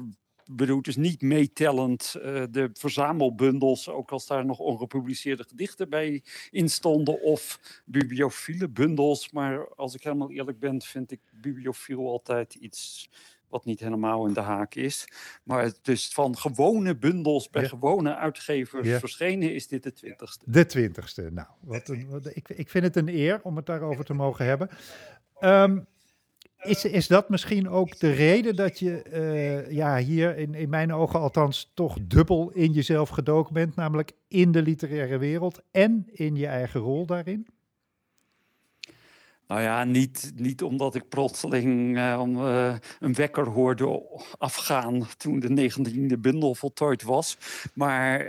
bedoel 0.52 0.82
dus 0.82 0.96
niet 0.96 1.22
meetellend 1.22 2.16
uh, 2.18 2.44
de 2.52 2.70
verzamelbundels, 2.74 3.90
ook 3.90 4.12
als 4.12 4.28
daar 4.28 4.46
nog 4.46 4.60
ongepubliceerde 4.60 5.44
gedichten 5.44 5.90
bij 5.90 6.24
in 6.52 6.70
stonden, 6.70 7.22
of 7.22 7.60
bibliophile 7.86 8.70
bundels. 8.70 9.32
Maar 9.32 9.76
als 9.76 9.96
ik 9.96 10.04
helemaal 10.04 10.32
eerlijk 10.32 10.60
ben, 10.60 10.82
vind 10.82 11.12
ik 11.12 11.20
bibliofiel 11.32 12.08
altijd 12.08 12.56
iets 12.56 13.10
wat 13.54 13.66
niet 13.66 13.80
helemaal 13.80 14.28
in 14.28 14.34
de 14.34 14.40
haak 14.40 14.76
is. 14.76 15.08
Maar 15.44 15.74
dus 15.82 16.10
van 16.14 16.38
gewone 16.38 16.98
bundels 16.98 17.50
bij 17.50 17.68
gewone 17.68 18.16
uitgevers 18.16 18.90
verschenen 18.90 19.54
is 19.54 19.68
dit 19.68 19.84
de 19.84 19.94
twintigste. 19.94 20.46
De 20.48 20.66
twintigste. 20.66 21.30
Nou, 21.32 21.48
wat 21.60 21.88
een, 21.88 22.10
wat, 22.10 22.36
ik, 22.36 22.50
ik 22.50 22.70
vind 22.70 22.84
het 22.84 22.96
een 22.96 23.10
eer 23.10 23.42
om 23.44 23.56
het 23.56 23.66
daarover 23.66 24.06
te 24.06 24.14
mogen 24.14 24.46
hebben. 24.46 24.70
Um, 25.40 25.88
is, 26.64 26.86
is 26.86 27.08
dat 27.08 27.30
misschien 27.30 27.70
ook 27.70 28.00
de 28.00 28.12
reden 28.12 28.56
dat 28.56 28.80
je 28.80 29.04
uh, 29.14 29.72
ja, 29.72 29.98
hier 29.98 30.38
in, 30.38 30.54
in 30.56 30.70
mijn 30.70 30.94
ogen 30.94 31.20
althans 31.20 31.72
toch 31.74 31.98
dubbel 32.02 32.52
in 32.52 32.72
jezelf 32.72 33.10
gedoken 33.10 33.54
bent, 33.54 33.76
namelijk 33.76 34.12
in 34.28 34.52
de 34.52 34.62
literaire 34.62 35.18
wereld 35.18 35.62
en 35.72 36.08
in 36.12 36.36
je 36.36 36.48
eigen 36.48 36.80
rol 36.80 37.06
daarin? 37.06 37.48
Nou 39.48 39.62
ja, 39.62 39.84
niet, 39.84 40.32
niet 40.36 40.64
omdat 40.64 40.96
ik 40.96 41.10
plotseling 41.10 41.98
uh, 41.98 42.76
een 43.00 43.14
wekker 43.14 43.48
hoorde 43.48 44.02
afgaan 44.38 45.08
toen 45.18 45.40
de 45.40 45.50
negentiende 45.50 46.18
bundel 46.18 46.56
voltooid 46.56 47.04
was. 47.04 47.38
Maar 47.74 48.20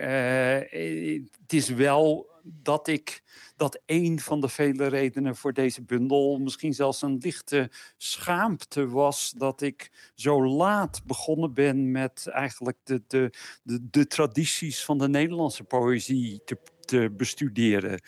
het 1.41 1.53
is 1.53 1.69
wel 1.69 2.34
dat 2.45 2.89
ik 2.89 3.23
dat 3.57 3.83
een 3.87 4.21
van 4.21 4.41
de 4.41 4.49
vele 4.49 4.87
redenen 4.87 5.37
voor 5.37 5.53
deze 5.53 5.83
bundel 5.83 6.39
misschien 6.39 6.75
zelfs 6.75 7.03
een 7.03 7.19
lichte 7.21 7.71
schaamte 7.97 8.89
was 8.89 9.35
dat 9.37 9.61
ik 9.61 10.11
zo 10.15 10.47
laat 10.47 11.03
begonnen 11.07 11.55
ben 11.55 11.91
met 11.91 12.27
eigenlijk 12.27 12.79
de, 12.83 13.03
de, 13.07 13.31
de, 13.63 13.91
de 13.91 14.07
tradities 14.07 14.85
van 14.85 14.99
de 14.99 15.09
Nederlandse 15.09 15.65
poëzie 15.65 16.41
te, 16.45 16.59
te 16.81 17.11
bestuderen. 17.17 18.01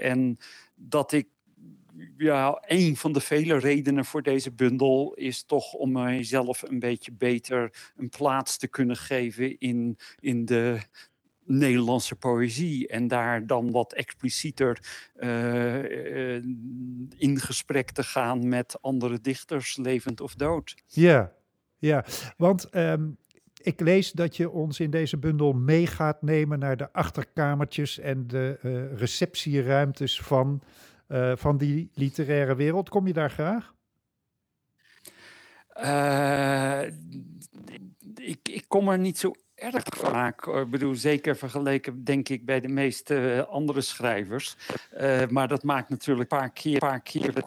en 0.00 0.38
dat 0.74 1.12
ik 1.12 1.26
ja, 2.16 2.62
een 2.66 2.96
van 2.96 3.12
de 3.12 3.20
vele 3.20 3.58
redenen 3.58 4.04
voor 4.04 4.22
deze 4.22 4.52
bundel 4.52 5.14
is 5.14 5.44
toch 5.44 5.72
om 5.72 5.92
mijzelf 5.92 6.62
een 6.62 6.78
beetje 6.78 7.12
beter 7.12 7.92
een 7.96 8.08
plaats 8.08 8.56
te 8.56 8.68
kunnen 8.68 8.96
geven 8.96 9.58
in, 9.58 9.98
in 10.20 10.44
de 10.44 10.80
Nederlandse 11.46 12.16
poëzie. 12.16 12.88
En 12.88 13.08
daar 13.08 13.46
dan 13.46 13.70
wat 13.70 13.92
explicieter 13.92 14.78
uh, 15.16 16.34
in 17.16 17.40
gesprek 17.40 17.90
te 17.90 18.02
gaan 18.02 18.48
met 18.48 18.78
andere 18.80 19.20
dichters, 19.20 19.76
levend 19.76 20.20
of 20.20 20.34
dood. 20.34 20.74
Ja, 20.86 21.32
ja. 21.78 22.04
want 22.36 22.74
um, 22.74 23.16
ik 23.62 23.80
lees 23.80 24.12
dat 24.12 24.36
je 24.36 24.50
ons 24.50 24.80
in 24.80 24.90
deze 24.90 25.16
bundel 25.16 25.52
mee 25.52 25.86
gaat 25.86 26.22
nemen 26.22 26.58
naar 26.58 26.76
de 26.76 26.92
achterkamertjes 26.92 27.98
en 27.98 28.26
de 28.26 28.58
uh, 28.62 28.98
receptieruimtes 28.98 30.20
van 30.20 30.62
van 31.34 31.56
die 31.56 31.90
literaire 31.94 32.54
wereld. 32.54 32.88
Kom 32.88 33.06
je 33.06 33.12
daar 33.12 33.30
graag? 33.30 33.74
Ik, 38.14 38.48
ik 38.48 38.64
kom 38.68 38.88
er 38.88 38.98
niet 38.98 39.18
zo 39.18 39.32
erg 39.56 39.84
vaak. 39.96 40.46
Ik 40.46 40.70
bedoel, 40.70 40.94
zeker 40.94 41.36
vergeleken, 41.36 42.04
denk 42.04 42.28
ik, 42.28 42.44
bij 42.44 42.60
de 42.60 42.68
meeste 42.68 43.32
eh, 43.32 43.52
andere 43.52 43.80
schrijvers. 43.80 44.56
Uh, 45.00 45.26
maar 45.28 45.48
dat 45.48 45.62
maakt 45.62 45.88
natuurlijk 45.88 46.32
een 46.32 46.38
paar 46.38 46.50
keer, 46.50 46.78
paar 46.78 47.00
keer 47.00 47.44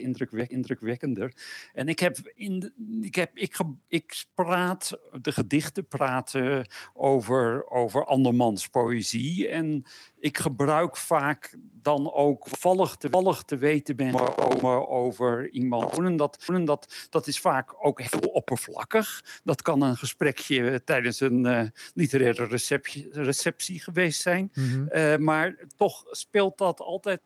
indrukwekkender. 0.00 0.50
indrukwekkender. 0.50 1.32
En 1.72 1.88
ik 1.88 1.98
heb, 1.98 2.16
in 2.34 2.72
ik, 3.00 3.14
heb 3.14 3.30
ik, 3.36 3.58
ik 3.88 4.24
praat, 4.34 4.98
de 5.22 5.32
gedichten 5.32 5.86
praten 5.86 6.66
over, 6.94 7.70
over 7.70 8.04
andermans 8.04 8.68
poëzie. 8.68 9.48
En 9.48 9.84
ik 10.18 10.38
gebruik 10.38 10.96
vaak 10.96 11.56
dan 11.82 12.12
ook 12.12 12.46
vallig 12.48 12.96
te, 12.96 13.08
vallig 13.10 13.42
te 13.42 13.56
weten 13.56 13.96
ben 13.96 14.38
over, 14.38 14.88
over 14.88 15.50
iemand. 15.50 16.18
Dat, 16.18 16.44
dat, 16.64 17.06
dat 17.10 17.26
is 17.26 17.40
vaak 17.40 17.86
ook 17.86 18.00
heel 18.00 18.20
oppervlakkig. 18.20 19.24
Dat 19.44 19.62
kan 19.62 19.82
een 19.82 19.96
gesprekje 19.96 20.84
tijdens 20.84 21.20
een 21.20 21.39
uh, 21.46 21.62
literaire 21.94 22.44
receptie, 22.44 23.08
receptie 23.12 23.80
geweest 23.80 24.20
zijn. 24.20 24.50
Mm 24.54 24.68
-hmm. 24.70 24.88
uh, 24.92 25.16
maar 25.16 25.56
toch 25.76 26.04
speelt 26.10 26.58
dat 26.58 26.80
altijd 26.80 27.20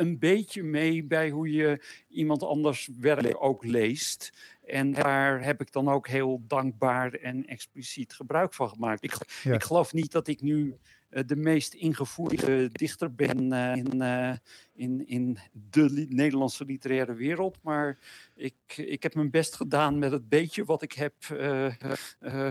een 0.00 0.18
beetje 0.18 0.62
mee 0.62 1.04
bij 1.04 1.30
hoe 1.30 1.52
je 1.52 1.82
iemand 2.08 2.42
anders 2.42 2.88
werk 3.00 3.36
ook 3.38 3.64
leest. 3.64 4.32
En 4.66 4.92
daar 4.92 5.44
heb 5.44 5.60
ik 5.60 5.72
dan 5.72 5.88
ook 5.88 6.08
heel 6.08 6.42
dankbaar 6.46 7.12
en 7.12 7.46
expliciet 7.46 8.12
gebruik 8.12 8.54
van 8.54 8.68
gemaakt. 8.68 9.04
Ik, 9.04 9.16
ja. 9.42 9.54
ik 9.54 9.62
geloof 9.62 9.92
niet 9.92 10.12
dat 10.12 10.28
ik 10.28 10.40
nu 10.40 10.76
de 11.10 11.36
meest 11.36 11.74
ingevoerde 11.74 12.68
dichter 12.72 13.14
ben 13.14 13.52
uh, 13.52 13.76
in, 13.76 14.02
uh, 14.02 14.32
in, 14.74 15.06
in 15.06 15.38
de 15.70 16.06
Nederlandse 16.08 16.64
literaire 16.64 17.14
wereld. 17.14 17.58
Maar 17.62 17.98
ik, 18.34 18.54
ik 18.76 19.02
heb 19.02 19.14
mijn 19.14 19.30
best 19.30 19.54
gedaan 19.54 19.98
met 19.98 20.12
het 20.12 20.28
beetje 20.28 20.64
wat 20.64 20.82
ik 20.82 20.92
heb 20.92 21.14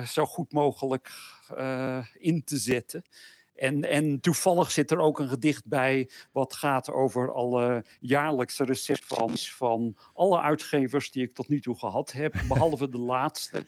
zo 0.08 0.26
goed 0.26 0.52
mogelijk 0.52 1.12
in 2.14 2.44
te 2.44 2.58
zetten. 2.58 3.04
En, 3.60 3.84
en 3.84 4.20
toevallig 4.20 4.72
zit 4.72 4.92
er 4.92 5.00
ook 5.00 5.20
een 5.20 5.30
gedicht 5.30 5.66
bij 5.66 6.10
wat 6.32 6.54
gaat 6.54 6.92
over 6.92 7.34
alle 7.34 7.86
jaarlijkse 8.00 8.64
recepties 8.64 9.56
van 9.56 9.96
alle 10.14 10.42
uitgevers 10.42 11.12
die 11.12 11.24
ik 11.24 11.34
tot 11.34 11.48
nu 11.48 11.62
toe 11.62 11.78
gehad 11.78 12.12
heb, 12.12 12.36
behalve 12.48 12.90
de 12.90 12.98
laatste. 12.98 13.66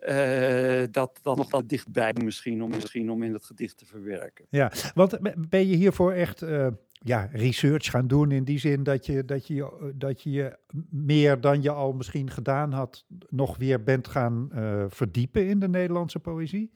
Uh, 0.00 0.82
dat 0.90 1.18
dan 1.22 1.36
nog 1.36 1.50
wat 1.50 1.68
dichtbij 1.68 2.14
misschien 2.24 2.62
om, 2.62 2.70
misschien 2.70 3.10
om 3.10 3.22
in 3.22 3.32
het 3.32 3.44
gedicht 3.44 3.78
te 3.78 3.86
verwerken. 3.86 4.46
Ja, 4.50 4.72
want 4.94 5.18
ben 5.48 5.66
je 5.66 5.76
hiervoor 5.76 6.12
echt 6.12 6.42
uh, 6.42 6.66
ja, 6.92 7.28
research 7.32 7.90
gaan 7.90 8.06
doen 8.06 8.30
in 8.30 8.44
die 8.44 8.58
zin 8.58 8.82
dat 8.82 9.06
je, 9.06 9.24
dat, 9.24 9.46
je, 9.46 9.92
dat 9.94 10.22
je 10.22 10.58
meer 10.90 11.40
dan 11.40 11.62
je 11.62 11.70
al 11.70 11.92
misschien 11.92 12.30
gedaan 12.30 12.72
had 12.72 13.04
nog 13.28 13.56
weer 13.56 13.82
bent 13.82 14.08
gaan 14.08 14.50
uh, 14.54 14.84
verdiepen 14.88 15.48
in 15.48 15.58
de 15.58 15.68
Nederlandse 15.68 16.18
poëzie? 16.18 16.70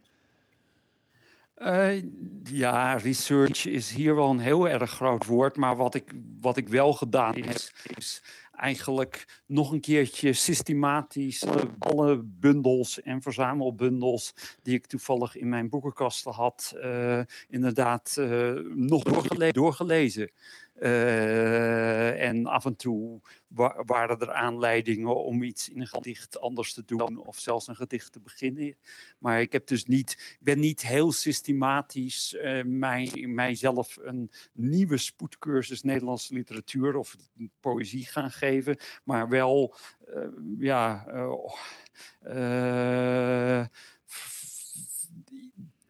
Uh, 1.56 2.02
ja, 2.44 2.96
research 2.96 3.66
is 3.66 3.92
hier 3.92 4.14
wel 4.14 4.30
een 4.30 4.38
heel 4.38 4.68
erg 4.68 4.90
groot 4.90 5.26
woord. 5.26 5.56
Maar 5.56 5.76
wat 5.76 5.94
ik, 5.94 6.12
wat 6.40 6.56
ik 6.56 6.68
wel 6.68 6.92
gedaan 6.92 7.34
heb, 7.34 7.56
is 7.96 8.22
eigenlijk 8.62 9.42
nog 9.46 9.72
een 9.72 9.80
keertje 9.80 10.32
systematisch 10.32 11.44
alle 11.78 12.22
bundels 12.24 13.02
en 13.02 13.22
verzamelbundels 13.22 14.34
die 14.62 14.74
ik 14.74 14.86
toevallig 14.86 15.36
in 15.36 15.48
mijn 15.48 15.68
boekenkasten 15.68 16.32
had, 16.32 16.74
uh, 16.76 17.20
inderdaad 17.48 18.16
uh, 18.18 18.52
nog 18.74 19.02
doorgele 19.02 19.52
doorgelezen. 19.52 20.30
En 20.82 22.46
af 22.46 22.64
en 22.64 22.76
toe 22.76 23.20
waren 23.86 24.20
er 24.20 24.32
aanleidingen 24.32 25.16
om 25.16 25.42
iets 25.42 25.68
in 25.68 25.80
een 25.80 25.86
gedicht 25.86 26.40
anders 26.40 26.74
te 26.74 26.84
doen 26.84 27.18
of 27.18 27.38
zelfs 27.38 27.68
een 27.68 27.76
gedicht 27.76 28.12
te 28.12 28.20
beginnen. 28.20 28.76
Maar 29.18 29.40
ik 29.40 29.52
heb 29.52 29.66
dus 29.66 29.86
niet, 29.86 30.38
ben 30.40 30.60
niet 30.60 30.82
heel 30.86 31.12
systematisch 31.12 32.34
uh, 32.34 32.64
mij, 32.64 33.24
mijzelf 33.26 33.98
een 34.00 34.30
nieuwe 34.52 34.96
spoedcursus 34.96 35.82
Nederlandse 35.82 36.34
literatuur 36.34 36.96
of 36.96 37.16
poëzie 37.60 38.06
gaan 38.06 38.30
geven, 38.30 38.76
maar 39.04 39.28
wel 39.28 39.74
uh, 40.08 40.26
ja. 40.58 41.06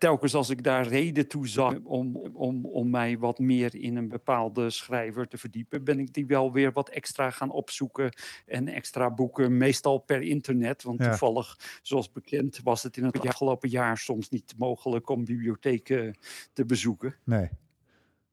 Telkens 0.03 0.35
als 0.35 0.51
ik 0.51 0.63
daar 0.63 0.87
reden 0.87 1.29
toe 1.29 1.49
zag 1.49 1.75
om, 1.85 2.17
om, 2.33 2.67
om 2.67 2.91
mij 2.91 3.19
wat 3.19 3.39
meer 3.39 3.75
in 3.75 3.97
een 3.97 4.09
bepaalde 4.09 4.71
schrijver 4.71 5.29
te 5.29 5.39
verdiepen, 5.39 5.85
ben 5.85 5.99
ik 5.99 6.15
die 6.15 6.27
wel 6.27 6.53
weer 6.53 6.73
wat 6.73 6.89
extra 6.89 7.31
gaan 7.31 7.51
opzoeken 7.51 8.13
en 8.47 8.69
extra 8.69 9.11
boeken, 9.11 9.57
meestal 9.57 9.99
per 9.99 10.23
internet. 10.23 10.83
Want 10.83 11.01
toevallig, 11.01 11.59
zoals 11.83 12.13
bekend, 12.13 12.61
was 12.63 12.83
het 12.83 12.97
in 12.97 13.05
het 13.05 13.21
afgelopen 13.21 13.69
jaar 13.69 13.99
soms 13.99 14.29
niet 14.29 14.55
mogelijk 14.57 15.09
om 15.09 15.25
bibliotheken 15.25 16.19
te 16.53 16.65
bezoeken. 16.65 17.15
Nee. 17.25 17.49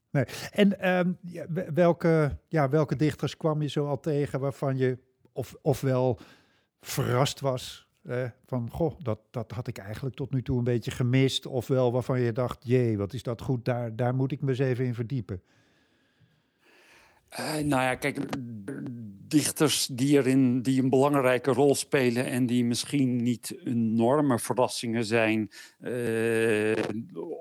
Nee. 0.09 0.26
En 0.51 0.89
um, 0.97 1.17
welke, 1.74 2.38
ja, 2.47 2.70
welke 2.70 2.95
dichters 2.95 3.38
kwam 3.38 3.61
je 3.61 3.70
zo 3.70 3.88
al 3.88 3.99
tegen 3.99 4.39
waarvan 4.39 4.78
je 4.78 4.97
of, 5.32 5.55
ofwel 5.61 6.20
verrast 6.80 7.39
was 7.39 7.88
eh, 8.01 8.29
van, 8.45 8.69
goh, 8.71 8.99
dat, 8.99 9.19
dat 9.31 9.51
had 9.51 9.67
ik 9.67 9.77
eigenlijk 9.77 10.15
tot 10.15 10.31
nu 10.31 10.41
toe 10.41 10.57
een 10.57 10.63
beetje 10.63 10.91
gemist. 10.91 11.45
Ofwel 11.45 11.91
waarvan 11.91 12.21
je 12.21 12.31
dacht, 12.31 12.57
jee, 12.63 12.97
wat 12.97 13.13
is 13.13 13.23
dat 13.23 13.41
goed, 13.41 13.65
daar, 13.65 13.95
daar 13.95 14.15
moet 14.15 14.31
ik 14.31 14.41
me 14.41 14.49
eens 14.49 14.59
even 14.59 14.85
in 14.85 14.93
verdiepen. 14.93 15.41
Uh, 17.39 17.53
nou 17.53 17.81
ja, 17.81 17.95
kijk, 17.95 18.19
dichters 19.27 19.87
die 19.91 20.17
erin 20.17 20.61
die 20.61 20.81
een 20.81 20.89
belangrijke 20.89 21.51
rol 21.51 21.75
spelen 21.75 22.25
en 22.25 22.45
die 22.45 22.65
misschien 22.65 23.23
niet 23.23 23.55
enorme 23.63 24.39
verrassingen 24.39 25.05
zijn, 25.05 25.51
uh, 25.79 26.75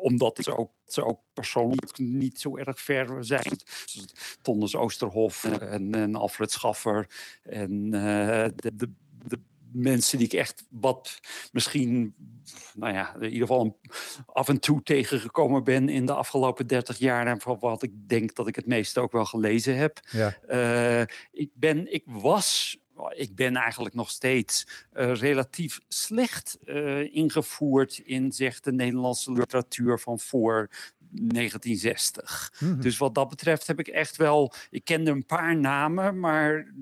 omdat 0.01 0.39
ze 0.43 0.57
ook, 0.57 0.71
ze 0.87 1.05
ook 1.05 1.21
persoonlijk 1.33 1.99
niet 1.99 2.41
zo 2.41 2.57
erg 2.57 2.81
ver 2.81 3.25
zijn. 3.25 3.57
Tonnes 4.43 4.77
Oosterhof 4.77 5.45
en, 5.45 5.95
en 5.95 6.15
Alfred 6.15 6.51
Schaffer 6.51 7.07
en 7.43 7.91
de 7.91 8.91
mensen 9.73 10.19
die 10.19 10.27
ik 10.27 10.33
echt 10.33 10.65
wat 10.71 11.21
misschien, 11.53 12.15
nou 12.75 12.95
ja, 12.95 13.15
in 13.15 13.23
ieder 13.23 13.47
geval 13.47 13.81
af 14.27 14.49
en 14.49 14.61
toe 14.61 14.83
tegengekomen 14.83 15.65
ben 15.65 15.89
in 15.89 16.07
de 16.07 16.15
afgelopen 16.15 16.67
30 16.67 16.99
jaar. 16.99 17.27
En 17.27 17.41
van 17.41 17.57
wat 17.61 17.83
ik 17.83 17.93
denk 18.09 18.35
dat 18.35 18.49
ik 18.49 18.57
het 18.57 18.67
meeste 18.67 19.01
ook 19.01 19.13
wel 19.13 19.25
gelezen 19.25 19.77
heb. 19.77 20.01
Ja. 20.11 20.37
Uh, 20.49 21.07
ik, 21.33 21.51
ben, 21.55 21.93
ik 21.93 22.03
was 22.07 22.79
ik 23.11 23.35
ben 23.35 23.57
eigenlijk 23.57 23.95
nog 23.95 24.11
steeds 24.11 24.67
uh, 24.95 25.15
relatief 25.15 25.81
slecht 25.89 26.59
uh, 26.65 27.15
ingevoerd 27.15 27.99
in 27.99 28.33
zeg, 28.33 28.61
de 28.61 28.73
Nederlandse 28.73 29.33
literatuur 29.33 29.99
van 29.99 30.19
voor 30.19 30.69
1960. 31.11 32.53
Mhm. 32.61 32.81
Dus 32.81 32.99
wat 32.99 33.15
dat 33.15 33.29
betreft 33.29 33.67
heb 33.67 33.79
ik 33.79 33.89
echt 33.89 34.17
wel. 34.17 34.53
Ik 34.71 34.85
kende 34.85 35.11
een 35.11 35.27
paar 35.27 35.57
namen, 35.57 36.21
maar 36.21 36.75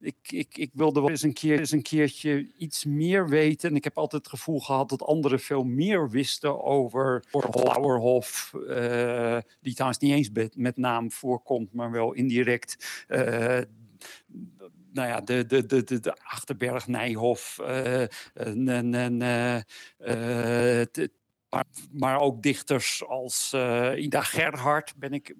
ik, 0.00 0.16
ik, 0.22 0.56
ik 0.56 0.70
wilde 0.74 1.00
wel 1.00 1.10
eens 1.10 1.22
een, 1.22 1.32
keer, 1.32 1.58
eens 1.58 1.70
een 1.70 1.82
keertje 1.82 2.52
iets 2.56 2.84
meer 2.84 3.28
weten. 3.28 3.70
En 3.70 3.76
ik 3.76 3.84
heb 3.84 3.98
altijd 3.98 4.22
het 4.22 4.30
gevoel 4.32 4.60
gehad 4.60 4.88
dat 4.88 5.02
anderen 5.02 5.40
veel 5.40 5.64
meer 5.64 6.10
wisten 6.10 6.64
over 6.64 7.24
Lauerhof, 7.52 8.52
uh, 8.54 9.38
die 9.60 9.72
trouwens 9.72 10.00
niet 10.00 10.12
eens 10.12 10.50
met, 10.54 10.76
naam 10.76 11.12
voorkomt, 11.12 11.72
maar 11.72 11.90
wel 11.90 12.12
indirect. 12.12 13.04
Uh, 13.08 13.60
nou 14.92 15.08
ja, 15.08 15.20
de, 15.20 15.46
de, 15.46 15.66
de, 15.66 15.84
de, 15.84 16.00
de 16.00 16.16
Achterberg, 16.22 16.86
Nijhof, 16.86 17.58
uh, 17.60 18.04
maar, 21.52 21.64
maar 21.90 22.20
ook 22.20 22.42
dichters 22.42 23.04
als 23.06 23.52
uh, 23.54 23.92
Ida 23.96 24.22
Gerhard 24.22 24.94
ben 24.96 25.12
ik, 25.12 25.34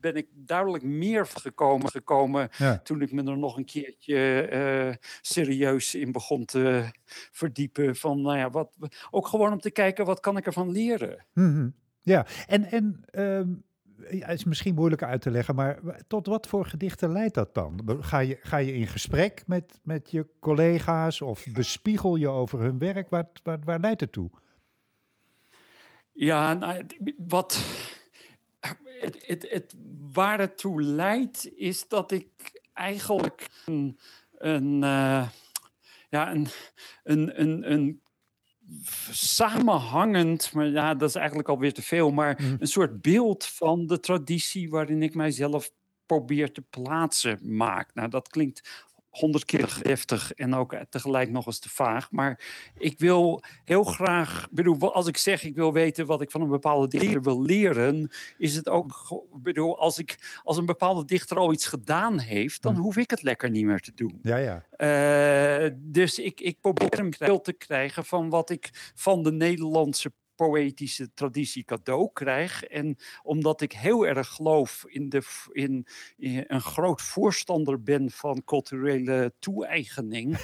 ben 0.00 0.14
ik 0.14 0.26
duidelijk 0.34 0.84
meer 0.84 1.26
gekomen, 1.26 1.90
gekomen 1.90 2.50
toen 2.82 3.02
ik 3.02 3.12
me 3.12 3.30
er 3.30 3.38
nog 3.38 3.56
een 3.56 3.64
keertje 3.64 4.48
uh, 4.52 4.94
serieus 5.20 5.94
in 5.94 6.12
begon 6.12 6.44
te 6.44 6.84
verdiepen. 7.30 7.96
Van, 7.96 8.22
nou 8.22 8.38
ja, 8.38 8.50
wat, 8.50 8.70
ook 9.10 9.26
gewoon 9.26 9.52
om 9.52 9.60
te 9.60 9.70
kijken, 9.70 10.04
wat 10.04 10.20
kan 10.20 10.36
ik 10.36 10.46
ervan 10.46 10.70
leren? 10.70 11.24
Mm 11.32 11.54
-hmm. 11.54 11.74
Ja, 12.00 12.26
en, 12.46 12.64
en 12.64 13.04
um, 13.12 13.64
het 13.96 14.38
is 14.38 14.44
misschien 14.44 14.74
moeilijk 14.74 15.02
uit 15.02 15.20
te 15.20 15.30
leggen, 15.30 15.54
maar 15.54 15.78
tot 16.06 16.26
wat 16.26 16.46
voor 16.46 16.66
gedichten 16.66 17.12
leidt 17.12 17.34
dat 17.34 17.54
dan? 17.54 17.80
Ga 18.00 18.18
je, 18.18 18.38
ga 18.40 18.56
je 18.56 18.74
in 18.74 18.86
gesprek 18.86 19.42
met, 19.46 19.80
met 19.82 20.10
je 20.10 20.26
collega's 20.40 21.20
of 21.20 21.46
bespiegel 21.52 22.16
je 22.16 22.28
over 22.28 22.60
hun 22.60 22.78
werk? 22.78 23.10
Waar, 23.10 23.26
waar, 23.42 23.58
waar 23.64 23.80
leidt 23.80 24.00
het 24.00 24.12
toe? 24.12 24.30
Ja, 26.14 26.54
nou, 26.54 26.86
wat. 27.16 27.62
Het, 29.00 29.26
het, 29.26 29.46
het, 29.50 29.74
waar 30.12 30.38
het 30.38 30.58
toe 30.58 30.82
leidt, 30.82 31.50
is 31.56 31.88
dat 31.88 32.12
ik 32.12 32.60
eigenlijk 32.72 33.48
een. 33.64 33.98
een 34.38 34.74
uh, 34.74 35.28
ja, 36.10 36.30
een, 36.30 36.46
een, 37.02 37.40
een, 37.40 37.72
een 37.72 38.02
samenhangend, 39.10 40.52
maar 40.52 40.66
ja, 40.66 40.94
dat 40.94 41.08
is 41.08 41.14
eigenlijk 41.14 41.48
alweer 41.48 41.72
te 41.72 41.82
veel, 41.82 42.10
maar 42.10 42.40
mm. 42.42 42.56
een 42.60 42.66
soort 42.66 43.02
beeld 43.02 43.46
van 43.46 43.86
de 43.86 44.00
traditie 44.00 44.70
waarin 44.70 45.02
ik 45.02 45.14
mijzelf 45.14 45.70
probeer 46.06 46.52
te 46.52 46.62
plaatsen 46.62 47.56
maak. 47.56 47.94
Nou, 47.94 48.08
dat 48.08 48.28
klinkt 48.28 48.83
honderd 49.18 49.44
keer 49.44 49.78
heftig 49.82 50.32
en 50.32 50.54
ook 50.54 50.76
tegelijk 50.88 51.30
nog 51.30 51.46
eens 51.46 51.58
te 51.58 51.68
vaag. 51.68 52.10
Maar 52.10 52.40
ik 52.78 52.98
wil 52.98 53.42
heel 53.64 53.84
graag, 53.84 54.48
bedoel, 54.50 54.94
als 54.94 55.06
ik 55.06 55.16
zeg 55.16 55.44
ik 55.44 55.54
wil 55.54 55.72
weten 55.72 56.06
wat 56.06 56.20
ik 56.20 56.30
van 56.30 56.40
een 56.40 56.48
bepaalde 56.48 56.88
dichter 56.88 57.22
wil 57.22 57.42
leren, 57.42 58.10
is 58.38 58.56
het 58.56 58.68
ook, 58.68 59.22
bedoel, 59.32 59.78
als, 59.78 59.98
ik, 59.98 60.40
als 60.42 60.56
een 60.56 60.66
bepaalde 60.66 61.04
dichter 61.04 61.36
al 61.36 61.52
iets 61.52 61.66
gedaan 61.66 62.18
heeft, 62.18 62.62
dan 62.62 62.74
hm. 62.74 62.80
hoef 62.80 62.96
ik 62.96 63.10
het 63.10 63.22
lekker 63.22 63.50
niet 63.50 63.64
meer 63.64 63.80
te 63.80 63.92
doen. 63.94 64.18
Ja, 64.22 64.36
ja. 64.36 64.64
Uh, 65.64 65.70
dus 65.76 66.18
ik, 66.18 66.40
ik 66.40 66.60
probeer 66.60 66.98
een 66.98 67.14
beeld 67.18 67.44
te 67.44 67.52
krijgen 67.52 68.04
van 68.04 68.30
wat 68.30 68.50
ik 68.50 68.92
van 68.94 69.22
de 69.22 69.32
Nederlandse 69.32 70.12
poëtische 70.36 71.14
traditie 71.14 71.64
cadeau 71.64 72.10
krijg. 72.12 72.64
En 72.64 72.96
omdat 73.22 73.60
ik 73.60 73.72
heel 73.72 74.06
erg 74.06 74.28
geloof 74.28 74.84
in, 74.86 75.08
de, 75.08 75.22
in, 75.52 75.86
in 76.16 76.44
een 76.46 76.60
groot 76.60 77.02
voorstander 77.02 77.82
ben 77.82 78.10
van 78.10 78.44
culturele 78.44 79.32
toe-eigening, 79.38 80.38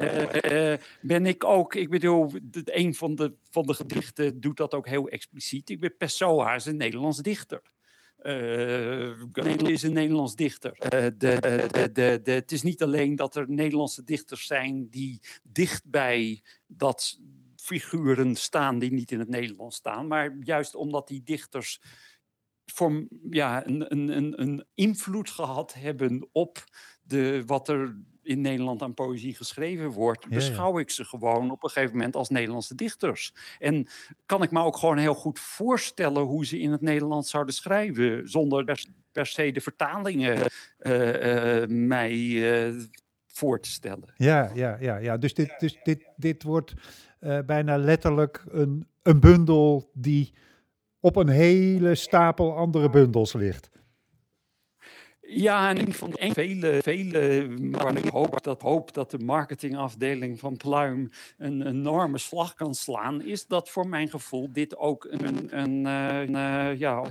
uh, 0.00 0.74
ben 1.00 1.26
ik 1.26 1.44
ook, 1.44 1.74
ik 1.74 1.90
bedoel, 1.90 2.30
een 2.64 2.94
van 2.94 3.14
de, 3.14 3.34
van 3.50 3.66
de 3.66 3.74
gedichten 3.74 4.40
doet 4.40 4.56
dat 4.56 4.74
ook 4.74 4.88
heel 4.88 5.08
expliciet. 5.08 5.70
Ik 5.70 5.80
ben 5.80 5.96
Pessoa, 5.96 6.54
is 6.54 6.66
een 6.66 6.76
Nederlands 6.76 7.18
dichter. 7.18 7.62
Uh, 8.22 9.68
is 9.68 9.82
een 9.82 9.92
Nederlands 9.92 10.34
dichter. 10.34 10.76
Uh, 10.80 10.90
de, 10.90 11.38
de, 11.92 12.20
de, 12.22 12.32
het 12.32 12.52
is 12.52 12.62
niet 12.62 12.82
alleen 12.82 13.16
dat 13.16 13.36
er 13.36 13.50
Nederlandse 13.50 14.04
dichters 14.04 14.46
zijn 14.46 14.88
die 14.90 15.20
dichtbij 15.42 16.42
dat, 16.66 17.18
figuren 17.66 18.36
staan 18.36 18.78
die 18.78 18.92
niet 18.92 19.10
in 19.10 19.18
het 19.18 19.28
Nederlands 19.28 19.76
staan. 19.76 20.06
Maar 20.06 20.36
juist 20.40 20.74
omdat 20.74 21.08
die 21.08 21.22
dichters 21.22 21.80
voor, 22.64 23.06
ja, 23.30 23.66
een, 23.66 23.92
een, 24.16 24.40
een 24.40 24.64
invloed 24.74 25.30
gehad 25.30 25.74
hebben 25.74 26.28
op 26.32 26.64
de, 27.02 27.42
wat 27.46 27.68
er 27.68 27.96
in 28.22 28.40
Nederland 28.40 28.82
aan 28.82 28.94
poëzie 28.94 29.34
geschreven 29.34 29.90
wordt, 29.90 30.28
beschouw 30.28 30.78
ik 30.78 30.90
ze 30.90 31.04
gewoon 31.04 31.50
op 31.50 31.62
een 31.62 31.70
gegeven 31.70 31.96
moment 31.96 32.16
als 32.16 32.28
Nederlandse 32.28 32.74
dichters. 32.74 33.34
En 33.58 33.86
kan 34.26 34.42
ik 34.42 34.50
me 34.50 34.62
ook 34.62 34.76
gewoon 34.76 34.98
heel 34.98 35.14
goed 35.14 35.38
voorstellen 35.38 36.22
hoe 36.22 36.46
ze 36.46 36.58
in 36.58 36.72
het 36.72 36.80
Nederlands 36.80 37.30
zouden 37.30 37.54
schrijven, 37.54 38.28
zonder 38.28 38.64
per, 39.12 39.26
se 39.26 39.52
de 39.52 39.60
vertalingen 39.60 40.38
uh, 40.78 41.62
uh, 41.62 41.66
mij 41.68 42.14
uh, 42.14 42.82
voor 43.26 43.60
te 43.60 43.70
stellen. 43.70 44.14
Ja, 44.16 44.50
ja, 44.54 44.76
ja, 44.80 44.96
ja. 44.96 45.16
Dus 45.16 45.34
dit, 45.34 45.54
dus 45.58 45.78
dit, 45.82 46.08
dit 46.16 46.42
wordt 46.42 46.74
uh, 47.26 47.38
bijna 47.46 47.76
letterlijk 47.76 48.44
een, 48.48 48.86
een 49.02 49.20
bundel 49.20 49.90
die 49.92 50.32
op 51.00 51.16
een 51.16 51.28
hele 51.28 51.94
stapel 51.94 52.56
andere 52.56 52.90
bundels 52.90 53.32
ligt. 53.32 53.70
Ja, 55.28 55.74
en 55.74 55.92
van 55.92 56.10
de 56.10 56.30
vele, 56.32 56.78
vele, 56.82 57.48
maar 57.58 57.96
ik 57.96 58.08
hoop 58.08 58.42
dat, 58.42 58.62
hoop 58.62 58.94
dat 58.94 59.10
de 59.10 59.18
marketingafdeling 59.18 60.38
van 60.38 60.56
Pluim 60.56 61.10
een 61.38 61.66
enorme 61.66 62.18
slag 62.18 62.54
kan 62.54 62.74
slaan, 62.74 63.22
is 63.22 63.46
dat 63.46 63.70
voor 63.70 63.88
mijn 63.88 64.08
gevoel 64.08 64.52
dit 64.52 64.76
ook 64.76 65.06
een, 65.10 65.24
een, 65.58 65.58
een, 65.58 66.30
uh, 66.30 66.78
ja, 66.78 67.10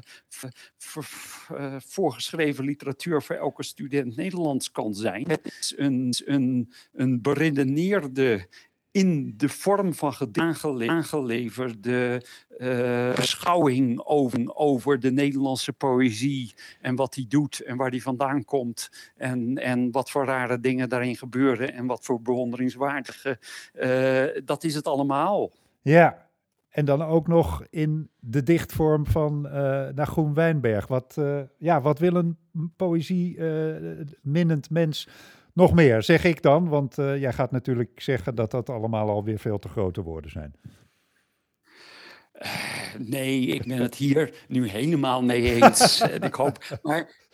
uh, 1.51 1.75
voorgeschreven 1.77 2.65
literatuur 2.65 3.21
voor 3.21 3.35
elke 3.35 3.63
student 3.63 4.15
Nederlands 4.15 4.71
kan 4.71 4.93
zijn. 4.93 5.27
Het 5.27 5.55
is 5.59 5.73
een, 5.77 6.13
een, 6.25 6.73
een 6.93 7.21
beredeneerde 7.21 8.47
in 8.95 9.33
de 9.37 9.49
vorm 9.49 9.93
van 9.93 10.13
gedaan 10.13 10.55
aangeleverde 10.89 12.25
uh, 12.57 13.15
beschouwing 13.15 14.01
over, 14.05 14.55
over 14.55 14.99
de 14.99 15.11
Nederlandse 15.11 15.73
poëzie 15.73 16.53
en 16.81 16.95
wat 16.95 17.13
die 17.13 17.27
doet 17.27 17.59
en 17.59 17.77
waar 17.77 17.91
die 17.91 18.01
vandaan 18.01 18.45
komt 18.45 18.89
en, 19.15 19.57
en 19.57 19.91
wat 19.91 20.09
voor 20.11 20.25
rare 20.25 20.59
dingen 20.59 20.89
daarin 20.89 21.15
gebeuren 21.15 21.73
en 21.73 21.85
wat 21.85 22.05
voor 22.05 22.21
bewonderingswaardige, 22.21 23.39
uh, 23.73 24.41
dat 24.45 24.63
is 24.63 24.75
het 24.75 24.87
allemaal. 24.87 25.51
Ja, 25.81 26.27
en 26.69 26.85
dan 26.85 27.01
ook 27.01 27.27
nog 27.27 27.65
in 27.69 28.09
de 28.19 28.43
dichtvorm 28.43 29.05
van 29.05 29.45
uh, 29.45 30.33
Wijnberg. 30.33 30.87
Wat, 30.87 31.15
uh, 31.19 31.39
ja, 31.57 31.81
wat 31.81 31.99
wil 31.99 32.15
een 32.15 32.37
poëzie 32.75 33.37
uh, 33.37 33.75
minnend 34.21 34.69
mens 34.69 35.07
nog 35.55 35.73
meer, 35.73 36.03
zeg 36.03 36.23
ik 36.23 36.41
dan? 36.41 36.67
Want 36.67 36.95
jij 36.95 37.33
gaat 37.33 37.51
natuurlijk 37.51 38.01
zeggen 38.01 38.35
dat 38.35 38.51
dat 38.51 38.69
allemaal 38.69 39.09
alweer 39.09 39.39
veel 39.39 39.59
te 39.59 39.69
grote 39.69 40.01
woorden 40.01 40.31
zijn. 40.31 40.55
Nee, 42.97 43.45
ik 43.45 43.67
ben 43.67 43.77
het 43.77 43.95
hier 43.95 44.45
nu 44.47 44.69
helemaal 44.69 45.23
mee 45.23 45.53
eens. 45.53 46.01
ik 46.01 46.33
hoop, 46.33 46.79
maar 46.81 47.25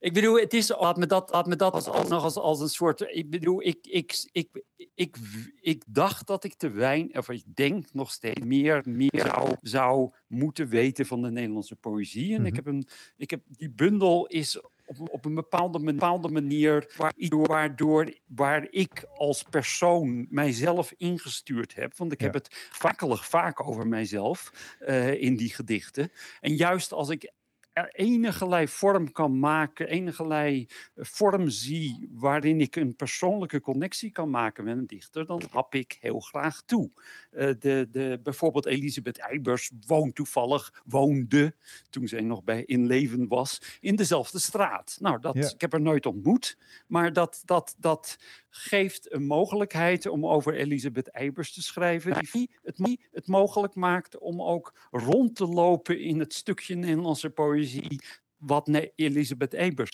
ik 0.00 0.12
bedoel, 0.12 0.38
het 0.38 0.54
is, 0.54 0.68
laat 0.68 0.96
me 0.96 1.06
dat, 1.06 1.30
laat 1.32 1.46
me 1.46 1.56
dat 1.56 1.72
als, 1.72 1.86
als, 1.86 2.08
nog 2.08 2.22
als, 2.22 2.36
als 2.36 2.60
een 2.60 2.68
soort. 2.68 3.00
Ik 3.00 3.30
bedoel, 3.30 3.62
ik, 3.62 3.78
ik, 3.82 4.28
ik, 4.32 4.62
ik, 4.94 5.16
ik 5.60 5.84
dacht 5.86 6.26
dat 6.26 6.44
ik 6.44 6.54
te 6.54 6.70
weinig, 6.70 7.16
of 7.16 7.28
ik 7.28 7.42
denk 7.54 7.92
nog 7.92 8.10
steeds 8.10 8.40
meer, 8.40 8.82
meer 8.84 9.10
zou, 9.26 9.56
zou 9.62 10.10
moeten 10.26 10.68
weten 10.68 11.06
van 11.06 11.22
de 11.22 11.30
Nederlandse 11.30 11.76
poëzie. 11.76 12.34
En 12.34 12.46
ik 12.46 12.56
heb 12.56 12.66
een, 12.66 12.88
ik 13.16 13.30
heb, 13.30 13.40
die 13.46 13.70
bundel 13.70 14.26
is 14.26 14.62
op, 14.98 15.08
op 15.10 15.24
een 15.24 15.34
bepaalde, 15.34 15.80
bepaalde 15.80 16.28
manier 16.28 16.92
waardoor, 17.30 18.14
waar 18.26 18.66
ik 18.70 19.04
als 19.14 19.42
persoon 19.42 20.26
mijzelf 20.30 20.92
ingestuurd 20.96 21.74
heb. 21.74 21.96
Want 21.96 22.12
ik 22.12 22.20
heb 22.20 22.34
het 22.34 22.68
vakkelig 22.70 23.26
vaak 23.26 23.68
over 23.68 23.86
mijzelf 23.86 24.52
uh, 24.80 25.22
in 25.22 25.36
die 25.36 25.54
gedichten. 25.54 26.12
En 26.40 26.56
juist 26.56 26.92
als 26.92 27.08
ik 27.08 27.32
enige 27.72 28.66
vorm 28.68 29.12
kan 29.12 29.38
maken, 29.38 29.88
enige 29.88 30.66
vorm 30.96 31.48
zie 31.48 32.08
waarin 32.12 32.60
ik 32.60 32.76
een 32.76 32.96
persoonlijke 32.96 33.60
connectie 33.60 34.10
kan 34.10 34.30
maken 34.30 34.64
met 34.64 34.76
een 34.76 34.86
dichter, 34.86 35.26
dan 35.26 35.42
hap 35.50 35.74
ik 35.74 35.96
heel 36.00 36.20
graag 36.20 36.62
toe. 36.62 36.90
Uh, 37.32 37.50
de, 37.58 37.88
de, 37.90 38.20
bijvoorbeeld 38.22 38.66
Elisabeth 38.66 39.18
Eibers 39.18 39.70
woont 39.86 40.14
toevallig, 40.14 40.82
woonde, 40.84 41.54
toen 41.90 42.08
zij 42.08 42.20
nog 42.20 42.44
bij 42.44 42.64
in 42.64 42.86
leven 42.86 43.28
was, 43.28 43.78
in 43.80 43.96
dezelfde 43.96 44.38
straat. 44.38 44.96
Nou, 45.00 45.20
dat, 45.20 45.36
ik 45.36 45.60
heb 45.60 45.72
haar 45.72 45.80
nooit 45.80 46.06
ontmoet, 46.06 46.58
maar 46.86 47.12
dat, 47.12 47.42
dat, 47.44 47.74
dat 47.78 48.18
geeft 48.48 49.12
een 49.12 49.26
mogelijkheid 49.26 50.06
om 50.06 50.26
over 50.26 50.54
Elisabeth 50.54 51.08
Eibers 51.08 51.52
te 51.52 51.62
schrijven, 51.62 52.28
die 52.32 52.50
het, 52.62 52.98
het 53.12 53.26
mogelijk 53.26 53.74
maakt 53.74 54.18
om 54.18 54.42
ook 54.42 54.74
rond 54.90 55.36
te 55.36 55.46
lopen 55.46 56.00
in 56.00 56.18
het 56.18 56.34
stukje 56.34 56.74
Nederlandse 56.74 57.30
poëzie 57.30 57.59
wat 58.36 58.68
Elisabeth 58.94 59.54
Eibers 59.54 59.90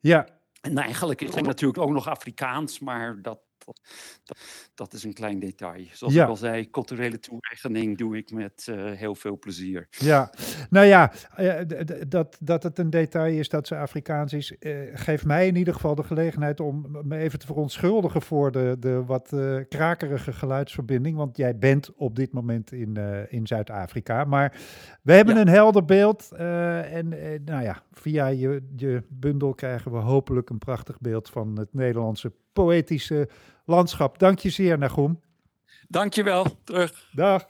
Ja. 0.00 0.42
En 0.60 0.78
eigenlijk 0.78 1.20
is 1.20 1.34
het 1.34 1.46
natuurlijk 1.46 1.82
ook 1.82 1.90
nog 1.90 2.08
Afrikaans, 2.08 2.78
maar 2.78 3.22
dat, 3.22 3.40
dat, 4.24 4.38
dat, 4.74 4.92
is 4.92 5.04
een 5.04 5.12
klein 5.12 5.38
detail. 5.38 5.84
Zoals 5.92 6.14
ik 6.14 6.26
al 6.26 6.36
zei, 6.36 6.70
culturele 6.70 7.18
toe-eigening 7.18 7.98
doe 7.98 8.16
ik 8.16 8.30
met 8.30 8.66
uh, 8.70 8.92
heel 8.92 9.14
veel 9.14 9.38
plezier. 9.38 9.86
Ja, 9.90 10.32
nou 10.70 10.86
ja, 10.86 11.12
uh, 11.38 11.60
dat, 12.08 12.36
dat 12.40 12.62
het 12.62 12.78
een 12.78 12.90
detail 12.90 13.38
is 13.38 13.48
dat 13.48 13.66
ze 13.66 13.76
Afrikaans 13.76 14.32
is, 14.32 14.56
uh, 14.60 14.78
geeft 14.94 15.24
mij 15.24 15.46
in 15.46 15.56
ieder 15.56 15.74
geval 15.74 15.94
de 15.94 16.02
gelegenheid 16.02 16.60
om 16.60 16.98
me 17.02 17.16
even 17.16 17.38
te 17.38 17.46
verontschuldigen 17.46 18.22
voor 18.22 18.52
de, 18.52 18.76
de 18.80 19.04
wat 19.04 19.28
krakerige 19.68 20.32
geluidsverbinding. 20.32 21.16
Want 21.16 21.36
jij 21.36 21.58
bent 21.58 21.94
op 21.94 22.16
dit 22.16 22.32
moment 22.32 22.72
in, 22.72 22.96
in 23.28 23.46
Zuid-Afrika. 23.46 24.24
Maar 24.24 24.56
we 25.02 25.12
hebben 25.12 25.34
ja. 25.34 25.40
een 25.40 25.48
helder 25.48 25.84
beeld. 25.84 26.32
en 26.32 27.08
nou 27.44 27.62
ja, 27.62 27.82
via 27.92 28.26
je, 28.26 28.62
je 28.76 29.02
bundel 29.08 29.54
krijgen 29.54 29.92
we 29.92 29.98
hopelijk 29.98 30.50
een 30.50 30.58
prachtig 30.58 31.00
beeld 31.00 31.30
van 31.30 31.58
het 31.58 31.74
Nederlandse 31.74 32.32
poëtische 32.54 33.28
landschap. 33.64 34.18
Dank 34.18 34.38
je 34.38 34.50
zeer, 34.50 34.78
Nagum. 34.78 35.20
Dank 35.88 36.12
je 36.14 36.22
wel, 36.22 36.46
terug. 36.64 37.08
Dag. 37.12 37.46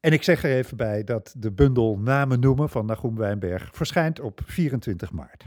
En 0.00 0.12
ik 0.12 0.22
zeg 0.22 0.44
er 0.44 0.56
even 0.56 0.76
bij 0.76 1.04
dat 1.04 1.34
de 1.36 1.52
bundel 1.52 1.98
Namen 1.98 2.40
noemen 2.40 2.68
van 2.68 2.86
Nagum 2.86 3.16
Wijnberg 3.16 3.68
verschijnt 3.72 4.20
op 4.20 4.40
24 4.44 5.12
maart. 5.12 5.44